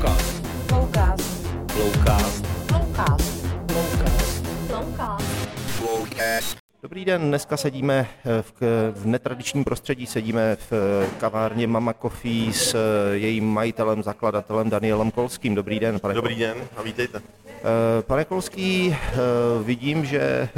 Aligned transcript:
Flowcast. 0.00 0.46
Flowcast. 0.66 1.26
Flowcast. 1.68 2.46
Flowcast. 2.68 4.46
Flowcast. 4.66 5.24
Flowcast. 5.76 6.56
Dobrý 6.82 7.04
den, 7.04 7.28
dneska 7.28 7.56
sedíme 7.56 8.08
eh, 8.24 8.42
v, 8.42 8.52
v 8.92 9.06
netradičním 9.06 9.64
prostředí, 9.64 10.06
sedíme 10.06 10.56
v 10.56 10.72
eh, 10.72 11.06
kavárně 11.18 11.66
Mama 11.66 11.92
Coffee 11.92 12.52
s 12.52 12.74
eh, 12.74 12.78
jejím 13.16 13.48
majitelem, 13.48 14.02
zakladatelem 14.02 14.70
Danielem 14.70 15.10
Kolským. 15.10 15.54
Dobrý 15.54 15.80
den, 15.80 16.00
pane 16.00 16.14
Dobrý 16.14 16.34
den 16.34 16.56
a 16.76 16.82
vítejte. 16.82 17.22
Pane 18.00 18.24
Kolský, 18.24 18.96
vidím, 19.62 20.04
že 20.04 20.48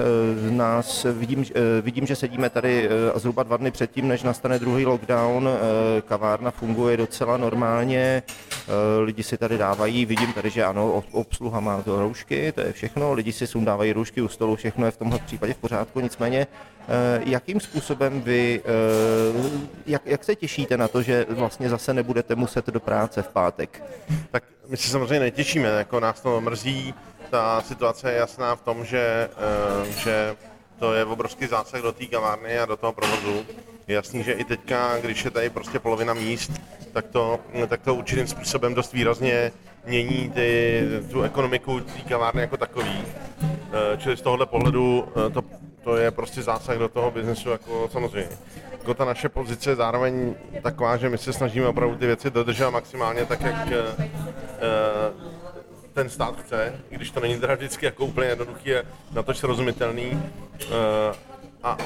nás, 0.50 1.06
vidím, 1.12 1.44
vidím, 1.82 2.06
že 2.06 2.16
sedíme 2.16 2.50
tady 2.50 2.88
zhruba 3.14 3.42
dva 3.42 3.56
dny 3.56 3.70
předtím, 3.70 4.08
než 4.08 4.22
nastane 4.22 4.58
druhý 4.58 4.86
lockdown. 4.86 5.48
Kavárna 6.04 6.50
funguje 6.50 6.96
docela 6.96 7.36
normálně, 7.36 8.22
lidi 9.04 9.22
si 9.22 9.38
tady 9.38 9.58
dávají, 9.58 10.06
vidím 10.06 10.32
tady, 10.32 10.50
že 10.50 10.64
ano, 10.64 11.02
obsluha 11.12 11.60
má 11.60 11.82
to 11.82 12.00
roušky, 12.00 12.52
to 12.52 12.60
je 12.60 12.72
všechno, 12.72 13.12
lidi 13.12 13.32
si 13.32 13.46
sundávají 13.46 13.92
roušky 13.92 14.22
u 14.22 14.28
stolu, 14.28 14.56
všechno 14.56 14.86
je 14.86 14.90
v 14.92 14.96
tomhle 14.96 15.18
případě 15.18 15.54
v 15.54 15.58
pořádku, 15.58 16.00
nicméně 16.00 16.46
jakým 17.24 17.60
způsobem 17.60 18.22
vy, 18.22 18.62
jak, 19.86 20.02
jak 20.06 20.24
se 20.24 20.36
těšíte 20.36 20.76
na 20.76 20.88
to, 20.88 21.02
že 21.02 21.26
vlastně 21.28 21.68
zase 21.68 21.94
nebudete 21.94 22.34
muset 22.34 22.66
do 22.66 22.80
práce 22.80 23.22
v 23.22 23.28
pátek? 23.28 23.82
Tak 24.30 24.44
my 24.68 24.76
se 24.76 24.88
samozřejmě 24.90 25.20
netěšíme, 25.20 25.68
jako 25.68 26.00
nás 26.00 26.20
to 26.20 26.40
mrzí, 26.40 26.94
ta 27.30 27.60
situace 27.60 28.12
je 28.12 28.18
jasná 28.18 28.56
v 28.56 28.62
tom, 28.62 28.84
že, 28.84 29.28
že 29.88 30.36
to 30.78 30.94
je 30.94 31.04
obrovský 31.04 31.46
zásah 31.46 31.82
do 31.82 31.92
té 31.92 32.06
kavárny 32.06 32.58
a 32.58 32.66
do 32.66 32.76
toho 32.76 32.92
provozu. 32.92 33.46
Je 33.86 33.94
jasný, 33.94 34.22
že 34.22 34.32
i 34.32 34.44
teďka, 34.44 34.98
když 34.98 35.24
je 35.24 35.30
tady 35.30 35.50
prostě 35.50 35.78
polovina 35.78 36.14
míst, 36.14 36.50
tak 36.92 37.06
to, 37.06 37.40
tak 37.68 37.82
to 37.82 37.94
určitým 37.94 38.26
způsobem 38.26 38.74
dost 38.74 38.92
výrazně 38.92 39.52
mění 39.86 40.30
ty, 40.34 40.82
tu 41.10 41.22
ekonomiku 41.22 41.80
té 41.80 42.00
kavárny 42.08 42.40
jako 42.40 42.56
takový. 42.56 43.04
Čili 43.98 44.16
z 44.16 44.22
tohohle 44.22 44.46
pohledu 44.46 45.08
to 45.32 45.42
to 45.84 45.96
je 45.96 46.10
prostě 46.10 46.42
zásah 46.42 46.78
do 46.78 46.88
toho 46.88 47.10
biznesu, 47.10 47.50
jako 47.50 47.88
samozřejmě. 47.92 48.38
Jako 48.72 48.94
ta 48.94 49.04
naše 49.04 49.28
pozice 49.28 49.70
je 49.70 49.76
zároveň 49.76 50.34
taková, 50.62 50.96
že 50.96 51.08
my 51.08 51.18
se 51.18 51.32
snažíme 51.32 51.66
opravdu 51.66 51.96
ty 51.96 52.06
věci 52.06 52.30
dodržet 52.30 52.70
maximálně 52.70 53.26
tak, 53.26 53.40
jak 53.40 53.66
uh, 53.66 53.72
ten 55.92 56.10
stát 56.10 56.40
chce, 56.40 56.74
i 56.90 56.96
když 56.96 57.10
to 57.10 57.20
není 57.20 57.40
teda 57.40 57.54
vždycky 57.54 57.86
jako 57.86 58.04
úplně 58.04 58.28
jednoduchý, 58.28 58.74
a 58.74 58.82
na 59.12 59.22
to 59.22 59.34
srozumitelný. 59.34 60.10
Uh, 60.10 61.16
a 61.62 61.76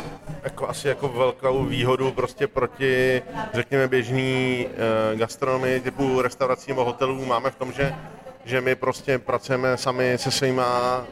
jako 0.42 0.68
asi 0.68 0.88
jako 0.88 1.08
velkou 1.08 1.64
výhodu 1.64 2.12
prostě 2.12 2.46
proti, 2.46 3.22
řekněme, 3.54 3.88
běžný 3.88 4.66
uh, 4.66 5.18
gastronomii 5.18 5.80
typu 5.80 6.22
restaurací 6.22 6.70
nebo 6.70 6.84
hotelů 6.84 7.24
máme 7.24 7.50
v 7.50 7.56
tom, 7.56 7.72
že 7.72 7.94
že 8.46 8.60
my 8.60 8.74
prostě 8.74 9.18
pracujeme 9.18 9.76
sami 9.76 10.18
se 10.18 10.30
svýma, 10.30 11.04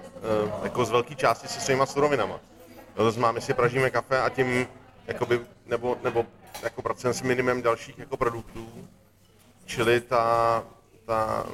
jako 0.62 0.84
z 0.84 0.90
velké 0.90 1.14
části 1.14 1.48
se 1.48 1.60
svýma 1.60 1.86
surovinama. 1.86 2.40
No, 2.96 3.32
my 3.32 3.40
si 3.40 3.54
pražíme 3.54 3.90
kafe 3.90 4.20
a 4.20 4.28
tím 4.28 4.66
jakoby, 5.06 5.40
nebo, 5.66 5.96
nebo 6.04 6.26
jako 6.62 6.82
pracujeme 6.82 7.14
s 7.14 7.22
minimem 7.22 7.62
dalších 7.62 7.98
jako 7.98 8.16
produktů, 8.16 8.88
čili 9.64 10.00
ta, 10.00 10.62
ta, 11.06 11.46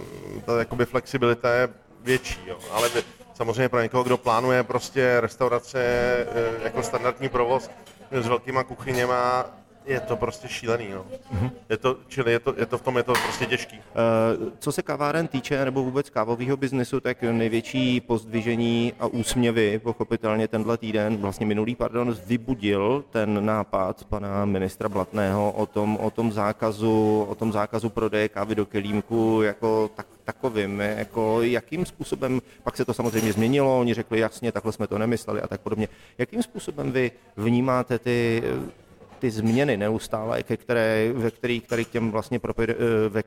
ta 0.46 0.58
jakoby 0.58 0.86
flexibilita 0.86 1.52
je 1.52 1.68
větší, 2.00 2.40
jo. 2.46 2.58
ale 2.70 2.88
by, 2.88 3.02
samozřejmě 3.34 3.68
pro 3.68 3.82
někoho, 3.82 4.04
kdo 4.04 4.16
plánuje 4.16 4.62
prostě 4.62 5.20
restaurace 5.20 5.82
e, 5.82 6.26
jako 6.64 6.82
standardní 6.82 7.28
provoz 7.28 7.70
s 8.10 8.26
velkýma 8.26 8.64
kuchyněma, 8.64 9.46
je 9.90 10.00
to 10.00 10.16
prostě 10.16 10.48
šílený, 10.48 10.88
no. 10.94 11.06
Je 11.68 11.76
to, 11.76 11.96
čili 12.08 12.32
je 12.32 12.40
to, 12.40 12.54
je 12.58 12.66
to 12.66 12.78
v 12.78 12.82
tom 12.82 12.96
je 12.96 13.02
to 13.02 13.12
prostě 13.12 13.46
těžký. 13.46 13.76
Uh, 13.78 14.48
co 14.58 14.72
se 14.72 14.82
kaváren 14.82 15.28
týče, 15.28 15.64
nebo 15.64 15.82
vůbec 15.82 16.10
kávového 16.10 16.56
biznesu, 16.56 17.00
tak 17.00 17.22
největší 17.22 18.00
pozdvižení 18.00 18.92
a 19.00 19.06
úsměvy, 19.06 19.78
pochopitelně 19.78 20.48
tenhle 20.48 20.76
týden, 20.78 21.16
vlastně 21.16 21.46
minulý, 21.46 21.74
pardon, 21.74 22.16
vybudil 22.26 23.04
ten 23.10 23.46
nápad 23.46 24.04
pana 24.04 24.44
ministra 24.44 24.88
Blatného 24.88 25.52
o 25.52 25.66
tom, 25.66 25.96
o 25.96 26.10
tom 26.10 26.32
zákazu, 26.32 27.26
o 27.28 27.34
tom 27.34 27.52
zákazu 27.52 27.90
prodeje 27.90 28.28
kávy 28.28 28.54
do 28.54 28.66
kelímku 28.66 29.42
jako 29.42 29.90
tak, 29.94 30.06
takovým, 30.24 30.80
jako 30.80 31.42
jakým 31.42 31.86
způsobem, 31.86 32.40
pak 32.62 32.76
se 32.76 32.84
to 32.84 32.94
samozřejmě 32.94 33.32
změnilo, 33.32 33.80
oni 33.80 33.94
řekli 33.94 34.20
jasně, 34.20 34.52
takhle 34.52 34.72
jsme 34.72 34.86
to 34.86 34.98
nemysleli 34.98 35.40
a 35.40 35.46
tak 35.46 35.60
podobně. 35.60 35.88
Jakým 36.18 36.42
způsobem 36.42 36.92
vy 36.92 37.12
vnímáte 37.36 37.98
ty 37.98 38.42
ty 39.20 39.30
změny 39.30 39.76
neustále, 39.76 40.42
ke 40.42 40.56
které, 40.56 41.12
ve 41.12 41.30
kterých 41.30 41.66
tady 41.66 41.84
těm 41.84 42.10
vlastně 42.10 42.40
eh, 42.44 42.74
ve, 43.08 43.22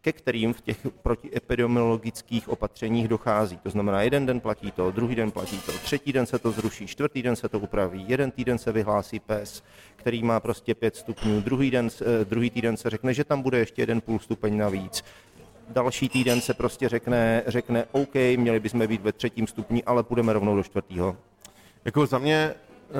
ke 0.00 0.12
kterým 0.12 0.52
v 0.52 0.60
těch 0.60 0.86
protiepidemiologických 1.02 2.48
opatřeních 2.48 3.08
dochází. 3.08 3.56
To 3.56 3.70
znamená, 3.70 4.02
jeden 4.02 4.26
den 4.26 4.40
platí 4.40 4.70
to, 4.70 4.90
druhý 4.90 5.14
den 5.14 5.30
platí 5.30 5.58
to, 5.58 5.72
třetí 5.72 6.12
den 6.12 6.26
se 6.26 6.38
to 6.38 6.50
zruší, 6.50 6.86
čtvrtý 6.86 7.22
den 7.22 7.36
se 7.36 7.48
to 7.48 7.58
upraví, 7.58 8.04
jeden 8.08 8.30
týden 8.30 8.58
se 8.58 8.72
vyhlásí 8.72 9.20
PES, 9.20 9.62
který 9.96 10.22
má 10.22 10.40
prostě 10.40 10.74
pět 10.74 10.96
stupňů, 10.96 11.40
druhý, 11.40 11.70
den, 11.70 11.88
eh, 12.00 12.24
druhý 12.24 12.50
týden 12.50 12.76
se 12.76 12.90
řekne, 12.90 13.14
že 13.14 13.24
tam 13.24 13.42
bude 13.42 13.58
ještě 13.58 13.82
jeden 13.82 14.00
půl 14.00 14.18
stupeň 14.18 14.56
navíc, 14.56 15.04
další 15.68 16.08
týden 16.08 16.40
se 16.40 16.54
prostě 16.54 16.88
řekne, 16.88 17.42
řekne 17.46 17.84
OK, 17.92 18.14
měli 18.14 18.60
bychom 18.60 18.86
být 18.86 19.00
ve 19.00 19.12
třetím 19.12 19.46
stupni, 19.46 19.84
ale 19.84 20.02
půjdeme 20.02 20.32
rovnou 20.32 20.56
do 20.56 20.62
čtvrtého. 20.62 21.16
Jako 21.84 22.06
za 22.06 22.18
mě 22.18 22.54
uh, 22.90 22.96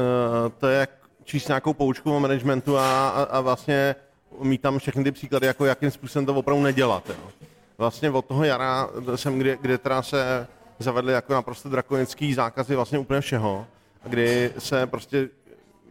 to 0.58 0.66
je 0.66 0.86
číst 1.24 1.48
nějakou 1.48 1.74
poučku 1.74 2.16
o 2.16 2.20
managementu 2.20 2.78
a, 2.78 3.08
a, 3.08 3.22
a 3.22 3.40
vlastně 3.40 3.94
mít 4.42 4.60
tam 4.60 4.78
všechny 4.78 5.04
ty 5.04 5.12
příklady, 5.12 5.46
jako 5.46 5.64
jakým 5.64 5.90
způsobem 5.90 6.26
to 6.26 6.34
opravdu 6.34 6.62
nedělat. 6.62 7.08
Jo. 7.08 7.48
Vlastně 7.78 8.10
od 8.10 8.24
toho 8.24 8.44
jara 8.44 8.88
jsem, 9.14 9.38
kde, 9.38 9.56
kde 9.60 9.78
teda 9.78 10.02
se 10.02 10.46
zavedly 10.78 11.12
jako 11.12 11.32
naprosto 11.32 11.68
drakonický 11.68 12.34
zákazy 12.34 12.76
vlastně 12.76 12.98
úplně 12.98 13.20
všeho, 13.20 13.66
kdy 14.04 14.52
se 14.58 14.86
prostě 14.86 15.28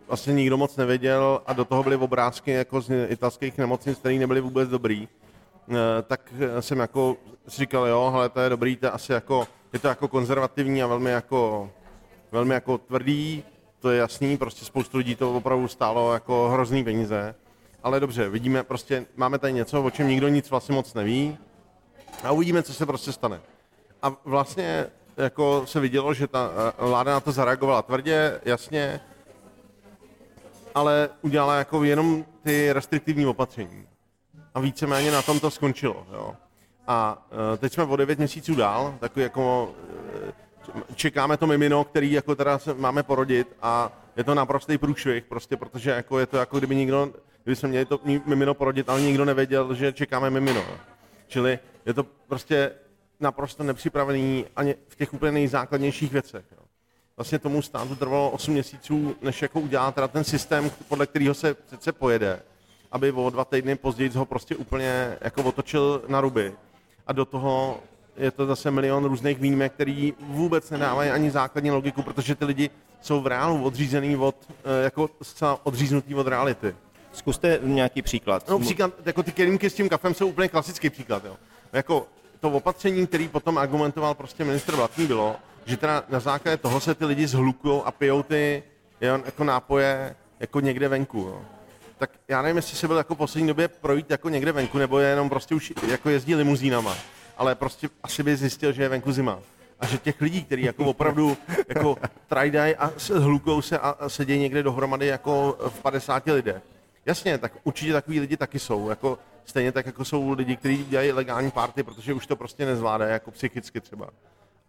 vlastně 0.07 0.33
nikdo 0.33 0.57
moc 0.57 0.77
nevěděl 0.77 1.41
a 1.45 1.53
do 1.53 1.65
toho 1.65 1.83
byly 1.83 1.95
obrázky 1.95 2.51
jako 2.51 2.81
z 2.81 3.07
italských 3.09 3.57
nemocnic, 3.57 3.97
které 3.97 4.15
nebyly 4.15 4.41
vůbec 4.41 4.69
dobrý, 4.69 5.07
eh, 5.69 5.75
tak 6.07 6.33
jsem 6.59 6.79
jako 6.79 7.17
říkal, 7.47 7.87
jo, 7.87 8.11
ale 8.15 8.29
to 8.29 8.39
je 8.39 8.49
dobrý, 8.49 8.75
to 8.75 8.85
je 8.85 8.91
asi 8.91 9.11
jako, 9.11 9.47
je 9.73 9.79
to 9.79 9.87
jako 9.87 10.07
konzervativní 10.07 10.83
a 10.83 10.87
velmi 10.87 11.11
jako, 11.11 11.71
velmi 12.31 12.53
jako 12.53 12.77
tvrdý, 12.77 13.43
to 13.79 13.89
je 13.89 13.99
jasný, 13.99 14.37
prostě 14.37 14.65
spoustu 14.65 14.97
lidí 14.97 15.15
to 15.15 15.35
opravdu 15.35 15.67
stálo 15.67 16.13
jako 16.13 16.49
hrozný 16.49 16.83
peníze. 16.83 17.35
Ale 17.83 17.99
dobře, 17.99 18.29
vidíme, 18.29 18.63
prostě 18.63 19.05
máme 19.15 19.39
tady 19.39 19.53
něco, 19.53 19.83
o 19.83 19.91
čem 19.91 20.07
nikdo 20.07 20.27
nic 20.27 20.49
vlastně 20.49 20.75
moc 20.75 20.93
neví 20.93 21.37
a 22.23 22.31
uvidíme, 22.31 22.63
co 22.63 22.73
se 22.73 22.85
prostě 22.85 23.11
stane. 23.11 23.41
A 24.01 24.15
vlastně 24.25 24.85
jako 25.17 25.63
se 25.65 25.79
vidělo, 25.79 26.13
že 26.13 26.27
ta 26.27 26.51
eh, 26.51 26.85
vláda 26.85 27.11
na 27.11 27.19
to 27.19 27.31
zareagovala 27.31 27.81
tvrdě, 27.81 28.41
jasně, 28.45 29.01
ale 30.75 31.09
udělala 31.21 31.55
jako 31.55 31.83
jenom 31.83 32.25
ty 32.43 32.73
restriktivní 32.73 33.25
opatření. 33.25 33.87
A 34.53 34.59
víceméně 34.59 35.11
na 35.11 35.21
tom 35.21 35.39
to 35.39 35.51
skončilo. 35.51 36.07
Jo. 36.13 36.35
A 36.87 37.27
eh, 37.53 37.57
teď 37.57 37.73
jsme 37.73 37.83
o 37.83 37.95
9 37.95 38.17
měsíců 38.17 38.55
dál, 38.55 38.95
takový 38.99 39.23
jako 39.23 39.73
eh, 40.27 40.48
čekáme 40.95 41.37
to 41.37 41.47
mimino, 41.47 41.83
který 41.83 42.11
jako 42.11 42.35
teda 42.35 42.59
máme 42.75 43.03
porodit 43.03 43.55
a 43.61 43.91
je 44.17 44.23
to 44.23 44.35
naprostý 44.35 44.77
průšvih, 44.77 45.23
prostě 45.23 45.57
protože 45.57 45.91
jako 45.91 46.19
je 46.19 46.25
to 46.25 46.37
jako 46.37 46.57
kdyby 46.57 46.75
nikdo, 46.75 47.13
kdyby 47.43 47.55
jsme 47.55 47.69
měli 47.69 47.85
to 47.85 47.99
mimino 48.25 48.53
porodit, 48.53 48.89
ale 48.89 49.01
nikdo 49.01 49.25
nevěděl, 49.25 49.73
že 49.73 49.93
čekáme 49.93 50.29
mimino. 50.29 50.63
Čili 51.27 51.59
je 51.85 51.93
to 51.93 52.03
prostě 52.03 52.71
naprosto 53.19 53.63
nepřipravený 53.63 54.45
ani 54.55 54.75
v 54.87 54.95
těch 54.95 55.13
úplně 55.13 55.31
nejzákladnějších 55.31 56.11
věcech. 56.11 56.45
Jo. 56.51 56.63
Vlastně 57.17 57.39
tomu 57.39 57.61
státu 57.61 57.95
trvalo 57.95 58.29
8 58.29 58.53
měsíců, 58.53 59.15
než 59.21 59.41
jako 59.41 59.59
udělá 59.59 59.91
teda 59.91 60.07
ten 60.07 60.23
systém, 60.23 60.71
podle 60.87 61.07
kterého 61.07 61.33
se 61.33 61.53
přece 61.53 61.91
pojede, 61.91 62.41
aby 62.91 63.11
o 63.11 63.29
dva 63.29 63.45
týdny 63.45 63.75
později 63.75 64.09
ho 64.09 64.25
prostě 64.25 64.55
úplně 64.55 65.17
jako 65.21 65.43
otočil 65.43 66.03
na 66.07 66.21
ruby. 66.21 66.53
A 67.07 67.13
do 67.13 67.25
toho 67.25 67.79
je 68.19 68.31
to 68.31 68.45
zase 68.45 68.71
milion 68.71 69.05
různých 69.05 69.39
výjimek, 69.39 69.73
který 69.73 70.13
vůbec 70.19 70.69
nedávají 70.69 71.09
ani 71.09 71.31
základní 71.31 71.71
logiku, 71.71 72.01
protože 72.01 72.35
ty 72.35 72.45
lidi 72.45 72.69
jsou 73.01 73.21
v 73.21 73.27
reálu 73.27 73.63
odřízený 73.63 74.15
od, 74.17 74.35
eh, 74.49 74.83
jako 74.83 75.09
zcela 75.21 75.59
odříznutý 75.63 76.15
od 76.15 76.27
reality. 76.27 76.75
Zkuste 77.11 77.59
nějaký 77.63 78.01
příklad. 78.01 78.49
No 78.49 78.59
příklad, 78.59 78.91
jako 79.05 79.23
ty 79.23 79.31
kelímky 79.31 79.69
s 79.69 79.73
tím 79.73 79.89
kafem 79.89 80.13
jsou 80.13 80.27
úplně 80.27 80.47
klasický 80.47 80.89
příklad. 80.89 81.25
Jo. 81.25 81.37
Jako 81.73 82.07
to 82.39 82.49
opatření, 82.49 83.07
který 83.07 83.27
potom 83.27 83.57
argumentoval 83.57 84.13
prostě 84.13 84.45
ministr 84.45 84.75
Blatný, 84.75 85.07
bylo, 85.07 85.35
že 85.65 85.77
teda 85.77 86.03
na 86.09 86.19
základě 86.19 86.57
toho 86.57 86.79
se 86.79 86.95
ty 86.95 87.05
lidi 87.05 87.27
zhlukují 87.27 87.81
a 87.85 87.91
pijou 87.91 88.23
ty 88.23 88.63
jo, 89.01 89.19
jako 89.25 89.43
nápoje 89.43 90.15
jako 90.39 90.59
někde 90.59 90.87
venku. 90.87 91.17
Jo. 91.17 91.41
Tak 91.97 92.09
já 92.27 92.41
nevím, 92.41 92.57
jestli 92.57 92.77
se 92.77 92.87
byl 92.87 92.97
jako 92.97 93.15
poslední 93.15 93.47
době 93.47 93.67
projít 93.67 94.11
jako 94.11 94.29
někde 94.29 94.51
venku, 94.51 94.77
nebo 94.77 94.99
je 94.99 95.09
jenom 95.09 95.29
prostě 95.29 95.55
už 95.55 95.73
jako 95.87 96.09
jezdí 96.09 96.35
limuzínama 96.35 96.95
ale 97.39 97.55
prostě 97.55 97.89
asi 98.03 98.23
by 98.23 98.37
zjistil, 98.37 98.71
že 98.71 98.83
je 98.83 98.89
venku 98.89 99.11
zima. 99.11 99.39
A 99.79 99.85
že 99.85 99.97
těch 99.97 100.21
lidí, 100.21 100.43
kteří 100.43 100.63
jako 100.63 100.85
opravdu 100.85 101.37
jako 101.69 101.97
trajdají 102.27 102.75
a 102.75 102.91
hlukou 103.13 103.61
se 103.61 103.79
a 103.79 104.09
sedí 104.09 104.37
někde 104.37 104.63
dohromady 104.63 105.05
jako 105.05 105.57
v 105.69 105.81
50 105.81 106.27
lidé. 106.27 106.61
Jasně, 107.05 107.37
tak 107.37 107.51
určitě 107.63 107.93
takový 107.93 108.19
lidi 108.19 108.37
taky 108.37 108.59
jsou. 108.59 108.89
Jako 108.89 109.19
Stejně 109.49 109.71
tak, 109.71 109.85
jako 109.85 110.05
jsou 110.05 110.31
lidi, 110.31 110.55
kteří 110.55 110.85
dělají 110.85 111.11
legální 111.11 111.51
party, 111.51 111.83
protože 111.83 112.13
už 112.13 112.27
to 112.27 112.35
prostě 112.35 112.65
nezvládají, 112.65 113.11
jako 113.11 113.31
psychicky 113.31 113.81
třeba. 113.81 114.09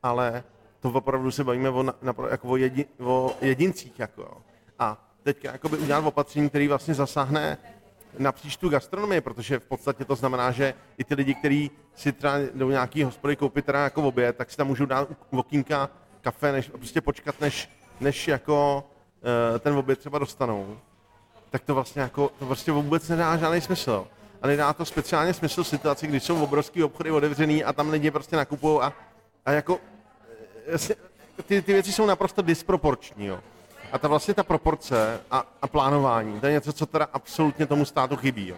Ale 0.03 0.45
to 0.81 0.91
opravdu 0.91 1.31
se 1.31 1.45
bavíme 1.45 1.71
o, 1.71 1.83
na, 1.83 1.95
jako 2.31 2.49
o, 2.49 2.57
jedin, 2.57 2.85
o 3.01 3.37
jedincích. 3.41 3.99
Jako. 3.99 4.43
A 4.79 5.11
teďka 5.23 5.53
jakoby 5.53 5.77
udělat 5.79 6.05
opatření, 6.05 6.49
který 6.49 6.69
vlastně 6.69 6.95
zasáhne 6.95 7.59
napříč 8.19 8.57
tu 8.57 8.69
gastronomii, 8.69 9.21
protože 9.21 9.59
v 9.59 9.67
podstatě 9.67 10.05
to 10.05 10.15
znamená, 10.15 10.51
že 10.51 10.75
i 10.99 11.05
ty 11.05 11.15
lidi, 11.15 11.35
kteří 11.35 11.71
si 11.95 12.13
třeba 12.13 12.35
do 12.55 12.71
nějaký 12.71 13.03
hospody 13.03 13.37
koupit 13.37 13.65
teda 13.65 13.85
jako 13.85 14.03
oběd, 14.03 14.37
tak 14.37 14.51
si 14.51 14.57
tam 14.57 14.67
můžou 14.67 14.87
dát 14.87 15.09
okýnka 15.31 15.91
kafe, 16.21 16.53
než 16.53 16.69
prostě 16.69 17.01
počkat, 17.01 17.41
než, 17.41 17.71
než 18.01 18.29
jako 18.29 18.85
uh, 19.53 19.59
ten 19.59 19.75
oběd 19.75 19.99
třeba 19.99 20.19
dostanou. 20.19 20.79
Tak 21.51 21.63
to 21.65 21.75
vlastně 21.75 22.03
jako, 22.03 22.31
to 22.39 22.47
prostě 22.47 22.73
vůbec 22.73 23.09
nedá 23.09 23.37
žádný 23.37 23.61
smysl. 23.61 24.07
A 24.43 24.47
nedá 24.47 24.73
to 24.73 24.85
speciálně 24.85 25.35
smysl 25.35 25.65
v 25.65 25.69
situaci, 25.69 26.07
kdy 26.07 26.21
jsou 26.21 26.43
obrovský 26.43 26.85
obchody 26.85 27.11
otevřený 27.11 27.65
a 27.65 27.73
tam 27.73 27.91
lidi 27.91 28.11
prostě 28.11 28.37
nakupují 28.37 28.81
a, 28.81 28.93
a 29.47 29.53
jako 29.53 29.79
eh, 30.75 30.79
ty, 31.43 31.63
ty 31.63 31.73
věci 31.73 31.93
jsou 31.93 32.07
naprosto 32.07 32.43
disproporční. 32.43 33.27
Jo. 33.27 33.41
A 33.93 33.99
ta 33.99 34.09
vlastně 34.09 34.35
ta 34.35 34.43
proporce 34.43 35.21
a, 35.31 35.45
a 35.63 35.67
plánování, 35.67 36.41
to 36.41 36.47
je 36.47 36.53
něco, 36.53 36.73
co 36.73 36.87
teda 36.87 37.09
absolutně 37.13 37.67
tomu 37.67 37.85
státu 37.85 38.17
chybí. 38.17 38.49
Jo. 38.49 38.57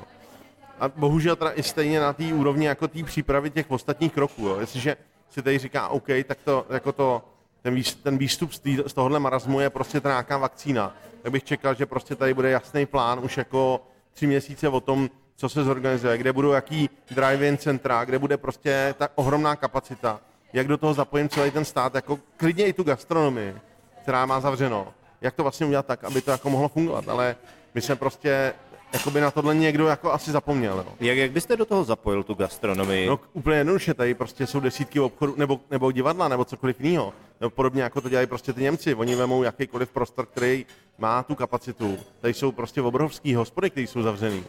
A 0.80 0.88
bohužel 0.88 1.36
teda 1.36 1.52
i 1.52 1.62
stejně 1.62 2.00
na 2.00 2.12
té 2.12 2.24
úrovni 2.24 2.66
jako 2.66 2.88
té 2.88 3.02
přípravy 3.04 3.50
těch 3.50 3.70
ostatních 3.70 4.12
kroků. 4.12 4.46
Jo. 4.46 4.60
Jestliže 4.60 4.96
si 5.30 5.42
tady 5.42 5.58
říká 5.58 5.88
OK, 5.88 6.06
tak 6.26 6.38
to, 6.44 6.66
jako 6.70 6.92
to, 6.92 7.22
ten, 7.62 7.74
výstup, 7.74 8.02
ten 8.02 8.18
výstup 8.18 8.52
z, 8.52 8.58
tý, 8.58 8.78
z 8.86 8.92
tohohle 8.92 9.20
marazmu 9.20 9.60
je 9.60 9.70
prostě 9.70 10.00
ta 10.00 10.08
nějaká 10.08 10.38
vakcína. 10.38 10.94
Tak 11.22 11.32
bych 11.32 11.44
čekal, 11.44 11.74
že 11.74 11.86
prostě 11.86 12.16
tady 12.16 12.34
bude 12.34 12.50
jasný 12.50 12.86
plán 12.86 13.20
už 13.22 13.36
jako 13.36 13.80
tři 14.12 14.26
měsíce 14.26 14.68
o 14.68 14.80
tom, 14.80 15.10
co 15.36 15.48
se 15.48 15.64
zorganizuje, 15.64 16.18
kde 16.18 16.32
budou 16.32 16.52
jaký 16.52 16.90
drive-in 17.10 17.58
centra, 17.58 18.04
kde 18.04 18.18
bude 18.18 18.36
prostě 18.36 18.94
ta 18.98 19.08
ohromná 19.14 19.56
kapacita, 19.56 20.20
jak 20.52 20.68
do 20.68 20.76
toho 20.76 20.94
zapojím 20.94 21.28
celý 21.28 21.50
ten 21.50 21.64
stát, 21.64 21.94
jako 21.94 22.18
klidně 22.36 22.66
i 22.66 22.72
tu 22.72 22.82
gastronomii, 22.82 23.54
která 24.02 24.26
má 24.26 24.40
zavřeno, 24.40 24.94
jak 25.22 25.34
to 25.34 25.42
vlastně 25.42 25.66
udělat 25.66 25.86
tak, 25.86 26.04
aby 26.04 26.20
to 26.20 26.30
jako 26.30 26.50
mohlo 26.50 26.68
fungovat, 26.68 27.08
ale 27.08 27.36
my 27.74 27.80
jsme 27.80 27.96
prostě 27.96 28.52
Jakoby 28.92 29.20
na 29.20 29.30
tohle 29.30 29.54
někdo 29.54 29.86
jako 29.86 30.12
asi 30.12 30.30
zapomněl. 30.30 30.84
Jo. 30.86 30.94
Jak, 31.00 31.18
jak 31.18 31.30
byste 31.30 31.56
do 31.56 31.64
toho 31.64 31.84
zapojil 31.84 32.22
tu 32.22 32.34
gastronomii? 32.34 33.08
No 33.08 33.20
úplně 33.32 33.56
jednoduše, 33.56 33.94
tady 33.94 34.14
prostě 34.14 34.46
jsou 34.46 34.60
desítky 34.60 35.00
obchodů, 35.00 35.34
nebo, 35.36 35.60
nebo 35.70 35.92
divadla, 35.92 36.28
nebo 36.28 36.44
cokoliv 36.44 36.80
jiného. 36.80 37.12
Nebo 37.40 37.50
podobně 37.50 37.82
jako 37.82 38.00
to 38.00 38.08
dělají 38.08 38.26
prostě 38.26 38.52
ty 38.52 38.62
Němci. 38.62 38.94
Oni 38.94 39.14
vemou 39.14 39.42
jakýkoliv 39.42 39.90
prostor, 39.90 40.26
který 40.26 40.66
má 40.98 41.22
tu 41.22 41.34
kapacitu. 41.34 41.98
Tady 42.20 42.34
jsou 42.34 42.52
prostě 42.52 42.82
obrovský 42.82 43.34
hospody, 43.34 43.70
které 43.70 43.86
jsou 43.86 44.02
zavřený. 44.02 44.44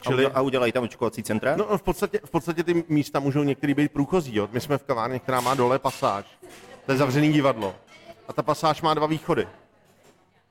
Čili... 0.00 0.26
A 0.26 0.40
udělají 0.40 0.72
tam 0.72 0.84
očkovací 0.84 1.22
centra? 1.22 1.56
No 1.56 1.78
v 1.78 1.82
podstatě, 1.82 2.20
v 2.24 2.30
podstatě 2.30 2.64
ty 2.64 2.84
místa 2.88 3.20
můžou 3.20 3.42
některý 3.42 3.74
být 3.74 3.92
průchozí. 3.92 4.36
Jo. 4.36 4.48
My 4.52 4.60
jsme 4.60 4.78
v 4.78 4.82
kavárně, 4.82 5.18
která 5.18 5.40
má 5.40 5.54
dole 5.54 5.78
pasáž. 5.78 6.24
To 6.86 6.92
je 6.92 6.98
zavřený 6.98 7.32
divadlo. 7.32 7.74
A 8.28 8.32
ta 8.32 8.42
pasáž 8.42 8.82
má 8.82 8.94
dva 8.94 9.06
východy. 9.06 9.48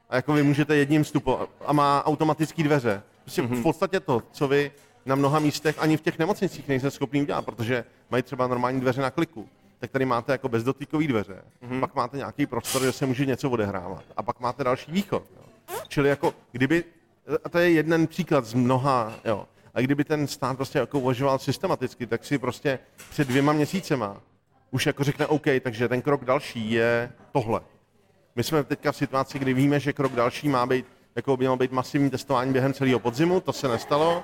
A 0.09 0.15
jako 0.15 0.33
vy 0.33 0.43
můžete 0.43 0.75
jedním 0.75 1.03
vstupovat 1.03 1.49
a 1.65 1.73
má 1.73 2.05
automatické 2.05 2.63
dveře. 2.63 3.03
Prostě 3.21 3.41
mm-hmm. 3.41 3.59
v 3.59 3.63
podstatě 3.63 3.99
to, 3.99 4.23
co 4.31 4.47
vy 4.47 4.71
na 5.05 5.15
mnoha 5.15 5.39
místech 5.39 5.75
ani 5.79 5.97
v 5.97 6.01
těch 6.01 6.19
nemocnicích 6.19 6.67
nejste 6.67 6.91
schopni 6.91 7.21
udělat, 7.21 7.45
protože 7.45 7.85
mají 8.09 8.23
třeba 8.23 8.47
normální 8.47 8.81
dveře 8.81 9.01
na 9.01 9.11
kliku. 9.11 9.49
Tak 9.79 9.91
tady 9.91 10.05
máte 10.05 10.31
jako 10.31 10.49
bezdotykové 10.49 11.07
dveře, 11.07 11.41
mm-hmm. 11.63 11.79
pak 11.79 11.95
máte 11.95 12.17
nějaký 12.17 12.45
prostor, 12.45 12.81
kde 12.81 12.91
se 12.91 13.05
může 13.05 13.25
něco 13.25 13.49
odehrávat 13.49 14.03
a 14.17 14.23
pak 14.23 14.39
máte 14.39 14.63
další 14.63 14.91
východ. 14.91 15.23
Jo. 15.35 15.75
Čili 15.87 16.09
jako 16.09 16.33
kdyby, 16.51 16.83
a 17.43 17.49
to 17.49 17.57
je 17.57 17.71
jeden 17.71 18.07
příklad 18.07 18.45
z 18.45 18.53
mnoha, 18.53 19.13
jo, 19.25 19.45
a 19.73 19.81
kdyby 19.81 20.03
ten 20.03 20.27
stát 20.27 20.55
prostě 20.57 20.79
jako 20.79 20.99
uvažoval 20.99 21.39
systematicky, 21.39 22.07
tak 22.07 22.25
si 22.25 22.37
prostě 22.37 22.79
před 23.09 23.27
dvěma 23.27 23.53
měsícema 23.53 24.21
už 24.71 24.85
jako 24.85 25.03
řekne 25.03 25.27
OK, 25.27 25.45
takže 25.61 25.87
ten 25.87 26.01
krok 26.01 26.25
další 26.25 26.71
je 26.71 27.11
tohle. 27.31 27.61
My 28.39 28.43
jsme 28.43 28.63
teďka 28.63 28.91
v 28.91 28.95
situaci, 28.95 29.39
kdy 29.39 29.53
víme, 29.53 29.79
že 29.79 29.93
krok 29.93 30.11
další 30.11 30.49
má 30.49 30.65
být 30.65 30.85
jako 31.15 31.37
mělo 31.37 31.57
být 31.57 31.71
masivní 31.71 32.09
testování 32.09 32.53
během 32.53 32.73
celého 32.73 32.99
podzimu, 32.99 33.39
to 33.39 33.53
se 33.53 33.67
nestalo. 33.67 34.23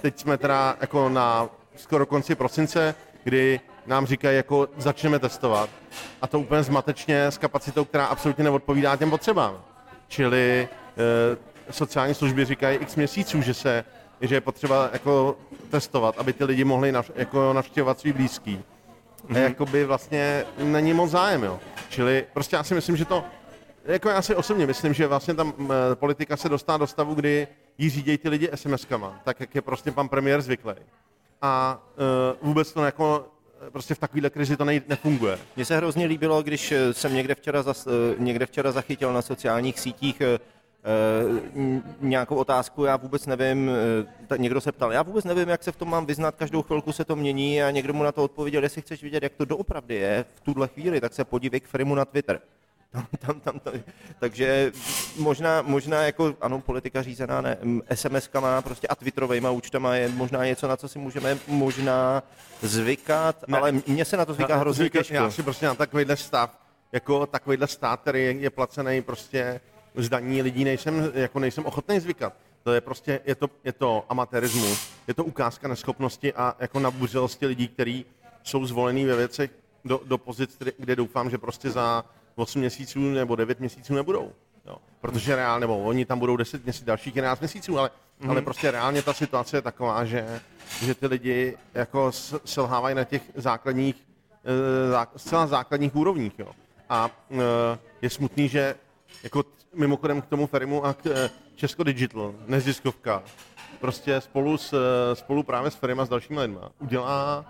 Teď 0.00 0.18
jsme 0.18 0.38
teda 0.38 0.76
jako 0.80 1.08
na 1.08 1.48
skoro 1.76 2.06
konci 2.06 2.34
prosince, 2.34 2.94
kdy 3.24 3.60
nám 3.86 4.06
říkají, 4.06 4.36
jako 4.36 4.68
začneme 4.76 5.18
testovat. 5.18 5.70
A 6.22 6.26
to 6.26 6.40
úplně 6.40 6.62
zmatečně 6.62 7.26
s 7.26 7.38
kapacitou, 7.38 7.84
která 7.84 8.06
absolutně 8.06 8.44
neodpovídá 8.44 8.96
těm 8.96 9.10
potřebám. 9.10 9.64
Čili 10.08 10.68
e, 11.68 11.72
sociální 11.72 12.14
služby 12.14 12.44
říkají 12.44 12.78
x 12.78 12.96
měsíců, 12.96 13.42
že 13.42 13.54
se 13.54 13.84
že 14.20 14.34
je 14.34 14.40
potřeba 14.40 14.90
jako 14.92 15.36
testovat, 15.70 16.18
aby 16.18 16.32
ty 16.32 16.44
lidi 16.44 16.64
mohli 16.64 16.92
nav, 16.92 17.10
jako 17.14 17.52
navštěvovat 17.52 18.00
svý 18.00 18.12
blízký. 18.12 18.56
Mm-hmm. 18.56 19.30
A 19.30 19.32
mhm. 19.32 19.42
jakoby 19.42 19.84
vlastně 19.84 20.44
není 20.58 20.92
moc 20.92 21.10
zájem, 21.10 21.42
jo. 21.42 21.60
Čili 21.88 22.26
prostě 22.32 22.56
já 22.56 22.62
si 22.62 22.74
myslím, 22.74 22.96
že 22.96 23.04
to 23.04 23.24
jako 23.92 24.08
já 24.08 24.22
si 24.22 24.34
osobně 24.34 24.66
myslím, 24.66 24.94
že 24.94 25.06
vlastně 25.06 25.34
tam 25.34 25.52
politika 25.94 26.36
se 26.36 26.48
dostává 26.48 26.78
do 26.78 26.86
stavu, 26.86 27.14
kdy 27.14 27.48
jí 27.78 27.90
řídějí 27.90 28.18
ty 28.18 28.28
lidi 28.28 28.48
SMS-kama, 28.48 29.12
tak 29.24 29.40
jak 29.40 29.54
je 29.54 29.62
prostě 29.62 29.92
pan 29.92 30.08
premiér 30.08 30.42
zvyklý. 30.42 30.74
A 31.42 31.82
uh, 32.40 32.48
vůbec 32.48 32.72
to 32.72 32.84
jako 32.84 33.26
prostě 33.72 33.94
v 33.94 33.98
takovéhle 33.98 34.30
krizi 34.30 34.56
to 34.56 34.64
nej, 34.64 34.82
nefunguje. 34.88 35.38
Mně 35.56 35.64
se 35.64 35.76
hrozně 35.76 36.06
líbilo, 36.06 36.42
když 36.42 36.72
e, 36.72 36.94
jsem 36.94 37.14
někde 37.14 37.34
včera, 37.34 37.62
zas, 37.62 37.86
e, 37.86 37.90
někde 38.18 38.46
včera 38.46 38.72
zachytil 38.72 39.12
na 39.12 39.22
sociálních 39.22 39.80
sítích 39.80 40.22
Uh, 41.58 41.80
nějakou 42.00 42.36
otázku, 42.36 42.84
já 42.84 42.96
vůbec 42.96 43.26
nevím, 43.26 43.70
uh, 44.30 44.38
někdo 44.38 44.60
se 44.60 44.72
ptal, 44.72 44.92
já 44.92 45.02
vůbec 45.02 45.24
nevím, 45.24 45.48
jak 45.48 45.62
se 45.62 45.72
v 45.72 45.76
tom 45.76 45.90
mám 45.90 46.06
vyznat, 46.06 46.36
každou 46.36 46.62
chvilku 46.62 46.92
se 46.92 47.04
to 47.04 47.16
mění 47.16 47.62
a 47.62 47.70
někdo 47.70 47.92
mu 47.92 48.02
na 48.02 48.12
to 48.12 48.24
odpověděl, 48.24 48.62
jestli 48.62 48.82
chceš 48.82 49.02
vidět, 49.02 49.22
jak 49.22 49.32
to 49.32 49.44
doopravdy 49.44 49.94
je 49.94 50.24
v 50.34 50.40
tuhle 50.40 50.68
chvíli, 50.68 51.00
tak 51.00 51.14
se 51.14 51.24
podívej 51.24 51.60
k 51.60 51.66
Frimu 51.66 51.94
na 51.94 52.04
Twitter. 52.04 52.40
Tam, 52.92 53.06
tam, 53.18 53.40
tam, 53.40 53.60
tam, 53.60 53.74
takže 54.18 54.72
možná, 55.18 55.62
možná 55.62 56.02
jako, 56.02 56.34
ano, 56.40 56.60
politika 56.60 57.02
řízená 57.02 57.40
ne, 57.40 57.58
SMS-kama 57.94 58.62
prostě 58.62 58.88
a 58.88 58.94
Twitterovejma 58.94 59.50
účtama 59.50 59.94
je 59.96 60.08
možná 60.08 60.44
něco, 60.44 60.68
na 60.68 60.76
co 60.76 60.88
si 60.88 60.98
můžeme 60.98 61.38
možná 61.46 62.22
zvykat, 62.62 63.48
ne. 63.48 63.58
ale 63.58 63.72
mně 63.72 64.04
se 64.04 64.16
na 64.16 64.24
to 64.24 64.34
zvyká 64.34 64.56
hrozně 64.56 64.82
zvykat, 64.82 65.00
těžko. 65.00 65.14
Já 65.14 65.30
si 65.30 65.42
prostě 65.42 65.66
na 65.66 65.74
takovýhle 65.74 66.16
stav, 66.16 66.58
jako 66.92 67.26
takovýhle 67.26 67.66
stát, 67.66 68.00
který 68.00 68.42
je 68.42 68.50
placený 68.50 69.02
prostě 69.02 69.60
zdaní 69.94 70.42
lidí, 70.42 70.64
nejsem, 70.64 71.12
jako 71.14 71.38
nejsem 71.38 71.66
ochotný 71.66 72.00
zvykat. 72.00 72.32
To 72.62 72.72
je 72.72 72.80
prostě, 72.80 73.20
je 73.24 73.34
to, 73.34 73.50
je 73.64 73.72
to 73.72 74.04
amatérismus, 74.08 74.90
je 75.06 75.14
to 75.14 75.24
ukázka 75.24 75.68
neschopnosti 75.68 76.34
a 76.34 76.56
jako 76.58 76.80
nabuřelosti 76.80 77.46
lidí, 77.46 77.68
kteří 77.68 78.06
jsou 78.42 78.66
zvolení 78.66 79.04
ve 79.04 79.16
věcech 79.16 79.50
do, 79.84 80.00
do 80.04 80.18
pozic, 80.18 80.58
kde 80.78 80.96
doufám, 80.96 81.30
že 81.30 81.38
prostě 81.38 81.70
za 81.70 82.04
8 82.38 82.58
měsíců 82.58 83.00
nebo 83.00 83.36
9 83.36 83.60
měsíců 83.60 83.94
nebudou. 83.94 84.32
Jo. 84.66 84.76
Protože 85.00 85.36
reálně, 85.36 85.60
nebo 85.60 85.78
oni 85.78 86.04
tam 86.04 86.18
budou 86.18 86.36
10 86.36 86.64
měsíců, 86.64 86.84
dalších 86.84 87.16
11 87.16 87.40
měsíců, 87.40 87.78
ale, 87.78 87.90
mm. 88.20 88.30
ale 88.30 88.42
prostě 88.42 88.70
reálně 88.70 89.02
ta 89.02 89.12
situace 89.12 89.56
je 89.56 89.62
taková, 89.62 90.04
že, 90.04 90.40
že 90.80 90.94
ty 90.94 91.06
lidi 91.06 91.56
jako 91.74 92.12
selhávají 92.44 92.94
na 92.94 93.04
těch 93.04 93.22
základních, 93.34 93.96
e, 93.96 95.18
zcela 95.18 95.46
základních 95.46 95.96
úrovních. 95.96 96.38
Jo. 96.38 96.52
A 96.88 97.10
e, 97.30 97.34
je 98.02 98.10
smutný, 98.10 98.48
že 98.48 98.74
jako 99.22 99.44
mimochodem 99.74 100.22
k 100.22 100.26
tomu 100.26 100.46
Ferimu 100.46 100.84
a 100.84 100.94
k 100.94 101.06
e, 101.06 101.30
Česko 101.56 101.82
Digital, 101.82 102.34
neziskovka, 102.46 103.22
prostě 103.80 104.20
spolu, 104.20 104.58
s, 104.58 104.74
spolu 105.14 105.42
právě 105.42 105.70
s 105.70 105.74
Ferim 105.74 106.00
a 106.00 106.04
s 106.04 106.08
dalšími 106.08 106.40
lidmi 106.40 106.58
udělá 106.78 107.44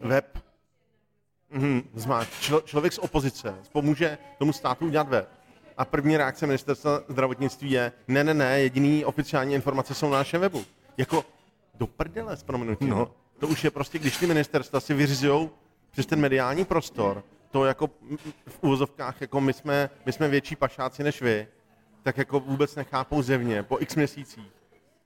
web 0.00 0.38
Mm, 1.50 1.82
zmá, 1.94 2.24
člo, 2.40 2.60
člověk 2.60 2.92
z 2.92 2.98
opozice 2.98 3.54
pomůže 3.72 4.18
tomu 4.38 4.52
státu 4.52 4.86
udělat 4.86 5.08
web. 5.08 5.28
A 5.76 5.84
první 5.84 6.16
reakce 6.16 6.46
ministerstva 6.46 7.00
zdravotnictví 7.08 7.70
je, 7.70 7.92
ne, 8.08 8.24
ne, 8.24 8.34
ne, 8.34 8.60
jediný 8.60 9.04
oficiální 9.04 9.54
informace 9.54 9.94
jsou 9.94 10.10
na 10.10 10.18
našem 10.18 10.40
webu. 10.40 10.64
Jako 10.96 11.24
do 11.74 11.86
prdele 11.86 12.36
s 12.36 12.42
proměnutím. 12.42 12.88
No. 12.88 13.10
To 13.38 13.48
už 13.48 13.64
je 13.64 13.70
prostě, 13.70 13.98
když 13.98 14.16
ty 14.16 14.26
ministerstva 14.26 14.80
si 14.80 14.94
vyřizují 14.94 15.50
přes 15.90 16.06
ten 16.06 16.20
mediální 16.20 16.64
prostor, 16.64 17.24
to 17.50 17.64
jako 17.64 17.90
v 18.48 18.58
úvozovkách, 18.60 19.20
jako 19.20 19.40
my 19.40 19.52
jsme, 19.52 19.90
my 20.06 20.12
jsme 20.12 20.28
větší 20.28 20.56
pašáci 20.56 21.02
než 21.02 21.22
vy, 21.22 21.46
tak 22.02 22.18
jako 22.18 22.40
vůbec 22.40 22.74
nechápou 22.74 23.22
zevně 23.22 23.62
po 23.62 23.80
x 23.80 23.96
měsících, 23.96 24.52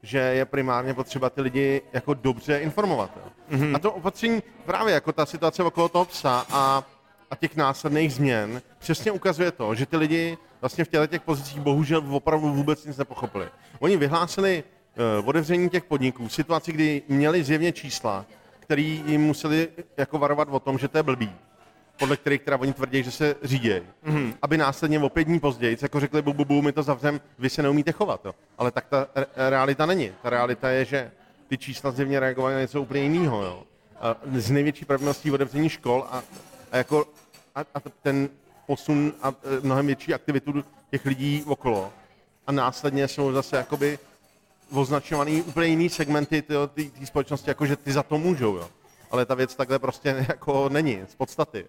že 0.02 0.18
je 0.18 0.44
primárně 0.44 0.94
potřeba 0.94 1.30
ty 1.30 1.40
lidi 1.40 1.82
jako 1.92 2.14
dobře 2.14 2.58
informovat. 2.58 3.10
Jo. 3.16 3.56
Mm-hmm. 3.56 3.76
A 3.76 3.78
to 3.78 3.92
opatření, 3.92 4.42
právě 4.64 4.94
jako 4.94 5.12
ta 5.12 5.26
situace 5.26 5.62
okolo 5.62 5.88
toho 5.88 6.04
psa 6.04 6.46
a, 6.50 6.84
a 7.30 7.36
těch 7.36 7.56
následných 7.56 8.14
změn, 8.14 8.62
přesně 8.78 9.12
ukazuje 9.12 9.50
to, 9.52 9.74
že 9.74 9.86
ty 9.86 9.96
lidi 9.96 10.38
vlastně 10.60 10.84
v 10.84 10.88
těchto 10.88 11.06
těch 11.06 11.22
pozicích 11.22 11.60
bohužel 11.60 12.02
opravdu 12.10 12.48
vůbec 12.48 12.84
nic 12.84 12.96
nepochopili. 12.96 13.48
Oni 13.78 13.96
vyhlásili 13.96 14.64
uh, 15.20 15.28
otevření 15.28 15.70
těch 15.70 15.84
podniků 15.84 16.28
v 16.28 16.34
situaci, 16.34 16.72
kdy 16.72 17.02
měli 17.08 17.44
zjevně 17.44 17.72
čísla, 17.72 18.24
který 18.60 19.02
jim 19.06 19.20
museli 19.20 19.68
jako 19.96 20.18
varovat 20.18 20.48
o 20.50 20.60
tom, 20.60 20.78
že 20.78 20.88
to 20.88 20.98
je 20.98 21.02
blbý 21.02 21.32
podle 21.98 22.16
kterých 22.16 22.42
teda 22.42 22.56
oni 22.56 22.72
tvrdí, 22.72 23.02
že 23.02 23.10
se 23.10 23.36
řídí, 23.42 23.70
mm-hmm. 23.70 24.34
aby 24.42 24.58
následně 24.58 25.00
o 25.00 25.08
pět 25.08 25.24
dní 25.24 25.40
později 25.40 25.76
jako 25.82 26.00
řekli, 26.00 26.22
bu, 26.22 26.32
bu, 26.32 26.44
bu, 26.44 26.62
my 26.62 26.72
to 26.72 26.82
zavřem, 26.82 27.20
vy 27.38 27.50
se 27.50 27.62
neumíte 27.62 27.92
chovat. 27.92 28.20
Jo. 28.24 28.34
Ale 28.58 28.70
tak 28.70 28.86
ta 28.88 29.06
realita 29.36 29.86
není. 29.86 30.12
Ta 30.22 30.30
realita 30.30 30.70
je, 30.70 30.84
že 30.84 31.10
ty 31.48 31.58
čísla 31.58 31.90
zjevně 31.90 32.20
reagovaly 32.20 32.54
na 32.54 32.60
něco 32.60 32.82
úplně 32.82 33.02
jiného. 33.02 33.42
Jo. 33.42 33.62
A 34.00 34.16
z 34.32 34.50
největší 34.50 34.84
pravděpodobností 34.84 35.30
otevření 35.30 35.68
škol 35.68 36.06
a, 36.10 36.22
a, 36.72 36.76
jako, 36.76 37.06
a, 37.54 37.60
a 37.60 37.80
ten 38.02 38.28
posun 38.66 39.12
a 39.22 39.28
e, 39.28 39.60
mnohem 39.60 39.86
větší 39.86 40.14
aktivitu 40.14 40.64
těch 40.90 41.06
lidí 41.06 41.44
okolo. 41.46 41.92
A 42.46 42.52
následně 42.52 43.08
jsou 43.08 43.32
zase 43.32 43.56
jakoby 43.56 43.98
označovaný 44.72 45.42
úplně 45.42 45.66
jiný 45.68 45.88
segmenty 45.88 46.42
té 46.42 46.54
společnosti, 47.04 47.50
jako 47.50 47.66
že 47.66 47.76
ty 47.76 47.92
za 47.92 48.02
to 48.02 48.18
můžou. 48.18 48.56
Jo. 48.56 48.70
Ale 49.12 49.26
ta 49.26 49.34
věc 49.34 49.56
takhle 49.56 49.78
prostě 49.78 50.08
jako 50.28 50.68
není, 50.68 51.02
z 51.08 51.14
podstaty. 51.14 51.66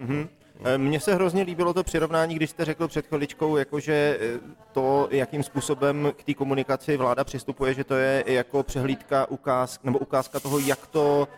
Mm-hmm. 0.00 0.28
Mně 0.76 1.00
se 1.00 1.14
hrozně 1.14 1.42
líbilo 1.42 1.74
to 1.74 1.84
přirovnání, 1.84 2.34
když 2.34 2.50
jste 2.50 2.64
řekl 2.64 2.88
před 2.88 3.06
chviličkou, 3.06 3.56
jakože 3.56 4.18
e, 4.20 4.38
to, 4.72 5.08
jakým 5.10 5.42
způsobem 5.42 6.12
k 6.16 6.24
té 6.24 6.34
komunikaci 6.34 6.96
vláda 6.96 7.24
přistupuje, 7.24 7.74
že 7.74 7.84
to 7.84 7.94
je 7.94 8.24
jako 8.26 8.62
přehlídka, 8.62 9.30
ukázka, 9.30 9.82
nebo 9.84 9.98
ukázka 9.98 10.40
toho, 10.40 10.58
jak 10.58 10.86
to 10.86 11.28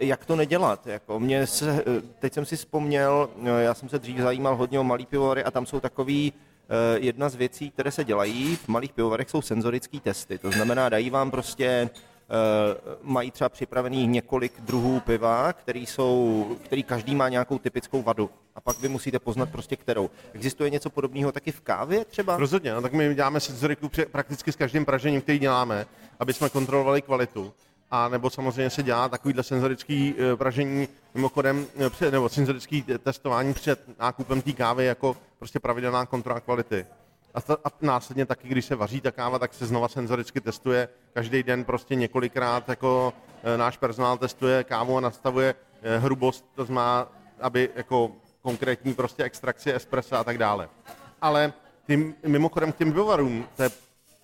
e, 0.00 0.06
jak 0.06 0.24
to 0.24 0.36
nedělat. 0.36 0.86
Jako 0.86 1.20
mě 1.20 1.46
se, 1.46 1.84
teď 2.18 2.32
jsem 2.32 2.44
si 2.44 2.56
vzpomněl, 2.56 3.28
já 3.58 3.74
jsem 3.74 3.88
se 3.88 3.98
dřív 3.98 4.18
zajímal 4.18 4.56
hodně 4.56 4.80
o 4.80 4.84
malý 4.84 5.06
pivovary 5.06 5.44
a 5.44 5.50
tam 5.50 5.66
jsou 5.66 5.80
takový 5.80 6.32
jedna 6.96 7.28
z 7.28 7.34
věcí, 7.34 7.70
které 7.70 7.90
se 7.90 8.04
dělají 8.04 8.56
v 8.56 8.68
malých 8.68 8.92
pivovarech, 8.92 9.30
jsou 9.30 9.42
senzorické 9.42 10.00
testy. 10.00 10.38
To 10.38 10.50
znamená, 10.50 10.88
dají 10.88 11.10
vám 11.10 11.30
prostě 11.30 11.90
mají 13.02 13.30
třeba 13.30 13.48
připravený 13.48 14.06
několik 14.06 14.60
druhů 14.60 15.00
piva, 15.00 15.52
který, 15.52 15.86
jsou, 15.86 16.46
který 16.64 16.82
každý 16.82 17.14
má 17.14 17.28
nějakou 17.28 17.58
typickou 17.58 18.02
vadu. 18.02 18.30
A 18.54 18.60
pak 18.60 18.80
vy 18.80 18.88
musíte 18.88 19.18
poznat 19.18 19.50
prostě 19.50 19.76
kterou. 19.76 20.10
Existuje 20.32 20.70
něco 20.70 20.90
podobného 20.90 21.32
taky 21.32 21.52
v 21.52 21.60
kávě 21.60 22.04
třeba? 22.04 22.36
Rozhodně, 22.36 22.74
no, 22.74 22.82
tak 22.82 22.92
my 22.92 23.14
děláme 23.14 23.40
senzoriku 23.40 23.90
prakticky 24.12 24.52
s 24.52 24.56
každým 24.56 24.84
pražením, 24.84 25.20
který 25.20 25.38
děláme, 25.38 25.86
aby 26.18 26.32
jsme 26.32 26.48
kontrolovali 26.48 27.02
kvalitu. 27.02 27.52
A 27.90 28.08
nebo 28.08 28.30
samozřejmě 28.30 28.70
se 28.70 28.82
dělá 28.82 29.08
takovýhle 29.08 29.42
senzorický 29.42 30.14
eh, 30.18 30.36
pražení, 30.36 30.88
mimochodem, 31.14 31.66
eh, 32.02 32.10
nebo 32.10 32.28
senzorický 32.28 32.82
testování 32.82 33.54
před 33.54 33.98
nákupem 33.98 34.42
té 34.42 34.52
kávy 34.52 34.84
jako 34.84 35.16
prostě 35.38 35.60
pravidelná 35.60 36.06
kontrola 36.06 36.40
kvality. 36.40 36.86
A, 37.34 37.40
to, 37.40 37.66
a 37.66 37.70
následně 37.80 38.26
taky, 38.26 38.48
když 38.48 38.64
se 38.64 38.76
vaří 38.76 39.00
ta 39.00 39.10
káva, 39.10 39.38
tak 39.38 39.54
se 39.54 39.66
znova 39.66 39.88
senzoricky 39.88 40.40
testuje. 40.40 40.88
Každý 41.12 41.42
den 41.42 41.64
prostě 41.64 41.94
několikrát 41.94 42.68
jako 42.68 43.12
e, 43.42 43.58
náš 43.58 43.76
personál 43.76 44.18
testuje 44.18 44.64
kávu 44.64 44.96
a 44.96 45.00
nastavuje 45.00 45.54
e, 45.82 45.98
hrubost, 45.98 46.44
to 46.54 46.64
znamená, 46.64 47.08
aby 47.40 47.70
jako 47.74 48.12
konkrétní 48.42 48.94
prostě 48.94 49.24
extrakci 49.24 49.74
espresso 49.74 50.16
a 50.16 50.24
tak 50.24 50.38
dále. 50.38 50.68
Ale 51.22 51.52
tím, 51.86 52.14
mimochodem 52.26 52.72
k 52.72 52.76
těm 52.76 52.92
pivovarům, 52.92 53.48
to 53.56 53.62
je, 53.62 53.70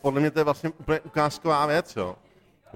podle 0.03 0.21
mě 0.21 0.31
to 0.31 0.41
je 0.41 0.45
vlastně 0.45 0.71
úplně 0.71 1.01
ukázková 1.01 1.67
věc, 1.67 1.97
jo 1.97 2.17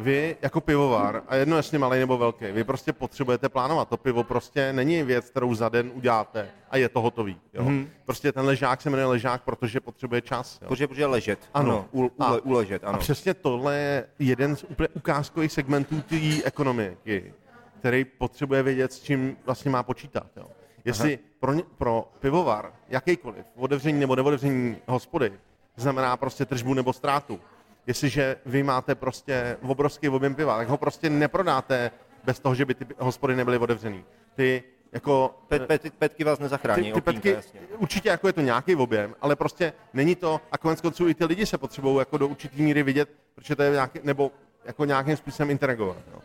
vy 0.01 0.37
jako 0.43 0.61
pivovar, 0.61 1.23
a 1.29 1.37
jedno 1.37 1.57
jestli 1.57 1.79
malý 1.79 1.99
nebo 1.99 2.19
velký, 2.19 2.45
vy 2.45 2.65
prostě 2.65 2.93
potřebujete 2.93 3.49
plánovat. 3.49 3.89
To 3.89 3.97
pivo 3.97 4.25
prostě 4.25 4.73
není 4.73 5.03
věc, 5.03 5.31
kterou 5.31 5.55
za 5.55 5.69
den 5.69 5.91
uděláte 5.95 6.49
a 6.71 6.77
je 6.77 6.89
to 6.89 7.01
hotový. 7.01 7.41
Jo? 7.55 7.65
Mm-hmm. 7.65 7.87
Prostě 8.05 8.33
ten 8.33 8.45
ležák 8.47 8.83
se 8.83 8.91
jmenuje 8.91 9.07
ležák, 9.07 9.43
protože 9.43 9.81
potřebuje 9.81 10.21
čas. 10.21 10.59
Jo? 10.63 10.69
Protože, 10.69 10.89
protože 10.89 11.07
ležet. 11.07 11.39
Ano. 11.55 11.73
ano. 11.73 11.89
U, 11.93 12.11
ule, 12.17 12.41
uležet, 12.41 12.85
ano. 12.85 12.95
A 12.95 12.99
přesně 12.99 13.35
tohle 13.35 13.77
je 13.77 14.07
jeden 14.19 14.57
z 14.57 14.65
úplně 14.65 14.89
ukázkových 14.89 15.53
segmentů 15.53 16.03
té 16.03 16.17
ekonomiky, 16.45 17.35
který 17.79 18.05
potřebuje 18.05 18.63
vědět, 18.63 18.93
s 18.93 19.01
čím 19.01 19.37
vlastně 19.47 19.71
má 19.71 19.83
počítat. 19.83 20.27
Jo? 20.37 20.47
Jestli 20.85 21.19
pro, 21.41 21.53
pro 21.79 22.09
pivovar, 22.21 22.73
jakýkoliv, 22.89 23.47
otevření 23.57 24.01
nebo 24.01 24.17
neotevření 24.17 24.77
hospody, 24.87 25.33
znamená 25.77 26.17
prostě 26.17 26.45
tržbu 26.45 26.75
nebo 26.75 26.93
ztrátu, 26.93 27.41
jestliže 27.87 28.37
vy 28.47 28.63
máte 28.63 28.95
prostě 28.95 29.57
obrovský 29.63 30.09
objem 30.09 30.35
piva, 30.35 30.57
tak 30.57 30.69
ho 30.69 30.77
prostě 30.77 31.11
neprodáte 31.11 31.91
bez 32.25 32.41
toho, 32.41 32.55
že 32.55 32.65
by 32.65 32.75
ty 32.75 32.87
hospody 32.99 33.37
nebyly 33.37 33.59
otevřený. 33.59 34.05
Ty 34.35 34.63
jako... 34.93 35.35
Pet, 35.49 35.67
pet, 35.67 35.95
petky 35.99 36.25
vás 36.25 36.39
nezachrání. 36.39 36.85
Ty, 36.85 36.93
ty 36.93 37.01
petky, 37.01 37.31
jasně. 37.31 37.61
určitě 37.79 38.09
jako 38.09 38.27
je 38.27 38.33
to 38.33 38.41
nějaký 38.41 38.77
objem, 38.77 39.15
ale 39.21 39.37
prostě 39.37 39.73
není 39.93 40.15
to, 40.15 40.41
a 40.53 40.59
konec 40.59 40.81
konců 40.81 41.09
i 41.09 41.15
ty 41.15 41.25
lidi 41.25 41.47
se 41.47 41.59
potřebují 41.59 41.99
jako 41.99 42.19
do 42.19 42.29
určitý 42.29 42.63
míry 42.63 42.83
vidět, 42.83 43.09
protože 43.35 43.57
to 43.57 43.63
je 43.63 43.71
nějaký, 43.71 44.01
nebo 44.03 44.33
jako 44.65 44.85
nějakým 44.85 45.17
způsobem 45.17 45.51
interagovat. 45.51 45.97
Jo. 46.13 46.21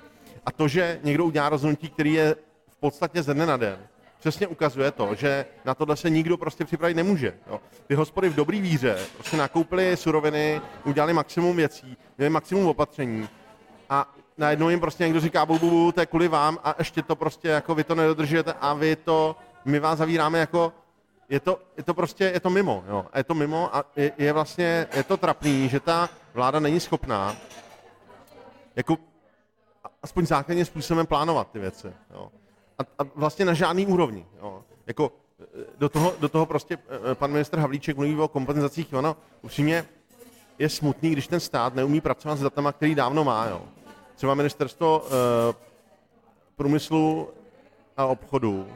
A 0.45 0.51
to, 0.51 0.67
že 0.67 0.99
někdo 1.03 1.25
udělá 1.25 1.49
rozhodnutí, 1.49 1.89
který 1.89 2.13
je 2.13 2.35
v 2.67 2.77
podstatě 2.77 3.23
ze 3.23 3.33
dne 3.33 3.45
na 3.45 3.57
den, 3.57 3.79
přesně 4.25 4.47
ukazuje 4.47 4.91
to, 4.91 5.15
že 5.15 5.45
na 5.65 5.75
tohle 5.75 5.95
se 5.95 6.09
nikdo 6.09 6.37
prostě 6.37 6.65
připravit 6.65 6.93
nemůže. 6.93 7.33
Jo. 7.47 7.61
Ty 7.87 7.95
hospody 7.95 8.29
v 8.29 8.35
dobrý 8.35 8.61
víře 8.61 8.97
prostě 9.13 9.37
nakoupili 9.37 9.97
suroviny, 9.97 10.61
udělali 10.83 11.13
maximum 11.13 11.55
věcí, 11.55 11.97
měli 12.17 12.29
maximum 12.29 12.67
opatření 12.67 13.29
a 13.89 14.15
najednou 14.37 14.69
jim 14.69 14.79
prostě 14.79 15.03
někdo 15.03 15.19
říká, 15.19 15.45
bu, 15.45 15.59
bu, 15.59 15.69
bu, 15.69 15.91
to 15.91 15.99
je 15.99 16.05
kvůli 16.05 16.27
vám 16.27 16.57
a 16.63 16.75
ještě 16.77 17.01
to 17.01 17.15
prostě 17.15 17.47
jako 17.47 17.75
vy 17.75 17.83
to 17.83 17.95
nedodržujete 17.95 18.53
a 18.61 18.73
vy 18.73 18.95
to, 18.95 19.35
my 19.65 19.79
vás 19.79 19.99
zavíráme 19.99 20.39
jako, 20.39 20.73
je 21.29 21.39
to, 21.39 21.59
je 21.77 21.83
to 21.83 21.93
prostě, 21.93 22.23
je 22.23 22.39
to 22.39 22.49
mimo, 22.49 22.83
jo. 22.87 23.05
Je 23.15 23.23
to 23.23 23.33
mimo 23.33 23.75
a 23.75 23.85
je, 23.95 24.11
je 24.17 24.33
vlastně, 24.33 24.87
je 24.93 25.03
to 25.03 25.17
trapný, 25.17 25.69
že 25.69 25.79
ta 25.79 26.09
vláda 26.33 26.59
není 26.59 26.79
schopná 26.79 27.35
jako 28.75 28.97
aspoň 30.03 30.25
základním 30.25 30.65
způsobem 30.65 31.05
plánovat 31.05 31.51
ty 31.51 31.59
věci, 31.59 31.93
jo 32.13 32.31
a, 32.79 32.83
a 32.99 33.03
vlastně 33.15 33.45
na 33.45 33.53
žádný 33.53 33.85
úrovni. 33.87 34.25
Jo. 34.41 34.63
Jako 34.87 35.11
e, 35.41 35.65
do 35.77 35.89
toho, 35.89 36.13
do 36.19 36.29
toho 36.29 36.45
prostě 36.45 36.77
e, 37.11 37.15
pan 37.15 37.31
ministr 37.31 37.59
Havlíček 37.59 37.97
mluví 37.97 38.15
o 38.15 38.27
kompenzacích, 38.27 38.93
ono 38.93 39.15
upřímně 39.41 39.85
je 40.59 40.69
smutný, 40.69 41.09
když 41.09 41.27
ten 41.27 41.39
stát 41.39 41.75
neumí 41.75 42.01
pracovat 42.01 42.35
s 42.35 42.41
datama, 42.41 42.71
který 42.71 42.95
dávno 42.95 43.23
má. 43.23 43.47
Jo. 43.47 43.61
Třeba 44.15 44.33
ministerstvo 44.33 44.99
uh, 44.99 45.09
průmyslu 46.55 47.29
a 47.97 48.05
obchodu 48.05 48.67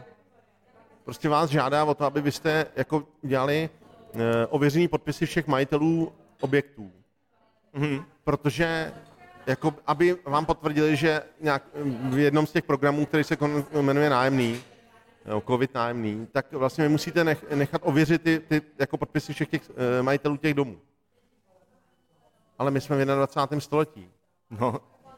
prostě 1.05 1.29
vás 1.29 1.49
žádá 1.49 1.83
o 1.85 1.93
to, 1.93 2.05
aby 2.05 2.21
vy 2.21 2.31
jste 2.31 2.65
jako 2.75 3.03
dělali 3.21 3.69
uh, 4.13 4.21
ověřený 4.49 4.87
podpisy 4.87 5.25
všech 5.25 5.47
majitelů 5.47 6.11
objektů. 6.41 6.91
Mm-hmm. 7.75 8.03
Protože 8.23 8.93
jako, 9.49 9.75
aby 9.87 10.17
vám 10.25 10.45
potvrdili, 10.45 10.95
že 10.95 11.23
nějak, 11.41 11.63
v 12.09 12.17
jednom 12.17 12.47
z 12.47 12.51
těch 12.51 12.63
programů, 12.63 13.05
který 13.05 13.23
se 13.23 13.37
jmenuje 13.81 14.09
nájemný, 14.09 14.61
COVID 15.47 15.73
nájemný, 15.73 16.27
tak 16.31 16.53
vlastně 16.53 16.83
vy 16.83 16.89
musíte 16.89 17.23
nech, 17.23 17.49
nechat 17.49 17.81
ověřit 17.85 18.21
ty, 18.21 18.39
ty 18.39 18.61
jako 18.79 18.97
podpisy 18.97 19.33
všech 19.33 19.49
těch 19.49 19.61
e, 19.69 20.01
majitelů 20.03 20.37
těch 20.37 20.53
domů. 20.53 20.79
Ale 22.59 22.71
my 22.71 22.81
jsme 22.81 23.05
v 23.05 23.05
21. 23.05 23.59
století. 23.59 24.09
No. 24.49 24.75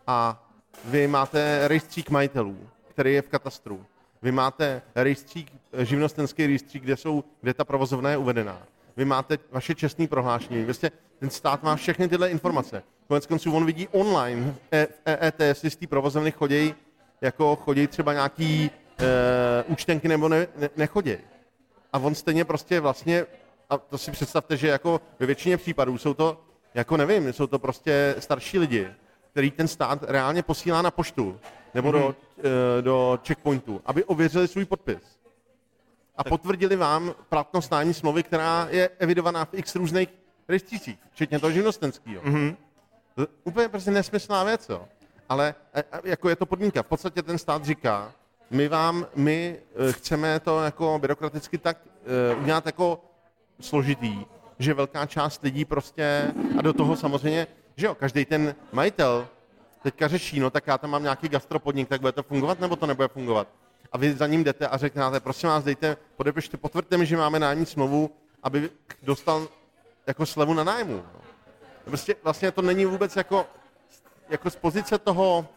A 0.07 0.49
vy 0.85 1.07
máte 1.07 1.67
rejstřík 1.67 2.09
majitelů, 2.09 2.57
který 2.89 3.13
je 3.13 3.21
v 3.21 3.29
katastru. 3.29 3.85
Vy 4.21 4.31
máte 4.31 4.81
rejstřík, 4.95 5.51
eh, 5.73 5.85
živnostenský 5.85 6.47
rejstřík, 6.47 6.83
kde, 6.83 6.97
jsou, 6.97 7.23
kde 7.41 7.53
ta 7.53 7.65
provozovna 7.65 8.09
je 8.09 8.17
uvedená 8.17 8.61
vy 8.97 9.05
máte 9.05 9.37
vaše 9.51 9.75
čestné 9.75 10.07
prohlášení, 10.07 10.65
vlastně 10.65 10.91
ten 11.21 11.29
stát 11.29 11.63
má 11.63 11.75
všechny 11.75 12.07
tyhle 12.07 12.29
informace. 12.29 12.83
Konec 13.07 13.25
konců 13.25 13.55
on 13.55 13.65
vidí 13.65 13.87
online 13.87 14.51
v 14.51 14.57
EET, 15.05 15.39
jestli 15.39 15.69
z 15.69 15.75
té 15.75 15.87
provozovny 15.87 16.31
chodí, 16.31 16.75
jako 17.21 17.55
chodí 17.55 17.87
třeba 17.87 18.13
nějaký 18.13 18.71
e, 18.99 19.63
účtenky 19.63 20.07
nebo 20.07 20.29
ne, 20.29 20.47
ne, 20.57 20.69
nechodí. 20.77 21.17
A 21.93 21.99
on 21.99 22.15
stejně 22.15 22.45
prostě 22.45 22.79
vlastně, 22.79 23.25
a 23.69 23.77
to 23.77 23.97
si 23.97 24.11
představte, 24.11 24.57
že 24.57 24.67
jako 24.67 25.01
ve 25.19 25.25
většině 25.25 25.57
případů 25.57 25.97
jsou 25.97 26.13
to, 26.13 26.41
jako 26.73 26.97
nevím, 26.97 27.33
jsou 27.33 27.47
to 27.47 27.59
prostě 27.59 28.15
starší 28.19 28.59
lidi, 28.59 28.87
který 29.31 29.51
ten 29.51 29.67
stát 29.67 30.03
reálně 30.07 30.43
posílá 30.43 30.81
na 30.81 30.91
poštu 30.91 31.39
nebo 31.73 31.89
mm-hmm. 31.89 31.99
do, 31.99 32.15
e, 32.79 32.81
do 32.81 33.19
checkpointu, 33.27 33.81
aby 33.85 34.03
ověřili 34.03 34.47
svůj 34.47 34.65
podpis 34.65 35.21
a 36.17 36.23
potvrdili 36.23 36.75
vám 36.75 37.13
platnost 37.29 37.71
nájemní 37.71 37.93
smlouvy, 37.93 38.23
která 38.23 38.67
je 38.71 38.89
evidovaná 38.99 39.45
v 39.45 39.53
x 39.53 39.75
různých 39.75 40.20
rejstřících, 40.51 40.99
včetně 41.11 41.39
toho 41.39 41.51
živnostenského. 41.51 42.23
Mm-hmm. 42.23 42.55
Úplně 43.43 43.69
prostě 43.69 43.91
nesmyslná 43.91 44.43
věc, 44.43 44.69
jo. 44.69 44.87
Ale 45.29 45.55
jako 46.03 46.29
je 46.29 46.35
to 46.35 46.45
podmínka. 46.45 46.83
V 46.83 46.85
podstatě 46.85 47.21
ten 47.21 47.37
stát 47.37 47.65
říká, 47.65 48.11
my 48.49 48.67
vám, 48.67 49.07
my 49.15 49.59
e, 49.89 49.91
chceme 49.93 50.39
to 50.39 50.63
jako 50.63 50.99
byrokraticky 51.01 51.57
tak 51.57 51.77
uh, 52.35 52.43
udělat 52.43 52.65
jako 52.65 53.03
složitý, 53.59 54.25
že 54.59 54.73
velká 54.73 55.05
část 55.05 55.43
lidí 55.43 55.65
prostě, 55.65 56.33
a 56.57 56.61
do 56.61 56.73
toho 56.73 56.95
samozřejmě, 56.95 57.47
že 57.75 57.85
jo, 57.85 57.95
každý 57.95 58.25
ten 58.25 58.55
majitel 58.71 59.27
teďka 59.83 60.07
řeší, 60.07 60.39
no 60.39 60.49
tak 60.49 60.67
já 60.67 60.77
tam 60.77 60.89
mám 60.89 61.03
nějaký 61.03 61.29
gastropodnik, 61.29 61.89
tak 61.89 62.01
bude 62.01 62.11
to 62.11 62.23
fungovat, 62.23 62.59
nebo 62.59 62.75
to 62.75 62.87
nebude 62.87 63.07
fungovat? 63.07 63.47
a 63.91 63.97
vy 63.97 64.13
za 64.13 64.27
ním 64.27 64.43
jdete 64.43 64.67
a 64.67 64.77
řeknete, 64.77 65.19
prosím 65.19 65.49
vás, 65.49 65.63
dejte, 65.63 65.97
podepište, 66.15 66.57
potvrďte 66.57 66.97
mi, 66.97 67.05
že 67.05 67.17
máme 67.17 67.39
nájemní 67.39 67.65
smlouvu, 67.65 68.11
aby 68.43 68.69
dostal 69.03 69.47
jako 70.07 70.25
slevu 70.25 70.53
na 70.53 70.63
nájmu. 70.63 70.95
No. 70.95 71.21
Prostě 71.83 72.15
vlastně 72.23 72.51
to 72.51 72.61
není 72.61 72.85
vůbec 72.85 73.15
jako, 73.15 73.45
jako 74.29 74.49
z 74.49 74.55
pozice 74.55 74.97
toho, 74.97 75.47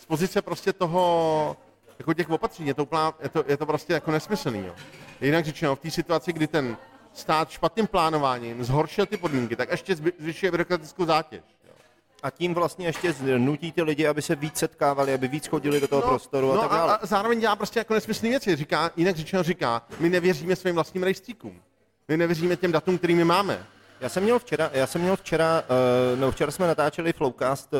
z 0.00 0.04
pozice 0.04 0.42
prostě 0.42 0.72
toho, 0.72 1.56
jako 1.98 2.14
těch 2.14 2.30
opatření, 2.30 2.68
je 2.68 2.74
to, 2.74 2.82
úplná, 2.82 3.12
je 3.22 3.28
to, 3.28 3.44
je 3.46 3.56
to 3.56 3.66
prostě 3.66 3.92
jako 3.92 4.10
nesmyslný. 4.10 4.66
Jo. 4.66 4.74
Jinak 5.20 5.44
řečeno, 5.44 5.76
v 5.76 5.80
té 5.80 5.90
situaci, 5.90 6.32
kdy 6.32 6.46
ten 6.46 6.76
stát 7.12 7.50
špatným 7.50 7.86
plánováním 7.86 8.64
zhoršil 8.64 9.06
ty 9.06 9.16
podmínky, 9.16 9.56
tak 9.56 9.70
ještě 9.70 9.96
zvyšuje 10.18 10.50
byrokratickou 10.50 11.04
zátěž. 11.04 11.40
Jo. 11.64 11.72
A 12.22 12.30
tím 12.30 12.54
vlastně 12.54 12.86
ještě 12.86 13.14
nutí 13.38 13.72
ty 13.72 13.82
lidi, 13.82 14.06
aby 14.06 14.22
se 14.22 14.34
víc 14.34 14.56
setkávali, 14.56 15.14
aby 15.14 15.28
víc 15.28 15.46
chodili 15.46 15.80
do 15.80 15.88
toho 15.88 16.02
prostoru 16.02 16.52
a 16.52 16.54
no 16.54 16.62
tak 16.62 16.70
dále. 16.70 16.92
A, 16.92 16.96
a 16.96 17.06
zároveň 17.06 17.40
dělá 17.40 17.56
prostě 17.56 17.80
jako 17.80 17.94
nesmyslné 17.94 18.30
věci. 18.30 18.56
Říká, 18.56 18.90
jinak 18.96 19.16
řečeno 19.16 19.42
říká, 19.42 19.82
my 19.98 20.08
nevěříme 20.08 20.56
svým 20.56 20.74
vlastním 20.74 21.02
rejstříkům. 21.02 21.60
My 22.10 22.16
nevěříme 22.16 22.56
těm 22.56 22.72
datům, 22.72 22.98
kterými 22.98 23.24
máme. 23.24 23.66
Já 24.00 24.08
jsem 24.08 24.22
měl 24.22 24.38
včera, 24.38 24.70
já 24.72 24.86
jsem 24.86 25.02
měl 25.02 25.16
včera, 25.16 25.62
uh, 26.14 26.20
no 26.20 26.30
včera 26.30 26.50
jsme 26.50 26.66
natáčeli 26.66 27.12
Flowcast 27.12 27.72
uh, 27.72 27.78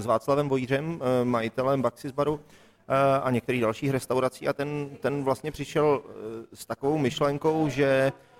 s 0.00 0.06
Václavem 0.06 0.48
Vojířem, 0.48 0.94
uh, 0.94 1.00
majitelem 1.24 1.82
Baxis 1.82 2.12
baru 2.12 2.34
uh, 2.34 2.40
a 3.22 3.30
některých 3.30 3.60
dalších 3.60 3.90
restaurací 3.90 4.48
a 4.48 4.52
ten, 4.52 4.90
ten 5.00 5.24
vlastně 5.24 5.52
přišel 5.52 6.02
uh, 6.04 6.10
s 6.54 6.66
takovou 6.66 6.98
myšlenkou, 6.98 7.68
že 7.68 8.12
uh, 8.14 8.31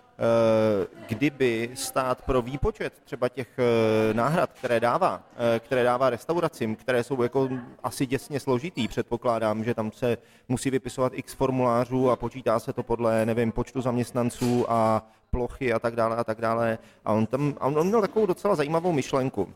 kdyby 1.09 1.71
stát 1.75 2.23
pro 2.23 2.42
výpočet 2.42 2.92
třeba 3.04 3.28
těch 3.28 3.49
uh, 3.59 4.16
náhrad, 4.16 4.52
které 4.52 4.81
dává, 4.81 5.16
uh, 5.16 5.42
které 5.59 5.85
dává 5.85 6.11
restauracím, 6.11 6.76
které 6.76 7.04
jsou 7.04 7.23
jako 7.23 7.49
asi 7.83 8.07
děsně 8.07 8.40
složitý, 8.40 8.88
předpokládám, 8.88 9.64
že 9.64 9.75
tam 9.75 9.92
se 9.92 10.19
musí 10.49 10.71
vypisovat 10.71 11.12
x 11.14 11.35
formulářů 11.35 12.11
a 12.11 12.16
počítá 12.16 12.59
se 12.59 12.73
to 12.73 12.83
podle, 12.83 13.26
nevím, 13.26 13.52
počtu 13.52 13.81
zaměstnanců 13.81 14.73
a 14.73 15.07
plochy 15.31 15.73
a 15.73 15.78
tak 15.78 15.97
dále 15.97 16.16
a 16.16 16.25
tak 16.25 16.40
dále. 16.40 16.78
A 17.04 17.12
on 17.12 17.26
tam, 17.26 17.54
a 17.61 17.66
on, 17.66 17.87
měl 17.87 18.00
takovou 18.00 18.26
docela 18.26 18.54
zajímavou 18.54 18.92
myšlenku. 18.92 19.49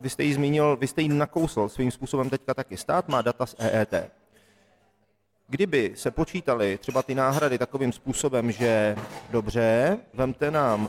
Vy 0.00 0.10
jste 0.10 0.22
ji 0.22 0.34
zmínil, 0.34 0.76
vy 0.76 0.86
jste 0.86 1.02
ji 1.02 1.08
nakousl 1.08 1.68
svým 1.68 1.90
způsobem 1.90 2.30
teďka 2.30 2.54
taky. 2.54 2.76
Stát 2.76 3.08
má 3.08 3.22
data 3.22 3.46
z 3.46 3.54
EET. 3.58 3.94
Kdyby 5.48 5.92
se 5.94 6.10
počítali 6.10 6.78
třeba 6.78 7.02
ty 7.02 7.14
náhrady 7.14 7.58
takovým 7.58 7.92
způsobem, 7.92 8.52
že 8.52 8.96
dobře, 9.30 9.98
vemte 10.14 10.50
nám, 10.50 10.88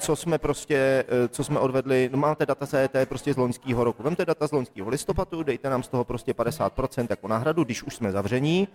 co 0.00 0.16
jsme 0.16 0.38
prostě, 0.38 1.04
eh, 1.08 1.28
co 1.28 1.44
jsme 1.44 1.58
odvedli, 1.58 2.10
no 2.12 2.18
máte 2.18 2.46
data 2.46 2.66
z 2.66 2.74
EET 2.74 3.08
prostě 3.08 3.34
z 3.34 3.36
loňského 3.36 3.84
roku, 3.84 4.02
vemte 4.02 4.24
data 4.24 4.48
z 4.48 4.52
loňského 4.52 4.88
listopadu, 4.88 5.42
dejte 5.42 5.70
nám 5.70 5.82
z 5.82 5.88
toho 5.88 6.04
prostě 6.04 6.32
50% 6.32 7.06
jako 7.10 7.28
náhradu, 7.28 7.64
když 7.64 7.82
už 7.82 7.94
jsme 7.94 8.12
zavření, 8.12 8.68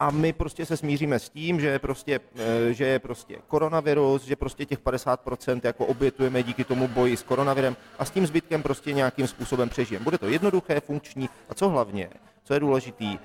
a 0.00 0.10
my 0.10 0.32
prostě 0.32 0.66
se 0.66 0.76
smíříme 0.76 1.18
s 1.18 1.28
tím, 1.28 1.60
že 1.60 1.68
je 1.68 1.78
prostě, 1.78 2.20
eh, 2.36 2.72
že 2.72 2.86
je 2.86 2.98
prostě 2.98 3.36
koronavirus, 3.48 4.24
že 4.24 4.36
prostě 4.36 4.64
těch 4.64 4.78
50% 4.78 5.64
jako 5.64 5.86
obětujeme 5.86 6.42
díky 6.42 6.64
tomu 6.64 6.88
boji 6.88 7.16
s 7.16 7.22
koronavirem 7.22 7.76
a 7.98 8.04
s 8.04 8.10
tím 8.10 8.26
zbytkem 8.26 8.62
prostě 8.62 8.92
nějakým 8.92 9.26
způsobem 9.26 9.68
přežijeme. 9.68 10.04
Bude 10.04 10.18
to 10.18 10.28
jednoduché, 10.28 10.80
funkční. 10.80 11.28
A 11.48 11.54
co 11.54 11.68
hlavně, 11.68 12.10
co 12.44 12.54
je 12.54 12.60
důležitý, 12.60 13.18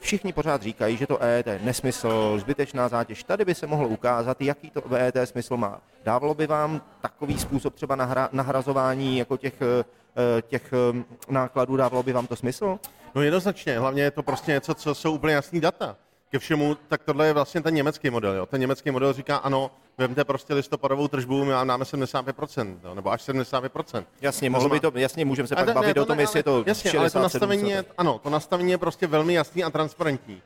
Všichni 0.00 0.32
pořád 0.32 0.62
říkají, 0.62 0.96
že 0.96 1.06
to 1.06 1.22
EET 1.22 1.46
je 1.46 1.60
nesmysl, 1.62 2.38
zbytečná 2.38 2.88
zátěž. 2.88 3.22
Tady 3.24 3.44
by 3.44 3.54
se 3.54 3.66
mohlo 3.66 3.88
ukázat, 3.88 4.40
jaký 4.40 4.70
to 4.70 4.82
EET 4.94 5.16
smysl 5.24 5.56
má. 5.56 5.80
Dávalo 6.04 6.34
by 6.34 6.46
vám 6.46 6.82
takový 7.00 7.38
způsob 7.38 7.74
třeba 7.74 7.96
nahra, 7.96 8.28
nahrazování 8.32 9.18
jako 9.18 9.36
těch, 9.36 9.62
eh, 9.62 10.42
těch 10.42 10.72
eh, 10.72 11.04
nákladů, 11.28 11.76
dávalo 11.76 12.02
by 12.02 12.12
vám 12.12 12.26
to 12.26 12.36
smysl? 12.36 12.78
No 13.14 13.22
jednoznačně, 13.22 13.78
hlavně 13.78 14.02
je 14.02 14.10
to 14.10 14.22
prostě 14.22 14.52
něco, 14.52 14.74
co 14.74 14.94
jsou 14.94 15.12
úplně 15.14 15.34
jasný 15.34 15.60
data. 15.60 15.96
Ke 16.30 16.38
všemu, 16.38 16.74
tak 16.88 17.02
tohle 17.02 17.26
je 17.26 17.32
vlastně 17.32 17.60
ten 17.60 17.74
německý 17.74 18.10
model. 18.10 18.34
Jo. 18.34 18.46
Ten 18.46 18.60
německý 18.60 18.90
model 18.90 19.12
říká, 19.12 19.36
ano, 19.36 19.70
vemte 19.98 20.24
prostě 20.24 20.54
listopadovou 20.54 21.08
tržbu, 21.08 21.44
my 21.44 21.52
vám 21.52 21.68
dáme 21.68 21.84
75%, 21.84 22.76
jo, 22.84 22.94
nebo 22.94 23.10
až 23.12 23.28
75%. 23.28 24.04
Jasně, 24.20 24.50
mohlo 24.50 24.68
by 24.68 24.80
to, 24.80 24.92
jasně, 24.94 25.24
můžeme 25.24 25.48
se 25.48 25.56
pak 25.56 25.66
ne, 25.66 25.74
bavit 25.74 25.96
ne, 25.96 26.02
o 26.02 26.04
tom, 26.04 26.16
ne, 26.16 26.22
jestli 26.22 26.38
je 26.38 26.42
to 26.42 26.64
Jasně, 26.66 26.90
60, 26.90 27.00
ale 27.00 27.10
to 27.10 27.18
nastavení, 27.18 27.70
je, 27.70 27.84
ano, 27.98 28.20
to 28.22 28.30
nastavení 28.30 28.70
je 28.70 28.78
prostě 28.78 29.06
velmi 29.06 29.34
jasný 29.34 29.64
a 29.64 29.70
transparentní. 29.70 30.42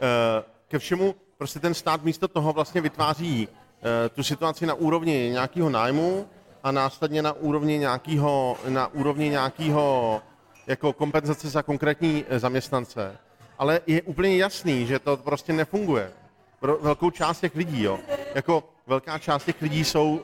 Eh, 0.00 0.44
ke 0.68 0.78
všemu, 0.78 1.14
prostě 1.38 1.58
ten 1.58 1.74
stát 1.74 2.04
místo 2.04 2.28
toho 2.28 2.52
vlastně 2.52 2.80
vytváří 2.80 3.48
eh, 3.48 4.08
tu 4.08 4.22
situaci 4.22 4.66
na 4.66 4.74
úrovni 4.74 5.28
nějakého 5.32 5.70
nájmu 5.70 6.28
a 6.62 6.72
následně 6.72 7.22
na 7.22 7.32
úrovni 7.32 7.78
nějakého, 7.78 8.56
na 8.68 8.86
úrovni 8.86 9.30
nějakého 9.30 10.22
jako 10.66 10.92
kompenzace 10.92 11.48
za 11.48 11.62
konkrétní 11.62 12.24
eh, 12.28 12.38
zaměstnance. 12.38 13.18
Ale 13.58 13.80
je 13.86 14.02
úplně 14.02 14.36
jasný, 14.36 14.86
že 14.86 14.98
to 14.98 15.16
prostě 15.16 15.52
nefunguje. 15.52 16.12
Pro 16.60 16.78
velkou 16.78 17.10
část 17.10 17.40
těch 17.40 17.54
lidí, 17.54 17.82
jo. 17.82 17.98
Jako 18.34 18.64
velká 18.86 19.18
část 19.18 19.44
těch 19.44 19.62
lidí 19.62 19.84
jsou 19.84 20.10
uh, 20.14 20.20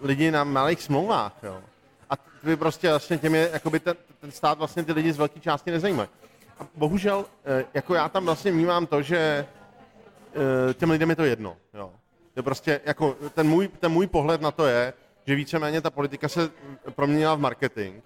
lidi 0.00 0.30
na 0.30 0.44
malých 0.44 0.82
smlouvách, 0.82 1.32
jo. 1.42 1.60
A 2.10 2.16
ty 2.16 2.56
prostě 2.56 2.90
vlastně 2.90 3.18
těm 3.18 3.34
je, 3.34 3.50
jakoby 3.52 3.80
ten, 3.80 3.96
ten 4.20 4.30
stát 4.30 4.58
vlastně 4.58 4.82
ty 4.82 4.92
lidi 4.92 5.12
z 5.12 5.18
velké 5.18 5.40
části 5.40 5.70
nezajímají. 5.70 6.08
A 6.60 6.66
bohužel, 6.74 7.18
uh, 7.18 7.24
jako 7.74 7.94
já 7.94 8.08
tam 8.08 8.24
vlastně 8.24 8.52
vnímám 8.52 8.86
to, 8.86 9.02
že 9.02 9.46
uh, 10.34 10.72
těm 10.72 10.90
lidem 10.90 11.10
je 11.10 11.16
to 11.16 11.24
jedno, 11.24 11.56
jo. 11.74 11.92
To 12.34 12.42
prostě, 12.42 12.80
jako 12.84 13.16
ten 13.34 13.48
můj, 13.48 13.68
ten 13.68 13.92
můj 13.92 14.06
pohled 14.06 14.40
na 14.40 14.50
to 14.50 14.66
je, 14.66 14.92
že 15.26 15.34
víceméně 15.34 15.80
ta 15.80 15.90
politika 15.90 16.28
se 16.28 16.50
proměnila 16.94 17.34
v 17.34 17.40
marketing 17.40 18.02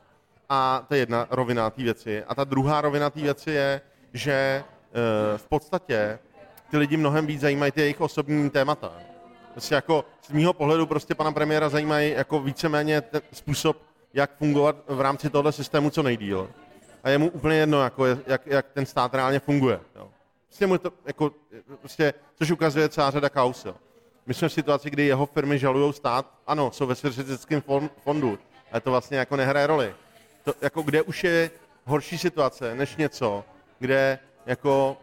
a 0.48 0.84
to 0.88 0.94
je 0.94 1.00
jedna 1.00 1.26
rovina 1.30 1.70
té 1.70 1.82
věci. 1.82 2.24
A 2.24 2.34
ta 2.34 2.44
druhá 2.44 2.80
rovina 2.80 3.10
té 3.10 3.20
věci 3.20 3.50
je, 3.50 3.80
že 4.12 4.32
e, 4.32 4.64
v 5.38 5.46
podstatě 5.48 6.18
ty 6.70 6.76
lidi 6.76 6.96
mnohem 6.96 7.26
víc 7.26 7.40
zajímají 7.40 7.72
ty 7.72 7.80
jejich 7.80 8.00
osobní 8.00 8.50
témata. 8.50 8.92
Prostě 9.52 9.74
jako 9.74 10.04
z 10.22 10.30
mýho 10.30 10.52
pohledu 10.52 10.86
prostě 10.86 11.14
pana 11.14 11.32
premiéra 11.32 11.68
zajímají 11.68 12.10
jako 12.10 12.40
víceméně 12.40 13.00
ten 13.00 13.20
způsob, 13.32 13.76
jak 14.14 14.36
fungovat 14.36 14.76
v 14.88 15.00
rámci 15.00 15.30
tohle 15.30 15.52
systému 15.52 15.90
co 15.90 16.02
nejdíl. 16.02 16.50
A 17.04 17.10
je 17.10 17.18
mu 17.18 17.30
úplně 17.30 17.56
jedno, 17.56 17.82
jako 17.82 18.06
jak, 18.06 18.46
jak 18.46 18.66
ten 18.72 18.86
stát 18.86 19.14
reálně 19.14 19.40
funguje. 19.40 19.80
Jo. 19.96 20.08
Prostě 20.46 20.66
mu 20.66 20.78
to, 20.78 20.92
jako, 21.06 21.32
prostě, 21.80 22.14
což 22.34 22.50
ukazuje 22.50 22.88
celá 22.88 23.10
řada 23.10 23.28
kaus. 23.28 23.64
Jo. 23.64 23.74
My 24.26 24.34
jsme 24.34 24.48
v 24.48 24.52
situaci, 24.52 24.90
kdy 24.90 25.06
jeho 25.06 25.26
firmy 25.26 25.58
žalují 25.58 25.92
stát, 25.92 26.34
ano, 26.46 26.70
jsou 26.70 26.86
ve 26.86 26.94
svěřeckém 26.94 27.62
fondu, 28.04 28.38
ale 28.72 28.80
to 28.80 28.90
vlastně 28.90 29.18
jako 29.18 29.36
nehraje 29.36 29.66
roli 29.66 29.94
to, 30.44 30.54
jako 30.60 30.82
kde 30.82 31.02
už 31.02 31.24
je 31.24 31.50
horší 31.84 32.18
situace 32.18 32.74
než 32.74 32.96
něco, 32.96 33.44
kde 33.80 34.18
jako 34.46 34.96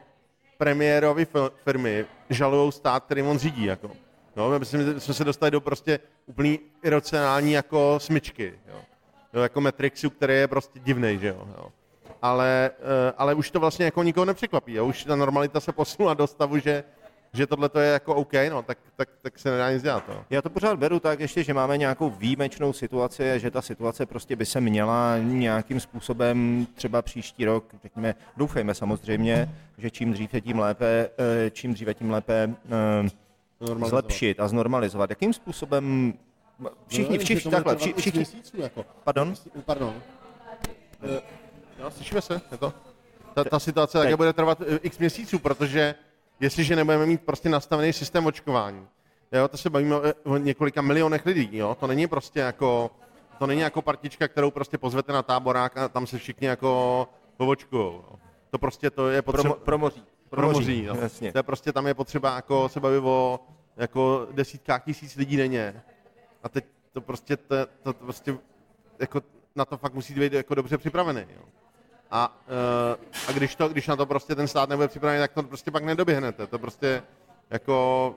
premiérovi 0.57 1.27
firmy 1.63 2.05
žalují 2.29 2.71
stát, 2.71 3.03
který 3.03 3.21
on 3.21 3.37
řídí. 3.37 3.65
Jako. 3.65 3.91
No, 4.35 4.59
myslím, 4.59 4.81
že 4.81 4.99
jsme 4.99 5.13
se 5.13 5.23
dostali 5.23 5.51
do 5.51 5.61
prostě 5.61 5.99
úplný 6.25 6.59
iracionální 6.83 7.51
jako 7.51 7.99
smyčky. 7.99 8.53
Jo. 8.67 8.81
Jo, 9.33 9.41
jako 9.41 9.61
Matrixu, 9.61 10.09
který 10.09 10.33
je 10.33 10.47
prostě 10.47 10.79
divný, 10.79 11.19
že 11.19 11.27
jo. 11.27 11.47
jo. 11.57 11.71
Ale, 12.21 12.71
eh, 12.73 13.13
ale 13.17 13.33
už 13.33 13.51
to 13.51 13.59
vlastně 13.59 13.85
jako 13.85 14.03
nikoho 14.03 14.25
nepřekvapí. 14.25 14.73
Jo. 14.73 14.85
Už 14.85 15.03
ta 15.03 15.15
normalita 15.15 15.59
se 15.59 15.71
posunula 15.71 16.13
do 16.13 16.27
stavu, 16.27 16.59
že 16.59 16.83
že 17.33 17.47
tohle 17.47 17.69
to 17.69 17.79
je 17.79 17.91
jako 17.91 18.15
OK, 18.15 18.33
no, 18.49 18.61
tak, 18.61 18.77
tak, 18.95 19.09
tak 19.21 19.39
se 19.39 19.51
nedá 19.51 19.71
nic 19.71 19.83
dělat. 19.83 20.03
No. 20.09 20.25
Já 20.29 20.41
to 20.41 20.49
pořád 20.49 20.79
beru 20.79 20.99
tak 20.99 21.19
ještě, 21.19 21.43
že 21.43 21.53
máme 21.53 21.77
nějakou 21.77 22.09
výjimečnou 22.09 22.73
situaci, 22.73 23.23
že 23.35 23.51
ta 23.51 23.61
situace 23.61 24.05
prostě 24.05 24.35
by 24.35 24.45
se 24.45 24.61
měla 24.61 25.17
nějakým 25.17 25.79
způsobem 25.79 26.67
třeba 26.73 27.01
příští 27.01 27.45
rok, 27.45 27.65
řekněme, 27.83 28.15
doufejme 28.37 28.73
samozřejmě, 28.73 29.49
že 29.77 29.91
čím 29.91 30.13
dříve 30.13 30.41
tím 30.41 30.59
lépe, 30.59 31.09
eh, 31.45 31.49
čím 31.49 31.73
dříve 31.73 31.93
tím 31.93 32.11
lépe 32.11 32.55
uh, 33.59 33.87
zlepšit 33.87 34.39
a 34.39 34.47
znormalizovat. 34.47 35.09
Jakým 35.09 35.33
způsobem 35.33 36.13
všichni, 36.87 37.17
no, 37.17 37.23
všichni, 37.23 37.51
takhle, 37.51 37.75
všichni, 37.75 38.01
všichni, 38.01 38.17
měsíců, 38.19 38.61
jako. 38.61 38.85
Pardon? 39.03 39.33
Pardon. 39.65 39.93
Uh, 41.83 41.89
slyšíme 41.89 42.21
se, 42.21 42.41
je 42.51 42.57
to? 42.57 42.73
Ta, 43.33 43.43
ta 43.43 43.59
situace 43.59 43.97
také 43.97 44.15
bude 44.15 44.33
trvat 44.33 44.61
x 44.81 44.99
měsíců, 44.99 45.39
protože 45.39 45.95
jestliže 46.39 46.75
nebudeme 46.75 47.05
mít 47.05 47.21
prostě 47.21 47.49
nastavený 47.49 47.93
systém 47.93 48.25
očkování. 48.25 48.87
Jo, 49.31 49.47
to 49.47 49.57
se 49.57 49.69
bavíme 49.69 49.95
o 50.23 50.37
několika 50.37 50.81
milionech 50.81 51.25
lidí, 51.25 51.57
jo? 51.57 51.77
to 51.79 51.87
není 51.87 52.07
prostě 52.07 52.39
jako, 52.39 52.91
to 53.39 53.47
není 53.47 53.61
jako 53.61 53.81
partička, 53.81 54.27
kterou 54.27 54.51
prostě 54.51 54.77
pozvete 54.77 55.13
na 55.13 55.23
táborák 55.23 55.77
a 55.77 55.89
tam 55.89 56.07
se 56.07 56.17
všichni 56.17 56.47
jako 56.47 57.07
povočkujou. 57.37 58.05
To 58.49 58.57
prostě 58.57 58.89
to 58.89 59.09
je 59.09 59.21
potřeba... 59.21 59.53
Promo, 59.53 59.65
promoří. 59.65 60.03
Promoří, 60.29 60.85
no. 60.85 60.95
Jasně. 61.01 61.31
To 61.31 61.39
je 61.39 61.43
prostě 61.43 61.73
tam 61.73 61.87
je 61.87 61.93
potřeba 61.93 62.35
jako 62.35 62.69
se 62.69 62.79
bavit 62.79 63.03
o 63.03 63.39
jako 63.77 64.27
desítkách 64.31 64.83
tisíc 64.83 65.15
lidí 65.15 65.37
denně. 65.37 65.83
A 66.43 66.49
teď 66.49 66.65
to 66.91 67.01
prostě, 67.01 67.37
to, 67.37 67.55
to, 67.83 67.93
to 67.93 68.05
prostě 68.05 68.37
jako 68.99 69.21
na 69.55 69.65
to 69.65 69.77
fakt 69.77 69.93
musí 69.93 70.13
být 70.13 70.33
jako 70.33 70.55
dobře 70.55 70.77
připravený. 70.77 71.25
Jo. 71.35 71.41
A, 72.11 72.37
uh, 72.97 73.29
a 73.29 73.31
když, 73.31 73.55
to, 73.55 73.69
když 73.69 73.87
na 73.87 73.95
to 73.95 74.05
prostě 74.05 74.35
ten 74.35 74.47
stát 74.47 74.69
nebude 74.69 74.87
připravený, 74.87 75.19
tak 75.21 75.33
to 75.33 75.43
prostě 75.43 75.71
pak 75.71 75.83
nedoběhnete. 75.83 76.47
To 76.47 76.59
prostě 76.59 77.03
jako, 77.49 78.15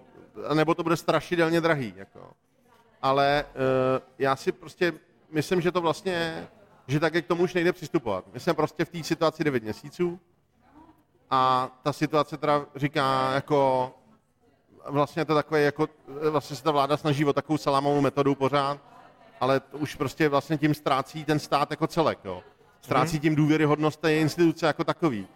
nebo 0.55 0.74
to 0.74 0.83
bude 0.83 0.96
strašidelně 0.96 1.61
drahý. 1.61 1.94
Jako. 1.96 2.33
Ale 3.03 3.44
uh, 3.55 4.03
já 4.18 4.37
si 4.37 4.53
prostě 4.53 4.92
myslím, 5.31 5.61
že 5.61 5.72
to 5.72 5.81
vlastně, 5.81 6.48
že 6.87 7.00
tak 7.00 7.12
k 7.12 7.26
tomu 7.26 7.42
už 7.42 7.55
nejde 7.55 7.72
přistupovat. 7.72 8.24
My 8.33 8.40
jsme 8.40 8.55
prostě 8.55 8.85
v 8.85 8.90
té 8.90 9.03
situaci 9.05 9.44
9 9.44 9.62
měsíců 9.62 10.20
a 11.31 11.70
ta 11.83 11.92
situace 11.92 12.37
teda 12.37 12.66
říká 12.76 13.33
jako, 13.33 13.92
vlastně 14.88 15.24
to 15.24 15.35
takové 15.35 15.61
jako, 15.61 15.88
vlastně 16.31 16.57
se 16.57 16.62
ta 16.62 16.70
vláda 16.70 16.96
snaží 16.96 17.24
o 17.24 17.33
takovou 17.33 17.59
salámovou 17.59 18.00
metodu 18.00 18.35
pořád, 18.35 18.79
ale 19.40 19.61
to 19.61 19.79
už 19.79 19.94
prostě 19.94 20.29
vlastně 20.29 20.59
tím 20.59 20.74
ztrácí 20.74 21.24
ten 21.24 21.38
stát 21.38 21.70
jako 21.70 21.87
celek. 21.87 22.18
Jo 22.24 22.42
ztrácí 22.81 23.16
mhm. 23.16 23.23
tím 23.23 23.35
důvěryhodnost 23.35 24.01
té 24.01 24.14
instituce 24.14 24.66
jako 24.66 24.85
takový. 24.85 25.27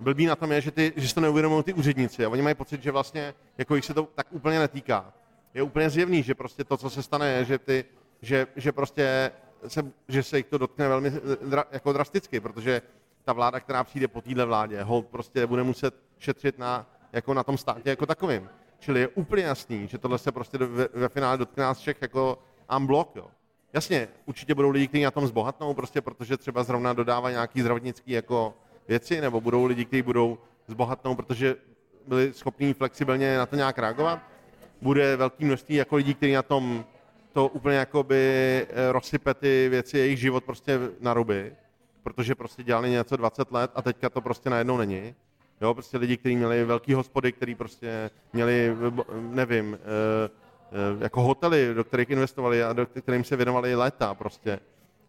Blbý 0.00 0.26
na 0.26 0.36
tom 0.36 0.52
je, 0.52 0.60
že, 0.60 0.70
ty, 0.70 0.92
že 0.96 1.08
si 1.08 1.14
to 1.14 1.20
neuvědomují 1.20 1.62
ty 1.62 1.72
úředníci 1.72 2.24
a 2.24 2.28
oni 2.28 2.42
mají 2.42 2.54
pocit, 2.54 2.82
že 2.82 2.90
vlastně 2.92 3.34
jako 3.58 3.76
jich 3.76 3.84
se 3.84 3.94
to 3.94 4.08
tak 4.14 4.26
úplně 4.30 4.58
netýká. 4.58 5.12
Je 5.54 5.62
úplně 5.62 5.90
zjevný, 5.90 6.22
že 6.22 6.34
prostě 6.34 6.64
to, 6.64 6.76
co 6.76 6.90
se 6.90 7.02
stane, 7.02 7.30
je, 7.30 7.44
že, 7.44 7.58
ty, 7.58 7.84
že, 8.22 8.46
že 8.56 8.72
prostě 8.72 9.30
se, 9.66 9.92
že 10.08 10.22
se 10.22 10.36
jich 10.36 10.46
to 10.46 10.58
dotkne 10.58 10.88
velmi 10.88 11.08
eh, 11.08 11.46
dra, 11.46 11.64
jako 11.72 11.92
drasticky, 11.92 12.40
protože 12.40 12.82
ta 13.24 13.32
vláda, 13.32 13.60
která 13.60 13.84
přijde 13.84 14.08
po 14.08 14.20
téhle 14.20 14.44
vládě, 14.44 14.82
hold 14.82 15.06
prostě 15.06 15.46
bude 15.46 15.62
muset 15.62 15.94
šetřit 16.18 16.58
na, 16.58 16.86
jako 17.12 17.34
na 17.34 17.42
tom 17.42 17.58
státě 17.58 17.90
jako 17.90 18.06
takovým. 18.06 18.48
Čili 18.78 19.00
je 19.00 19.08
úplně 19.08 19.42
jasný, 19.42 19.88
že 19.88 19.98
tohle 19.98 20.18
se 20.18 20.32
prostě 20.32 20.58
ve, 20.58 20.88
ve 20.94 21.08
finále 21.08 21.38
dotkne 21.38 21.62
nás 21.62 21.78
všech 21.78 22.02
jako 22.02 22.38
unblock, 22.76 23.16
jo. 23.16 23.30
Jasně, 23.74 24.08
určitě 24.26 24.54
budou 24.54 24.70
lidi, 24.70 24.88
kteří 24.88 25.04
na 25.04 25.10
tom 25.10 25.26
zbohatnou, 25.26 25.74
prostě 25.74 26.00
protože 26.00 26.36
třeba 26.36 26.62
zrovna 26.62 26.92
dodává 26.92 27.30
nějaký 27.30 27.60
zdravotnický 27.60 28.12
jako 28.12 28.54
věci, 28.88 29.20
nebo 29.20 29.40
budou 29.40 29.64
lidi, 29.64 29.84
kteří 29.84 30.02
budou 30.02 30.38
zbohatnou, 30.66 31.14
protože 31.14 31.56
byli 32.06 32.32
schopní 32.32 32.74
flexibilně 32.74 33.38
na 33.38 33.46
to 33.46 33.56
nějak 33.56 33.78
reagovat. 33.78 34.20
Bude 34.82 35.16
velké 35.16 35.44
množství 35.44 35.74
jako 35.74 35.96
lidí, 35.96 36.14
kteří 36.14 36.32
na 36.32 36.42
tom 36.42 36.84
to 37.32 37.48
úplně 37.48 37.76
jakoby 37.76 38.16
eh, 38.68 38.92
rozsype 38.92 39.34
ty 39.34 39.68
věci, 39.68 39.98
jejich 39.98 40.18
život 40.18 40.44
prostě 40.44 40.78
na 41.00 41.14
ruby, 41.14 41.52
protože 42.02 42.34
prostě 42.34 42.62
dělali 42.62 42.90
něco 42.90 43.16
20 43.16 43.52
let 43.52 43.70
a 43.74 43.82
teďka 43.82 44.10
to 44.10 44.20
prostě 44.20 44.50
najednou 44.50 44.76
není. 44.76 45.14
Jo, 45.60 45.74
prostě 45.74 45.98
lidi, 45.98 46.16
kteří 46.16 46.36
měli 46.36 46.64
velký 46.64 46.94
hospody, 46.94 47.32
kteří 47.32 47.54
prostě 47.54 48.10
měli, 48.32 48.76
nevím, 49.20 49.74
eh, 49.74 49.78
eh, 50.26 50.43
jako 51.00 51.22
hotely, 51.22 51.74
do 51.74 51.84
kterých 51.84 52.10
investovali 52.10 52.64
a 52.64 52.72
do 52.72 52.86
kterým 52.86 53.24
se 53.24 53.36
věnovali 53.36 53.74
léta 53.74 54.14
prostě. 54.14 54.60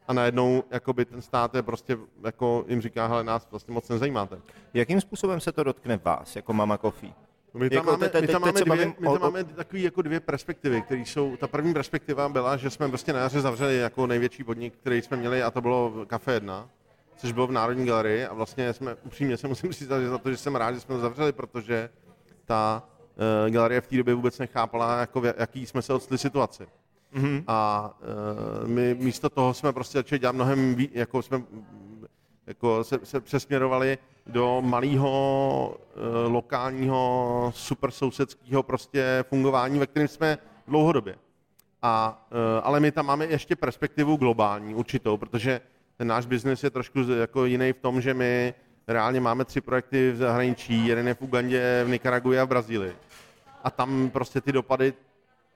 A 0.08 0.14
najednou 0.14 0.64
jakoby 0.72 1.06
ten 1.06 1.22
stát 1.22 1.56
je 1.56 1.62
prostě, 1.64 1.98
jako 2.24 2.66
jim 2.68 2.82
říká, 2.82 3.08
hele, 3.08 3.24
nás 3.24 3.48
vlastně 3.52 3.74
moc 3.74 3.90
nezajímáte. 3.90 4.38
Jakým 4.74 5.02
způsobem 5.02 5.40
se 5.40 5.52
to 5.52 5.64
dotkne 5.64 6.00
vás, 6.04 6.36
jako 6.36 6.54
Mama 6.54 6.78
Coffee? 6.78 7.14
My 7.54 7.70
tam, 7.70 7.78
Jako 7.78 7.92
máme, 7.92 8.10
teď- 8.10 8.22
my 8.22 8.28
tam, 8.28 8.42
máme, 8.42 8.62
dvě, 8.62 8.86
my 9.00 9.08
tam 9.08 9.22
máme 9.22 9.44
takový 9.44 9.84
jako 9.84 10.02
dvě 10.02 10.20
perspektivy, 10.20 10.82
které 10.82 11.02
jsou, 11.02 11.38
ta 11.38 11.48
první 11.48 11.74
perspektiva 11.74 12.30
byla, 12.30 12.58
že 12.58 12.70
jsme 12.70 12.90
prostě 12.90 13.14
na 13.14 13.20
jaře 13.20 13.42
zavřeli 13.42 13.78
jako 13.78 14.08
největší 14.08 14.44
podnik, 14.44 14.74
který 14.74 15.02
jsme 15.02 15.18
měli 15.18 15.44
a 15.44 15.52
to 15.52 15.62
bylo 15.62 16.06
Cafe 16.10 16.34
1, 16.34 16.70
což 17.18 17.32
bylo 17.32 17.48
v 17.48 17.52
Národní 17.52 17.86
galerii 17.86 18.26
a 18.26 18.34
vlastně 18.34 18.74
jsme, 18.74 18.96
upřímně 19.04 19.38
se 19.38 19.48
musím 19.48 19.72
říct 19.72 19.90
že 19.90 20.10
za 20.10 20.18
to, 20.18 20.32
že 20.32 20.38
jsem 20.38 20.56
rád, 20.56 20.72
že 20.74 20.80
jsme 20.80 20.96
to 20.96 21.02
zavřeli, 21.02 21.32
protože 21.32 21.90
ta 22.46 22.84
galerie 23.50 23.82
v 23.82 23.88
té 23.88 23.98
době 23.98 24.14
vůbec 24.14 24.40
nechápala, 24.40 25.00
jako 25.00 25.22
v 25.22 25.34
jaký 25.38 25.66
jsme 25.66 25.82
se 25.82 25.94
odstli 25.94 26.18
situaci. 26.18 26.68
Mm-hmm. 27.16 27.44
A 27.48 27.92
uh, 28.64 28.68
my 28.68 28.96
místo 29.00 29.30
toho 29.30 29.54
jsme 29.54 29.74
prostě 29.74 29.98
začali 29.98 30.20
dělat 30.20 30.36
mnohem, 30.36 30.76
ví, 30.76 30.90
jako 30.94 31.22
jsme 31.22 31.44
jako 32.48 32.84
se, 32.84 33.00
se 33.04 33.22
přesměrovali 33.22 33.98
do 34.28 34.62
malého 34.62 35.78
e, 35.78 36.28
lokálního 36.28 37.52
super 37.56 37.92
sousedského 37.92 38.64
prostě 38.64 39.26
fungování, 39.30 39.80
ve 39.80 39.88
kterém 39.88 40.08
jsme 40.08 40.38
dlouhodobě. 40.68 41.16
A, 41.82 42.26
e, 42.32 42.62
ale 42.62 42.80
my 42.80 42.92
tam 42.92 43.06
máme 43.06 43.26
ještě 43.26 43.56
perspektivu 43.56 44.16
globální 44.16 44.76
určitou, 44.76 45.18
protože 45.18 45.62
ten 45.98 46.08
náš 46.08 46.26
biznis 46.26 46.64
je 46.64 46.70
trošku 46.70 47.00
jako 47.00 47.46
jiný 47.46 47.74
v 47.74 47.80
tom, 47.80 48.02
že 48.02 48.14
my 48.14 48.54
reálně 48.88 49.22
máme 49.22 49.46
tři 49.46 49.62
projekty 49.62 50.12
v 50.12 50.18
zahraničí, 50.18 50.88
jeden 50.88 51.08
je 51.08 51.14
v 51.14 51.22
Ugandě, 51.22 51.84
v 51.86 51.90
Nikaraguji 51.90 52.40
a 52.40 52.46
v 52.46 52.50
Brazílii. 52.50 52.96
A 53.66 53.72
tam 53.72 54.10
prostě 54.10 54.42
ty 54.42 54.52
dopady 54.52 54.94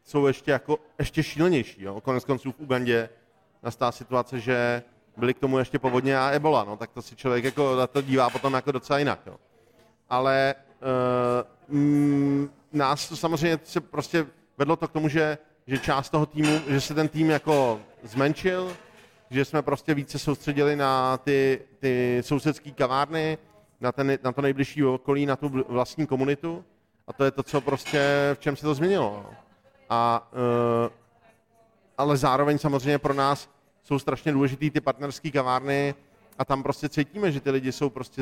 jsou 0.03 0.27
ještě, 0.27 0.51
jako, 0.51 0.79
ještě 0.99 1.23
šílenější. 1.23 1.83
Jo? 1.83 2.01
Konec 2.01 2.25
konců 2.25 2.51
v 2.51 2.59
Ugandě 2.59 3.09
nastala 3.63 3.91
situace, 3.91 4.39
že 4.39 4.83
byly 5.17 5.33
k 5.33 5.39
tomu 5.39 5.59
ještě 5.59 5.79
povodně 5.79 6.17
a 6.17 6.29
ebola, 6.31 6.63
no, 6.63 6.77
tak 6.77 6.91
to 6.91 7.01
si 7.01 7.15
člověk 7.15 7.43
jako 7.43 7.75
na 7.75 7.87
to 7.87 8.01
dívá 8.01 8.29
potom 8.29 8.53
jako 8.53 8.71
docela 8.71 8.99
jinak. 8.99 9.19
Jo. 9.25 9.35
Ale 10.09 10.55
uh, 11.69 11.77
mm, 11.77 12.49
nás 12.73 13.09
to 13.09 13.15
samozřejmě 13.15 13.59
se 13.63 13.81
prostě 13.81 14.25
vedlo 14.57 14.75
to 14.75 14.87
k 14.87 14.91
tomu, 14.91 15.09
že, 15.09 15.37
že 15.67 15.77
část 15.77 16.09
toho 16.09 16.25
týmu, 16.25 16.59
že 16.67 16.81
se 16.81 16.93
ten 16.93 17.07
tým 17.07 17.29
jako 17.29 17.79
zmenšil, 18.03 18.77
že 19.29 19.45
jsme 19.45 19.61
prostě 19.61 19.93
více 19.93 20.19
soustředili 20.19 20.75
na 20.75 21.17
ty, 21.17 21.61
ty 21.79 22.21
sousedské 22.21 22.71
kavárny, 22.71 23.37
na, 23.81 23.91
ten, 23.91 24.17
na 24.23 24.31
to 24.31 24.41
nejbližší 24.41 24.83
okolí, 24.83 25.25
na 25.25 25.35
tu 25.35 25.63
vlastní 25.67 26.07
komunitu. 26.07 26.65
A 27.09 27.13
to 27.13 27.23
je 27.23 27.31
to, 27.31 27.43
co 27.43 27.61
prostě, 27.61 28.01
v 28.33 28.39
čem 28.39 28.55
se 28.55 28.61
to 28.61 28.73
změnilo. 28.73 29.23
no. 29.23 29.35
A, 29.89 30.29
uh, 30.31 30.89
ale 31.97 32.17
zároveň 32.17 32.57
samozřejmě 32.57 32.97
pro 32.97 33.13
nás 33.13 33.49
jsou 33.83 33.99
strašně 33.99 34.31
důležitý 34.31 34.69
ty 34.69 34.81
partnerské 34.81 35.31
kavárny 35.31 35.95
a 36.37 36.45
tam 36.45 36.63
prostě 36.63 36.89
cítíme, 36.89 37.31
že 37.31 37.41
ty 37.41 37.51
lidi 37.51 37.71
jsou 37.71 37.89
prostě 37.89 38.21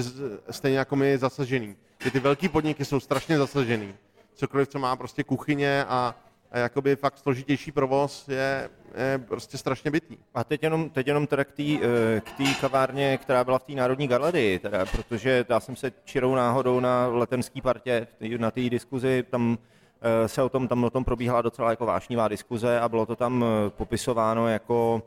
stejně 0.51 0.77
jako 0.77 0.95
my 0.95 1.17
zasažený. 1.17 1.75
Že 2.03 2.11
ty 2.11 2.19
velký 2.19 2.49
podniky 2.49 2.85
jsou 2.85 2.99
strašně 2.99 3.37
zasažený. 3.37 3.95
Cokoliv, 4.33 4.67
co 4.67 4.79
má 4.79 4.95
prostě 4.95 5.23
kuchyně 5.23 5.85
a, 5.85 6.15
a 6.51 6.57
jakoby 6.57 6.95
fakt 6.95 7.17
složitější 7.17 7.71
provoz 7.71 8.27
je, 8.27 8.69
je 8.97 9.17
prostě 9.17 9.57
strašně 9.57 9.91
bytý. 9.91 10.17
A 10.33 10.43
teď 10.43 10.63
jenom, 10.63 10.89
teď 10.89 11.07
jenom 11.07 11.27
teda 11.27 11.43
k 11.43 11.51
té 11.51 11.63
eh, 11.63 12.19
k 12.19 12.31
té 12.31 12.43
kavárně, 12.61 13.17
která 13.17 13.43
byla 13.43 13.59
v 13.59 13.63
té 13.63 13.73
Národní 13.73 14.07
galerii, 14.07 14.59
teda, 14.59 14.85
protože 14.85 15.45
já 15.49 15.59
jsem 15.59 15.75
se 15.75 15.91
čirou 16.03 16.35
náhodou 16.35 16.79
na 16.79 17.07
letenský 17.07 17.61
partě, 17.61 18.07
na 18.37 18.51
té 18.51 18.69
diskuzi, 18.69 19.23
tam 19.29 19.57
eh, 20.01 20.27
se 20.27 20.43
o 20.43 20.49
tom, 20.49 20.67
tam 20.67 20.83
o 20.83 20.89
tom 20.89 21.05
probíhala 21.05 21.41
docela 21.41 21.69
jako 21.69 21.85
vášnivá 21.85 22.27
diskuze 22.27 22.79
a 22.79 22.89
bylo 22.89 23.05
to 23.05 23.15
tam 23.15 23.45
eh, 23.45 23.69
popisováno 23.69 24.47
jako 24.47 25.03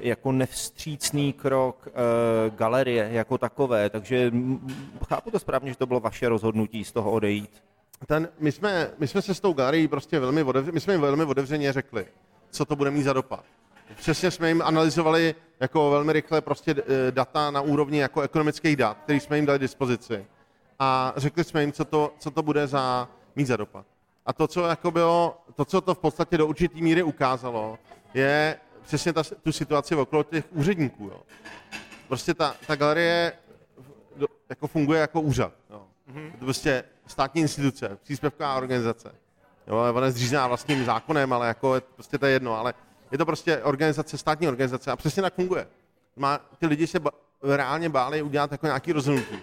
jako 0.00 0.32
nevstřícný 0.32 1.32
krok 1.32 1.88
galerie 2.56 3.08
jako 3.12 3.38
takové, 3.38 3.90
takže 3.90 4.32
chápu 5.08 5.30
to 5.30 5.38
správně, 5.38 5.70
že 5.70 5.78
to 5.78 5.86
bylo 5.86 6.00
vaše 6.00 6.28
rozhodnutí 6.28 6.84
z 6.84 6.92
toho 6.92 7.10
odejít. 7.10 7.62
Ten, 8.06 8.28
my, 8.38 8.52
jsme, 8.52 8.90
my 8.98 9.08
jsme 9.08 9.22
se 9.22 9.34
s 9.34 9.40
tou 9.40 9.52
galerií 9.52 9.88
prostě 9.88 10.20
velmi, 10.20 10.42
otevřeně, 10.42 10.74
my 10.74 10.80
jsme 10.80 10.94
jim 10.94 11.00
velmi 11.00 11.24
otevřeně 11.24 11.72
řekli, 11.72 12.06
co 12.50 12.64
to 12.64 12.76
bude 12.76 12.90
mít 12.90 13.02
za 13.02 13.12
dopad. 13.12 13.44
Přesně 13.96 14.30
jsme 14.30 14.48
jim 14.48 14.62
analyzovali 14.62 15.34
jako 15.60 15.90
velmi 15.90 16.12
rychle 16.12 16.40
prostě 16.40 16.74
eh, 16.78 17.10
data 17.10 17.50
na 17.50 17.60
úrovni 17.60 17.98
jako 17.98 18.20
ekonomických 18.20 18.76
dat, 18.76 18.98
který 19.02 19.20
jsme 19.20 19.36
jim 19.36 19.46
dali 19.46 19.58
dispozici. 19.58 20.26
A 20.78 21.12
řekli 21.16 21.44
jsme 21.44 21.60
jim, 21.60 21.72
co 21.72 21.84
to, 21.84 22.12
co 22.18 22.30
to 22.30 22.42
bude 22.42 22.66
za, 22.66 23.08
mít 23.36 23.46
za 23.46 23.56
dopad. 23.56 23.86
A 24.26 24.32
to, 24.32 24.48
co 24.48 24.66
jako 24.66 24.90
bylo, 24.90 25.42
to, 25.54 25.64
co 25.64 25.80
to 25.80 25.94
v 25.94 25.98
podstatě 25.98 26.38
do 26.38 26.46
určitý 26.46 26.82
míry 26.82 27.02
ukázalo, 27.02 27.78
je 28.14 28.56
přesně 28.82 29.12
ta, 29.12 29.22
tu 29.42 29.52
situaci 29.52 29.94
okolo 29.94 30.22
těch 30.22 30.44
úředníků. 30.50 31.04
Jo. 31.04 31.22
Prostě 32.08 32.34
ta, 32.34 32.54
ta 32.66 32.76
galerie 32.76 33.32
jako 34.48 34.66
funguje 34.66 35.00
jako 35.00 35.20
úřad. 35.20 35.52
Jo. 35.70 35.82
To 36.38 36.44
prostě 36.44 36.84
státní 37.08 37.40
instituce, 37.40 37.98
příspěvková 38.02 38.56
organizace. 38.56 39.14
Jo, 39.66 39.76
ona 39.94 40.06
je 40.06 40.12
zřízená 40.12 40.46
vlastním 40.46 40.84
zákonem, 40.84 41.32
ale 41.32 41.48
jako 41.48 41.74
je, 41.74 41.80
prostě 41.80 42.18
to 42.18 42.26
je 42.26 42.32
jedno, 42.32 42.58
ale 42.58 42.74
je 43.10 43.18
to 43.18 43.26
prostě 43.26 43.62
organizace, 43.62 44.18
státní 44.18 44.48
organizace 44.48 44.90
a 44.90 44.96
přesně 44.96 45.22
tak 45.22 45.34
funguje. 45.34 45.68
Má, 46.16 46.38
ty 46.38 46.66
lidi 46.66 46.86
se 46.86 47.00
ba, 47.00 47.10
reálně 47.42 47.88
báli 47.88 48.22
udělat 48.22 48.52
jako 48.52 48.66
nějaký 48.66 48.92
rozhodnutí. 48.92 49.38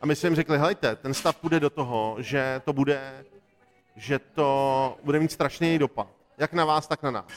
A 0.00 0.06
my 0.06 0.16
jsme 0.16 0.26
jim 0.26 0.36
řekli, 0.36 0.58
helejte, 0.58 0.96
ten 0.96 1.14
stav 1.14 1.36
půjde 1.36 1.60
do 1.60 1.70
toho, 1.70 2.16
že 2.18 2.62
to 2.64 2.72
bude, 2.72 3.24
že 3.96 4.18
to 4.18 4.98
bude 5.04 5.20
mít 5.20 5.32
strašný 5.32 5.78
dopad. 5.78 6.08
Jak 6.38 6.52
na 6.52 6.64
vás, 6.64 6.86
tak 6.86 7.02
na 7.02 7.10
nás. 7.10 7.32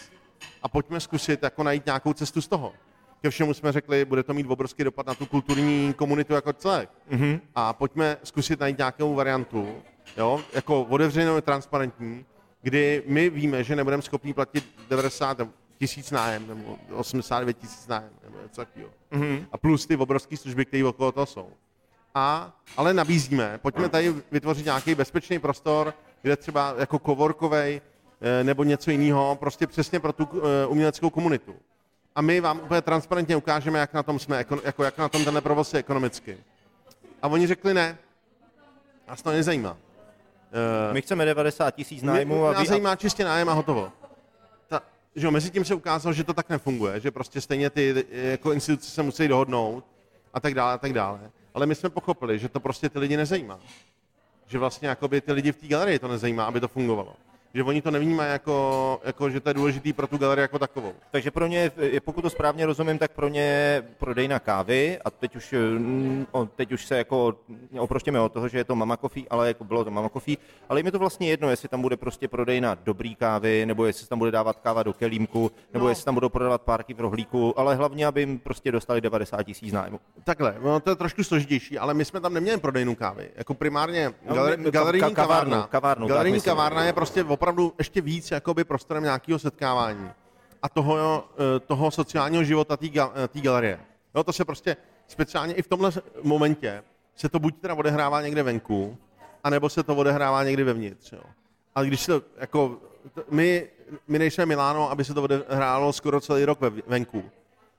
A 0.63 0.67
pojďme 0.67 0.99
zkusit 0.99 1.43
jako 1.43 1.63
najít 1.63 1.85
nějakou 1.85 2.13
cestu 2.13 2.41
z 2.41 2.47
toho. 2.47 2.73
Ke 3.23 3.29
všemu 3.29 3.53
jsme 3.53 3.71
řekli, 3.71 4.05
bude 4.05 4.23
to 4.23 4.33
mít 4.33 4.47
obrovský 4.49 4.83
dopad 4.83 5.07
na 5.07 5.13
tu 5.13 5.25
kulturní 5.25 5.93
komunitu 5.93 6.33
jako 6.33 6.53
celek. 6.53 6.89
Mm-hmm. 7.11 7.39
A 7.55 7.73
pojďme 7.73 8.17
zkusit 8.23 8.59
najít 8.59 8.77
nějakou 8.77 9.15
variantu, 9.15 9.75
jo, 10.17 10.41
jako 10.53 10.81
otevřenou, 10.81 11.41
transparentní, 11.41 12.25
kdy 12.61 13.03
my 13.05 13.29
víme, 13.29 13.63
že 13.63 13.75
nebudeme 13.75 14.01
schopni 14.03 14.33
platit 14.33 14.65
90 14.89 15.41
tisíc 15.77 16.11
nájem, 16.11 16.47
nebo 16.47 16.77
89 16.93 17.57
tisíc 17.57 17.87
nájem, 17.87 18.09
nebo 18.23 18.37
něco 18.43 18.61
takového. 18.61 18.91
Mm-hmm. 19.11 19.45
A 19.51 19.57
plus 19.57 19.85
ty 19.85 19.97
obrovské 19.97 20.37
služby, 20.37 20.65
které 20.65 20.85
okolo 20.85 21.11
toho 21.11 21.25
jsou. 21.25 21.49
A, 22.15 22.55
ale 22.77 22.93
nabízíme, 22.93 23.59
pojďme 23.61 23.89
tady 23.89 24.13
vytvořit 24.31 24.65
nějaký 24.65 24.95
bezpečný 24.95 25.39
prostor, 25.39 25.93
kde 26.21 26.37
třeba 26.37 26.75
jako 26.77 26.99
coworkovej 26.99 27.81
eh, 28.21 28.43
nebo 28.43 28.63
něco 28.63 28.91
jiného, 28.91 29.37
prostě 29.39 29.67
přesně 29.67 29.99
pro 29.99 30.13
tu 30.13 30.29
eh, 30.33 30.67
uměleckou 30.67 31.09
komunitu. 31.09 31.55
A 32.15 32.21
my 32.21 32.41
vám 32.41 32.59
úplně 32.59 32.81
transparentně 32.81 33.35
ukážeme, 33.35 33.79
jak 33.79 33.93
na 33.93 34.03
tom 34.03 34.19
jsme, 34.19 34.37
jako, 34.63 34.83
jak 34.83 34.97
na 34.97 35.09
tom 35.09 35.25
ten 35.25 35.41
provoz 35.41 35.73
je 35.73 35.79
ekonomicky. 35.79 36.37
A 37.21 37.27
oni 37.27 37.47
řekli 37.47 37.73
ne, 37.73 37.97
nás 39.07 39.21
to 39.21 39.31
nezajímá. 39.31 39.77
Eh, 40.89 40.93
My 40.93 41.01
chceme 41.01 41.25
90 41.25 41.71
tisíc 41.71 42.03
nájmu 42.03 42.39
mě, 42.39 42.47
a, 42.49 42.53
nás 42.53 42.67
zajímá 42.67 42.95
čistě 42.95 43.23
nájem 43.23 43.49
a 43.49 43.53
hotovo. 43.53 43.91
Ta, 44.67 44.81
že 45.15 45.27
jo, 45.27 45.31
mezi 45.31 45.51
tím 45.51 45.65
se 45.65 45.75
ukázalo, 45.75 46.13
že 46.13 46.23
to 46.23 46.33
tak 46.33 46.49
nefunguje, 46.49 46.99
že 46.99 47.11
prostě 47.11 47.41
stejně 47.41 47.69
ty 47.69 48.05
jako 48.11 48.51
instituce 48.53 48.91
se 48.91 49.03
musí 49.03 49.27
dohodnout 49.27 49.85
a 50.33 50.39
tak 50.39 50.53
dále 50.53 50.73
a 50.73 50.77
tak 50.77 50.93
dále. 50.93 51.19
Ale 51.53 51.65
my 51.65 51.75
jsme 51.75 51.89
pochopili, 51.89 52.39
že 52.39 52.49
to 52.49 52.59
prostě 52.59 52.89
ty 52.89 52.99
lidi 52.99 53.17
nezajímá. 53.17 53.59
Že 54.47 54.59
vlastně 54.59 54.87
jakoby 54.87 55.21
ty 55.21 55.31
lidi 55.31 55.51
v 55.51 55.55
té 55.55 55.67
galerii 55.67 55.99
to 55.99 56.07
nezajímá, 56.07 56.45
aby 56.45 56.59
to 56.59 56.67
fungovalo. 56.67 57.15
Že 57.53 57.63
oni 57.63 57.81
to 57.81 57.91
nevnímají 57.91 58.31
jako, 58.31 58.99
jako, 59.03 59.29
že 59.29 59.39
to 59.39 59.49
je 59.49 59.53
důležitý 59.53 59.93
pro 59.93 60.07
tu 60.07 60.17
galerii 60.17 60.41
jako 60.41 60.59
takovou. 60.59 60.93
Takže 61.11 61.31
pro 61.31 61.47
ně, 61.47 61.71
pokud 62.05 62.21
to 62.21 62.29
správně 62.29 62.65
rozumím, 62.65 62.97
tak 62.97 63.11
pro 63.11 63.27
ně 63.27 63.41
je 63.41 63.83
prodejna 63.97 64.39
kávy 64.39 64.99
a 65.05 65.11
teď 65.11 65.35
už, 65.35 65.53
mm, 65.77 66.25
teď 66.55 66.71
už 66.71 66.85
se 66.85 66.97
jako 66.97 67.35
oproštěme 67.79 68.19
od 68.19 68.31
toho, 68.33 68.47
že 68.47 68.57
je 68.57 68.63
to 68.63 68.75
Mama 68.75 68.97
Coffee, 68.97 69.25
ale 69.29 69.47
jako 69.47 69.63
bylo 69.63 69.83
to 69.85 69.91
Mama 69.91 70.09
Coffee, 70.09 70.37
ale 70.69 70.79
jim 70.79 70.85
je 70.85 70.91
to 70.91 70.99
vlastně 70.99 71.29
jedno, 71.29 71.49
jestli 71.49 71.69
tam 71.69 71.81
bude 71.81 71.97
prostě 71.97 72.27
prodejna 72.27 72.77
dobrý 72.83 73.15
kávy, 73.15 73.65
nebo 73.65 73.85
jestli 73.85 74.07
tam 74.07 74.19
bude 74.19 74.31
dávat 74.31 74.59
káva 74.59 74.83
do 74.83 74.93
kelímku, 74.93 75.51
nebo 75.73 75.85
No. 75.85 75.89
jestli 75.89 76.05
tam 76.05 76.13
budou 76.13 76.29
prodávat 76.29 76.61
párky 76.61 76.93
v 76.93 76.99
rohlíku, 76.99 77.59
ale 77.59 77.75
hlavně, 77.75 78.05
aby 78.07 78.21
jim 78.21 78.39
prostě 78.39 78.71
dostali 78.71 79.01
90 79.01 79.43
tisíc 79.43 79.73
nájmu. 79.73 79.99
Takhle, 80.23 80.55
no 80.63 80.79
to 80.79 80.89
je 80.89 80.95
trošku 80.95 81.23
složitější, 81.23 81.77
ale 81.79 81.93
my 81.93 82.05
jsme 82.05 82.19
tam 82.19 82.33
neměli 82.33 82.57
prodejnu 82.59 82.95
kávy. 82.95 83.29
Jako 83.35 83.53
primárně 83.53 84.13
No, 84.29 84.35
galer, 84.35 84.59
galerijní 84.59 85.07
ka- 85.07 85.13
kavárnu, 85.15 85.51
kavárna. 85.51 85.67
kavárnu, 85.67 86.07
tak 86.07 86.13
galerijní 86.15 86.41
kavárna 86.41 86.83
je 86.83 86.93
prostě 86.93 87.23
opravdu 87.43 87.73
ještě 87.77 88.01
víc 88.01 88.31
jakoby 88.31 88.63
prostorem 88.63 89.03
nějakého 89.03 89.39
setkávání 89.39 90.11
a 90.61 90.69
toho, 90.69 91.25
eh, 91.33 91.59
toho 91.59 91.91
sociálního 91.91 92.43
života 92.43 92.77
té 92.77 92.87
eh, 92.87 93.41
galerie. 93.41 93.79
Jo, 94.15 94.23
to 94.23 94.33
se 94.33 94.45
prostě 94.45 94.77
speciálně 95.07 95.53
i 95.53 95.61
v 95.61 95.67
tomhle 95.67 95.91
momentě 96.21 96.83
se 97.15 97.29
to 97.29 97.39
buď 97.39 97.55
teda 97.59 97.75
odehrává 97.75 98.21
někde 98.21 98.43
venku, 98.43 98.97
anebo 99.43 99.69
se 99.69 99.83
to 99.83 99.95
odehrává 99.95 100.43
někdy 100.43 100.63
vevnitř. 100.63 101.11
Jo. 101.11 101.23
A 101.75 101.83
když 101.83 102.01
se 102.01 102.13
jako, 102.37 102.77
my, 103.29 103.67
my 104.07 104.19
nejsme 104.19 104.45
Miláno, 104.45 104.91
aby 104.91 105.03
se 105.05 105.13
to 105.13 105.23
odehrálo 105.23 105.93
skoro 105.93 106.21
celý 106.21 106.45
rok 106.45 106.61
ve, 106.61 106.69
venku. 106.87 107.23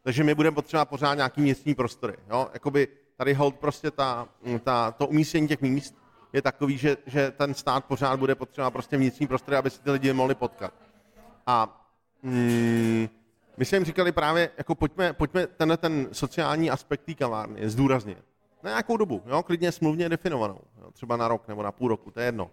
Takže 0.03 0.25
my 0.25 0.35
budeme 0.35 0.55
potřebovat 0.55 0.89
pořád 0.89 1.15
nějaký 1.15 1.41
městní 1.41 1.75
prostory. 1.75 2.17
Jo? 2.31 2.49
Jakoby 2.55 2.89
tady 3.17 3.35
hold 3.35 3.55
prostě 3.55 3.91
ta, 3.91 4.29
ta, 4.65 4.91
to 4.91 5.07
umístění 5.07 5.49
těch 5.49 5.61
míst 5.61 6.04
je 6.35 6.43
takový, 6.43 6.79
že, 6.79 6.97
že 7.07 7.31
ten 7.31 7.55
stát 7.55 7.85
pořád 7.85 8.19
bude 8.19 8.35
potřebovat 8.35 8.71
prostě 8.71 8.97
vnitřní 8.97 9.27
prostory, 9.27 9.57
aby 9.57 9.71
si 9.71 9.81
ty 9.81 9.91
lidi 9.91 10.13
mohli 10.13 10.35
potkat. 10.35 10.75
A 11.47 11.87
mm, 12.23 13.09
my 13.57 13.65
jsme 13.65 13.77
jim 13.77 13.85
říkali 13.85 14.13
právě, 14.13 14.51
jako 14.59 14.75
pojďme, 14.75 15.13
pojďme 15.13 15.47
tenhle 15.47 15.77
ten 15.77 16.09
sociální 16.13 16.71
aspekt 16.71 17.01
té 17.01 17.15
kavárny 17.15 17.71
zdůraznit. 17.71 18.19
Na 18.63 18.71
nějakou 18.71 18.97
dobu, 18.97 19.23
jo? 19.27 19.43
klidně 19.43 19.73
smluvně 19.73 20.09
definovanou, 20.09 20.61
jo? 20.81 20.91
třeba 20.91 21.17
na 21.17 21.29
rok 21.29 21.49
nebo 21.49 21.63
na 21.63 21.73
půl 21.73 21.89
roku, 21.89 22.11
to 22.11 22.21
je 22.21 22.27
jedno. 22.27 22.51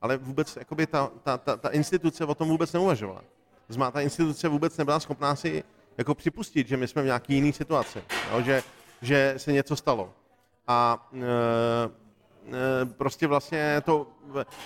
Ale 0.00 0.16
vůbec 0.16 0.56
jakoby 0.56 0.86
ta, 0.86 1.10
ta, 1.22 1.38
ta, 1.38 1.56
ta 1.56 1.68
instituce 1.68 2.24
o 2.24 2.34
tom 2.34 2.48
vůbec 2.48 2.72
neuvažovala. 2.72 3.22
Znamená, 3.68 3.90
ta 3.90 4.00
instituce 4.00 4.48
vůbec 4.48 4.76
nebyla 4.76 5.00
schopná 5.00 5.36
si 5.36 5.64
jako 5.98 6.14
připustit, 6.14 6.68
že 6.68 6.76
my 6.76 6.88
jsme 6.88 7.02
v 7.02 7.04
nějaký 7.04 7.34
jiný 7.34 7.52
situaci, 7.52 8.02
jo? 8.32 8.42
Že, 8.42 8.62
že 9.02 9.34
se 9.36 9.52
něco 9.52 9.76
stalo. 9.76 10.12
A 10.66 11.08
e, 11.14 12.00
prostě 12.84 13.26
vlastně 13.26 13.82
to, 13.84 14.06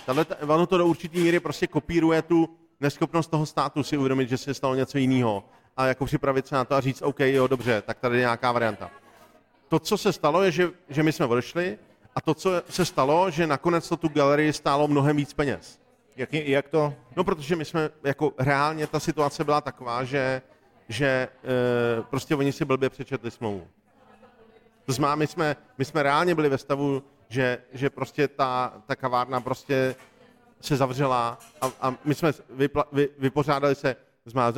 tahle, 0.06 0.26
ono 0.46 0.66
to 0.66 0.78
do 0.78 0.86
určitý 0.86 1.20
míry 1.20 1.40
prostě 1.40 1.66
kopíruje 1.66 2.22
tu 2.22 2.48
neschopnost 2.80 3.30
toho 3.30 3.46
státu 3.46 3.82
si 3.82 3.96
uvědomit, 3.96 4.28
že 4.28 4.38
se 4.38 4.54
stalo 4.54 4.74
něco 4.74 4.98
jiného 4.98 5.44
a 5.76 5.86
jako 5.86 6.04
připravit 6.04 6.46
se 6.46 6.54
na 6.54 6.64
to 6.64 6.74
a 6.74 6.80
říct, 6.80 7.02
OK, 7.02 7.20
jo, 7.20 7.46
dobře, 7.46 7.82
tak 7.82 7.98
tady 7.98 8.16
je 8.16 8.20
nějaká 8.20 8.52
varianta. 8.52 8.90
To, 9.68 9.78
co 9.78 9.98
se 9.98 10.12
stalo, 10.12 10.42
je, 10.42 10.50
že, 10.50 10.70
že 10.88 11.02
my 11.02 11.12
jsme 11.12 11.26
odešli 11.26 11.78
a 12.14 12.20
to, 12.20 12.34
co 12.34 12.62
se 12.68 12.84
stalo, 12.84 13.30
že 13.30 13.46
nakonec 13.46 13.88
to 13.88 13.96
tu 13.96 14.08
galerii 14.08 14.52
stálo 14.52 14.88
mnohem 14.88 15.16
víc 15.16 15.32
peněz. 15.32 15.80
Jak, 16.16 16.32
jak 16.32 16.68
to? 16.68 16.94
No, 17.16 17.24
protože 17.24 17.56
my 17.56 17.64
jsme, 17.64 17.90
jako 18.04 18.32
reálně 18.38 18.86
ta 18.86 19.00
situace 19.00 19.44
byla 19.44 19.60
taková, 19.60 20.04
že, 20.04 20.42
že 20.88 21.06
e, 21.06 21.28
prostě 22.02 22.34
oni 22.34 22.52
si 22.52 22.64
blbě 22.64 22.90
přečetli 22.90 23.30
smlouvu. 23.30 23.68
To 24.86 24.92
znamená, 24.92 25.14
my 25.14 25.26
jsme, 25.26 25.56
my 25.78 25.84
jsme 25.84 26.02
reálně 26.02 26.34
byli 26.34 26.48
ve 26.48 26.58
stavu, 26.58 27.02
že, 27.28 27.58
že 27.72 27.90
prostě 27.90 28.28
ta, 28.28 28.72
ta 28.86 28.96
kavárna 28.96 29.40
prostě 29.40 29.94
se 30.60 30.76
zavřela 30.76 31.38
a, 31.60 31.70
a 31.80 31.94
my 32.04 32.14
jsme 32.14 32.32
vypla, 32.50 32.84
vy, 32.92 33.08
vypořádali 33.18 33.74
se, 33.74 33.96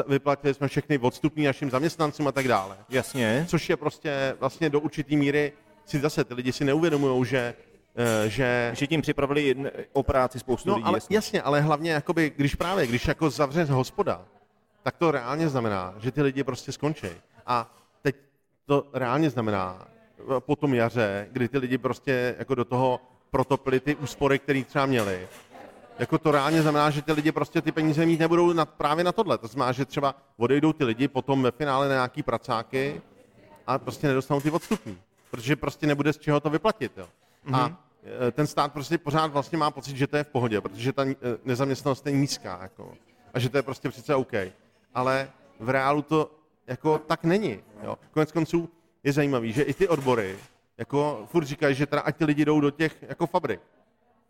vyplatili 0.08 0.54
jsme 0.54 0.68
všechny 0.68 0.98
odstupní 0.98 1.44
našim 1.44 1.70
zaměstnancům 1.70 2.28
a 2.28 2.32
tak 2.32 2.48
dále. 2.48 2.76
Jasně. 2.88 3.46
Což 3.48 3.68
je 3.70 3.76
prostě 3.76 4.36
vlastně 4.40 4.70
do 4.70 4.80
určitý 4.80 5.16
míry, 5.16 5.52
si 5.84 6.00
zase 6.00 6.24
ty 6.24 6.34
lidi 6.34 6.52
si 6.52 6.64
neuvědomují, 6.64 7.24
že, 7.24 7.54
eh, 8.24 8.28
že 8.30 8.70
Že 8.74 8.86
tím 8.86 9.02
připravili 9.02 9.56
o 9.92 10.02
práci 10.02 10.38
spoustu 10.38 10.68
No, 10.68 10.74
lidí. 10.76 10.84
ale 10.84 10.96
jasně. 10.96 11.16
jasně, 11.16 11.42
ale 11.42 11.60
hlavně, 11.60 11.90
jakoby, 11.90 12.32
když 12.36 12.54
právě, 12.54 12.86
když 12.86 13.06
jako 13.08 13.30
zavře 13.30 13.64
hospoda, 13.64 14.24
tak 14.82 14.96
to 14.96 15.10
reálně 15.10 15.48
znamená, 15.48 15.94
že 15.98 16.12
ty 16.12 16.22
lidi 16.22 16.44
prostě 16.44 16.72
skončí. 16.72 17.06
A 17.46 17.74
teď 18.02 18.16
to 18.66 18.86
reálně 18.92 19.30
znamená 19.30 19.88
po 20.38 20.56
tom 20.56 20.74
jaře, 20.74 21.28
kdy 21.32 21.48
ty 21.48 21.58
lidi 21.58 21.78
prostě 21.78 22.34
jako 22.38 22.54
do 22.54 22.64
toho 22.64 23.00
protopili 23.30 23.80
ty 23.80 23.96
úspory, 23.96 24.38
které 24.38 24.64
třeba 24.64 24.86
měli, 24.86 25.28
jako 25.98 26.18
to 26.18 26.30
reálně 26.30 26.62
znamená, 26.62 26.90
že 26.90 27.02
ty 27.02 27.12
lidi 27.12 27.32
prostě 27.32 27.62
ty 27.62 27.72
peníze 27.72 28.06
mít 28.06 28.20
nebudou 28.20 28.52
na, 28.52 28.64
právě 28.64 29.04
na 29.04 29.12
tohle. 29.12 29.38
To 29.38 29.46
znamená, 29.46 29.72
že 29.72 29.84
třeba 29.84 30.14
odejdou 30.36 30.72
ty 30.72 30.84
lidi 30.84 31.08
potom 31.08 31.42
ve 31.42 31.50
finále 31.50 31.88
na 31.88 31.94
nějaký 31.94 32.22
pracáky 32.22 33.02
a 33.66 33.78
prostě 33.78 34.06
nedostanou 34.06 34.40
ty 34.40 34.50
odstupní. 34.50 34.98
Protože 35.30 35.56
prostě 35.56 35.86
nebude 35.86 36.12
z 36.12 36.18
čeho 36.18 36.40
to 36.40 36.50
vyplatit. 36.50 36.92
Jo. 36.96 37.08
Mm-hmm. 37.46 37.56
A 37.56 37.80
e, 38.28 38.30
ten 38.30 38.46
stát 38.46 38.72
prostě 38.72 38.98
pořád 38.98 39.26
vlastně 39.26 39.58
má 39.58 39.70
pocit, 39.70 39.96
že 39.96 40.06
to 40.06 40.16
je 40.16 40.24
v 40.24 40.28
pohodě, 40.28 40.60
protože 40.60 40.92
ta 40.92 41.04
e, 41.04 41.16
nezaměstnanost 41.44 42.06
je 42.06 42.12
nízká. 42.12 42.58
Jako, 42.62 42.94
a 43.34 43.38
že 43.38 43.48
to 43.48 43.56
je 43.56 43.62
prostě 43.62 43.88
přece 43.88 44.14
OK. 44.14 44.32
Ale 44.94 45.30
v 45.60 45.68
reálu 45.68 46.02
to 46.02 46.30
jako 46.66 46.98
tak 46.98 47.24
není. 47.24 47.60
Jo. 47.82 47.98
Konec 48.10 48.32
konců 48.32 48.68
je 49.06 49.12
zajímavý, 49.12 49.52
že 49.52 49.62
i 49.62 49.74
ty 49.74 49.88
odbory 49.88 50.38
jako 50.78 51.26
furt 51.30 51.44
říkají, 51.44 51.74
že 51.74 51.86
teda 51.86 52.02
ať 52.02 52.16
ty 52.16 52.24
lidi 52.24 52.44
jdou 52.44 52.60
do 52.60 52.70
těch 52.70 52.96
jako 53.02 53.26
fabrik. 53.26 53.60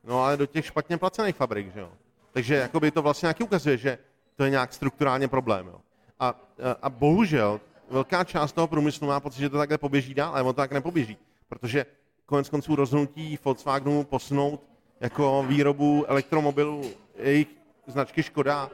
No 0.05 0.25
ale 0.25 0.37
do 0.37 0.47
těch 0.47 0.67
špatně 0.67 0.99
placených 0.99 1.37
fabrik, 1.37 1.75
že 1.75 1.81
jo. 1.81 1.93
Takže 2.33 2.55
jakoby 2.55 2.91
to 2.91 3.03
vlastně 3.03 3.27
nějaký 3.27 3.45
ukazuje, 3.45 3.77
že 3.77 3.99
to 4.37 4.45
je 4.45 4.51
nějak 4.51 4.73
strukturálně 4.73 5.29
problém, 5.29 5.67
jo. 5.67 5.81
A, 6.21 6.29
a, 6.29 6.35
a 6.83 6.91
bohužel 6.91 7.61
velká 7.91 8.25
část 8.25 8.53
toho 8.53 8.67
průmyslu 8.67 9.07
má 9.07 9.21
pocit, 9.21 9.41
že 9.41 9.49
to 9.49 9.59
takhle 9.59 9.79
poběží 9.79 10.15
dál, 10.15 10.33
ale 10.33 10.43
on 10.43 10.55
to 10.55 10.61
tak 10.61 10.73
nepoběží, 10.73 11.17
protože 11.49 11.87
konec 12.27 12.49
konců 12.49 12.77
rozhodnutí 12.77 13.39
Volkswagenu 13.45 14.05
posunout 14.05 14.61
jako 15.01 15.45
výrobu 15.49 16.05
elektromobilů 16.09 16.91
jejich 17.17 17.49
značky 17.87 18.23
Škoda 18.23 18.71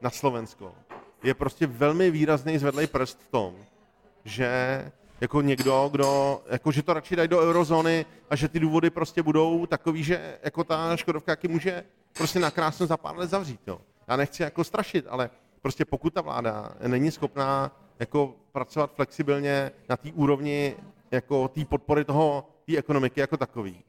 na 0.00 0.10
Slovensko 0.10 0.74
je 1.22 1.34
prostě 1.34 1.66
velmi 1.66 2.10
výrazný 2.10 2.58
zvedlej 2.58 2.86
prst 2.86 3.18
v 3.18 3.30
tom, 3.30 3.54
že 4.24 4.50
jako 5.20 5.42
někdo, 5.42 5.88
kdo, 5.92 6.42
jako 6.46 6.72
že 6.72 6.82
to 6.82 6.94
radši 6.94 7.16
dají 7.16 7.28
do 7.28 7.40
eurozóny 7.40 8.06
a 8.30 8.36
že 8.36 8.48
ty 8.48 8.60
důvody 8.60 8.90
prostě 8.90 9.22
budou 9.22 9.66
takový, 9.66 10.04
že 10.04 10.38
jako 10.42 10.64
ta 10.64 10.96
Škodovka 10.96 11.32
taky 11.32 11.48
může 11.48 11.84
prostě 12.12 12.38
nakrásně 12.38 12.86
za 12.86 12.96
pár 12.96 13.18
let 13.18 13.30
zavřít. 13.30 13.60
Jo. 13.66 13.80
Já 14.08 14.16
nechci 14.16 14.42
jako 14.42 14.64
strašit, 14.64 15.06
ale 15.08 15.30
prostě 15.62 15.84
pokud 15.84 16.14
ta 16.14 16.20
vláda 16.20 16.72
není 16.86 17.10
schopná 17.10 17.76
jako 17.98 18.34
pracovat 18.52 18.94
flexibilně 18.94 19.70
na 19.88 19.96
té 19.96 20.12
úrovni 20.12 20.76
jako 21.10 21.48
té 21.48 21.64
podpory 21.64 22.04
toho, 22.04 22.48
té 22.66 22.76
ekonomiky 22.76 23.20
jako 23.20 23.36
takový, 23.36 23.84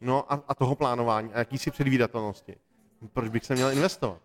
no 0.00 0.32
a, 0.32 0.42
a 0.48 0.54
toho 0.54 0.74
plánování 0.74 1.32
a 1.34 1.38
jakýsi 1.38 1.70
předvídatelnosti, 1.70 2.56
proč 3.12 3.28
bych 3.28 3.44
se 3.44 3.54
měl 3.54 3.70
investovat? 3.70 4.18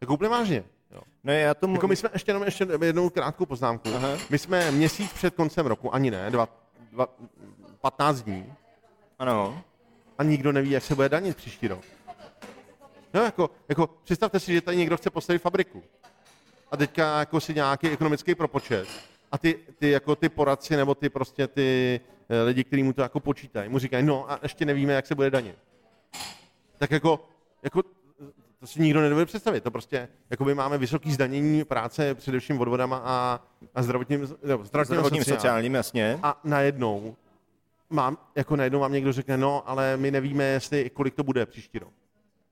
Jako 0.00 0.14
úplně 0.14 0.30
vážně. 0.30 0.64
Jo. 0.96 1.02
No 1.24 1.32
já 1.32 1.54
tomu... 1.54 1.74
Jako 1.74 1.88
my 1.88 1.96
jsme 1.96 2.10
ještě 2.12 2.30
jenom 2.30 2.42
ještě 2.42 2.66
jednou 2.82 3.10
krátkou 3.10 3.46
poznámku. 3.46 3.88
Aha. 3.94 4.08
My 4.30 4.38
jsme 4.38 4.70
měsíc 4.70 5.12
před 5.12 5.34
koncem 5.34 5.66
roku, 5.66 5.94
ani 5.94 6.10
ne, 6.10 6.30
dva, 6.30 6.48
dva, 6.92 7.08
15 7.80 8.20
dní 8.20 8.52
Ano. 9.18 9.62
a 10.18 10.22
nikdo 10.22 10.52
neví, 10.52 10.70
jak 10.70 10.82
se 10.82 10.94
bude 10.94 11.08
danit 11.08 11.36
příští 11.36 11.68
rok. 11.68 11.84
No 13.14 13.22
jako, 13.22 13.50
jako 13.68 13.86
představte 14.04 14.40
si, 14.40 14.52
že 14.52 14.60
tady 14.60 14.76
někdo 14.76 14.96
chce 14.96 15.10
postavit 15.10 15.38
fabriku 15.38 15.82
a 16.70 16.76
teďka 16.76 17.18
jako 17.18 17.40
si 17.40 17.54
nějaký 17.54 17.88
ekonomický 17.88 18.34
propočet 18.34 18.88
a 19.32 19.38
ty, 19.38 19.58
ty, 19.78 19.90
jako 19.90 20.16
ty 20.16 20.28
poradci 20.28 20.76
nebo 20.76 20.94
ty 20.94 21.08
prostě 21.08 21.46
ty 21.46 22.00
eh, 22.28 22.42
lidi, 22.42 22.64
kteří 22.64 22.82
mu 22.82 22.92
to 22.92 23.02
jako 23.02 23.20
počítají, 23.20 23.68
mu 23.68 23.78
říkají, 23.78 24.04
no 24.06 24.30
a 24.30 24.38
ještě 24.42 24.64
nevíme, 24.64 24.92
jak 24.92 25.06
se 25.06 25.14
bude 25.14 25.30
danit. 25.30 25.58
Tak 26.78 26.90
jako, 26.90 27.28
jako 27.62 27.82
to 28.60 28.66
si 28.66 28.80
nikdo 28.82 29.00
nedovede 29.00 29.26
představit. 29.26 29.60
To 29.64 29.70
prostě, 29.70 30.08
jako 30.30 30.44
my 30.44 30.54
máme 30.54 30.78
vysoký 30.78 31.12
zdanění 31.12 31.64
práce 31.64 32.14
především 32.14 32.60
odvodama 32.60 33.02
a, 33.04 33.40
a 33.74 33.82
zdravotním, 33.82 34.26
zdravotním, 34.26 34.84
Zdravotním 34.84 35.22
sociálním. 35.24 35.24
sociálním, 35.40 35.74
jasně. 35.74 36.18
A 36.22 36.40
najednou 36.44 37.16
mám, 37.90 38.18
jako 38.34 38.56
najednou 38.56 38.80
vám 38.80 38.92
někdo 38.92 39.12
řekne, 39.12 39.36
no, 39.36 39.68
ale 39.68 39.96
my 39.96 40.10
nevíme, 40.10 40.44
jestli, 40.44 40.90
kolik 40.90 41.14
to 41.14 41.22
bude 41.24 41.46
příští 41.46 41.78
rok. 41.78 41.92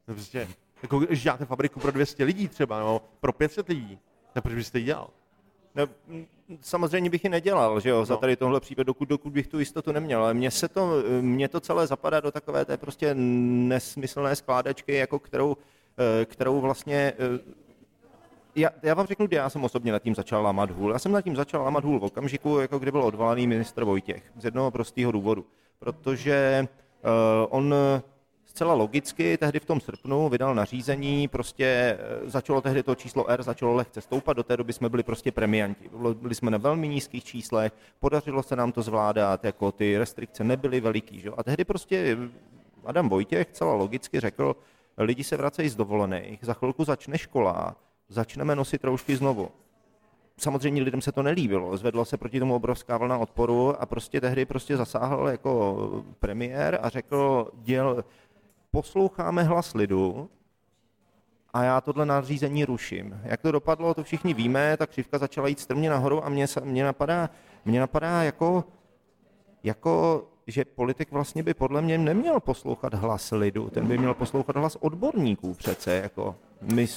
To 0.06 0.12
prostě, 0.14 0.48
jako 0.82 0.98
když 0.98 1.22
děláte 1.22 1.44
fabriku 1.44 1.80
pro 1.80 1.90
200 1.90 2.24
lidí 2.24 2.48
třeba, 2.48 2.78
nebo 2.78 3.02
pro 3.20 3.32
500 3.32 3.68
lidí, 3.68 3.98
tak 4.32 4.42
proč 4.42 4.54
byste 4.54 4.78
ji 4.78 4.84
dělal? 4.84 5.10
No, 5.74 5.86
samozřejmě 6.60 7.10
bych 7.10 7.24
ji 7.24 7.30
nedělal, 7.30 7.80
že 7.80 7.88
jo, 7.90 8.04
za 8.04 8.14
No. 8.14 8.20
tady 8.20 8.36
tohle 8.36 8.60
případ, 8.60 8.82
dokud, 8.82 9.08
dokud 9.08 9.32
bych 9.32 9.46
tu 9.46 9.58
jistotu 9.58 9.92
neměl, 9.92 10.22
ale 10.22 10.34
mně 10.34 10.50
se 10.50 10.68
to, 10.68 11.02
mně 11.20 11.48
to 11.48 11.60
celé 11.60 11.86
zapadá 11.86 12.20
do 12.20 12.30
takové 12.30 12.64
té 12.64 12.76
prostě 12.76 13.14
nesmyslné 13.14 14.36
skládačky, 14.36 14.94
jako 14.94 15.18
kterou, 15.18 15.56
kterou 16.24 16.60
vlastně 16.60 17.12
eh, 17.18 17.54
já, 18.56 18.70
já 18.82 18.94
vám 18.94 19.06
řeknu, 19.06 19.26
kdy 19.26 19.36
já 19.36 19.50
jsem 19.50 19.64
osobně 19.64 19.92
nad 19.92 20.02
tím 20.02 20.14
začal 20.14 20.42
lámat 20.42 20.70
hůl. 20.70 20.92
Já 20.92 20.98
jsem 20.98 21.12
nad 21.12 21.22
tím 21.22 21.36
začal 21.36 21.62
lámat 21.62 21.84
hůl 21.84 22.00
v 22.00 22.04
okamžiku, 22.04 22.58
jako 22.58 22.78
kdy 22.78 22.90
byl 22.90 23.02
odvolaný 23.02 23.46
ministr 23.46 23.84
Vojtěch. 23.84 24.22
Z 24.38 24.44
jednoho 24.44 24.70
prostého 24.70 25.12
důvodu. 25.12 25.46
Protože 25.78 26.66
uh, 27.02 27.46
on 27.48 27.74
zcela 28.54 28.74
logicky 28.74 29.36
tehdy 29.36 29.60
v 29.60 29.64
tom 29.64 29.80
srpnu 29.80 30.28
vydal 30.28 30.54
nařízení, 30.54 31.28
prostě 31.28 31.64
eh, 31.64 32.30
začalo 32.30 32.60
tehdy 32.60 32.82
to 32.82 32.94
číslo 32.94 33.30
R, 33.30 33.42
začalo 33.42 33.74
lehce 33.74 34.00
stoupat, 34.00 34.36
do 34.36 34.42
té 34.42 34.56
doby 34.56 34.72
jsme 34.72 34.88
byli 34.88 35.02
prostě 35.02 35.32
premianti. 35.32 35.90
Byli 36.14 36.34
jsme 36.34 36.50
na 36.50 36.58
velmi 36.58 36.88
nízkých 36.88 37.24
číslech, 37.24 37.72
podařilo 38.00 38.42
se 38.42 38.56
nám 38.56 38.72
to 38.72 38.82
zvládat, 38.82 39.44
jako 39.44 39.72
ty 39.72 39.98
restrikce 39.98 40.44
nebyly 40.44 40.80
veliký. 40.80 41.20
Že? 41.20 41.30
A 41.36 41.42
tehdy 41.42 41.64
prostě 41.64 42.18
Adam 42.84 43.08
Vojtěch 43.08 43.46
celá 43.52 43.74
logicky 43.74 44.20
řekl, 44.20 44.56
lidi 44.98 45.24
se 45.24 45.36
vracejí 45.36 45.68
z 45.68 45.76
dovolených, 45.76 46.38
za 46.42 46.54
chvilku 46.54 46.84
začne 46.84 47.18
škola, 47.18 47.76
začneme 48.08 48.56
nosit 48.56 48.84
roušky 48.84 49.16
znovu 49.16 49.50
samozřejmě 50.36 50.82
lidem 50.82 51.00
se 51.00 51.12
to 51.12 51.22
nelíbilo, 51.22 51.76
zvedla 51.76 52.04
se 52.04 52.16
proti 52.16 52.40
tomu 52.40 52.54
obrovská 52.54 52.98
vlna 52.98 53.18
odporu 53.18 53.82
a 53.82 53.86
prostě 53.86 54.20
tehdy 54.20 54.44
prostě 54.44 54.76
zasáhl 54.76 55.28
jako 55.28 56.04
premiér 56.18 56.78
a 56.82 56.88
řekl, 56.88 57.50
děl, 57.54 58.04
posloucháme 58.70 59.42
hlas 59.42 59.74
lidu 59.74 60.30
a 61.52 61.64
já 61.64 61.80
tohle 61.80 62.06
nařízení 62.06 62.64
ruším. 62.64 63.20
Jak 63.22 63.42
to 63.42 63.52
dopadlo, 63.52 63.94
to 63.94 64.04
všichni 64.04 64.34
víme, 64.34 64.76
ta 64.76 64.86
křivka 64.86 65.18
začala 65.18 65.48
jít 65.48 65.60
strmě 65.60 65.90
nahoru 65.90 66.24
a 66.24 66.28
mě, 66.28 66.46
mě 66.64 66.84
napadá, 66.84 67.30
mě 67.64 67.80
napadá 67.80 68.22
jako, 68.22 68.64
jako 69.62 70.24
že 70.46 70.64
politik 70.64 71.12
vlastně 71.12 71.42
by 71.42 71.54
podle 71.54 71.82
mě 71.82 71.98
neměl 71.98 72.40
poslouchat 72.40 72.94
hlas 72.94 73.30
lidu, 73.30 73.70
ten 73.70 73.86
by 73.86 73.98
měl 73.98 74.14
poslouchat 74.14 74.56
hlas 74.56 74.76
odborníků 74.76 75.54
přece, 75.54 75.94
jako. 75.94 76.36
My, 76.60 76.88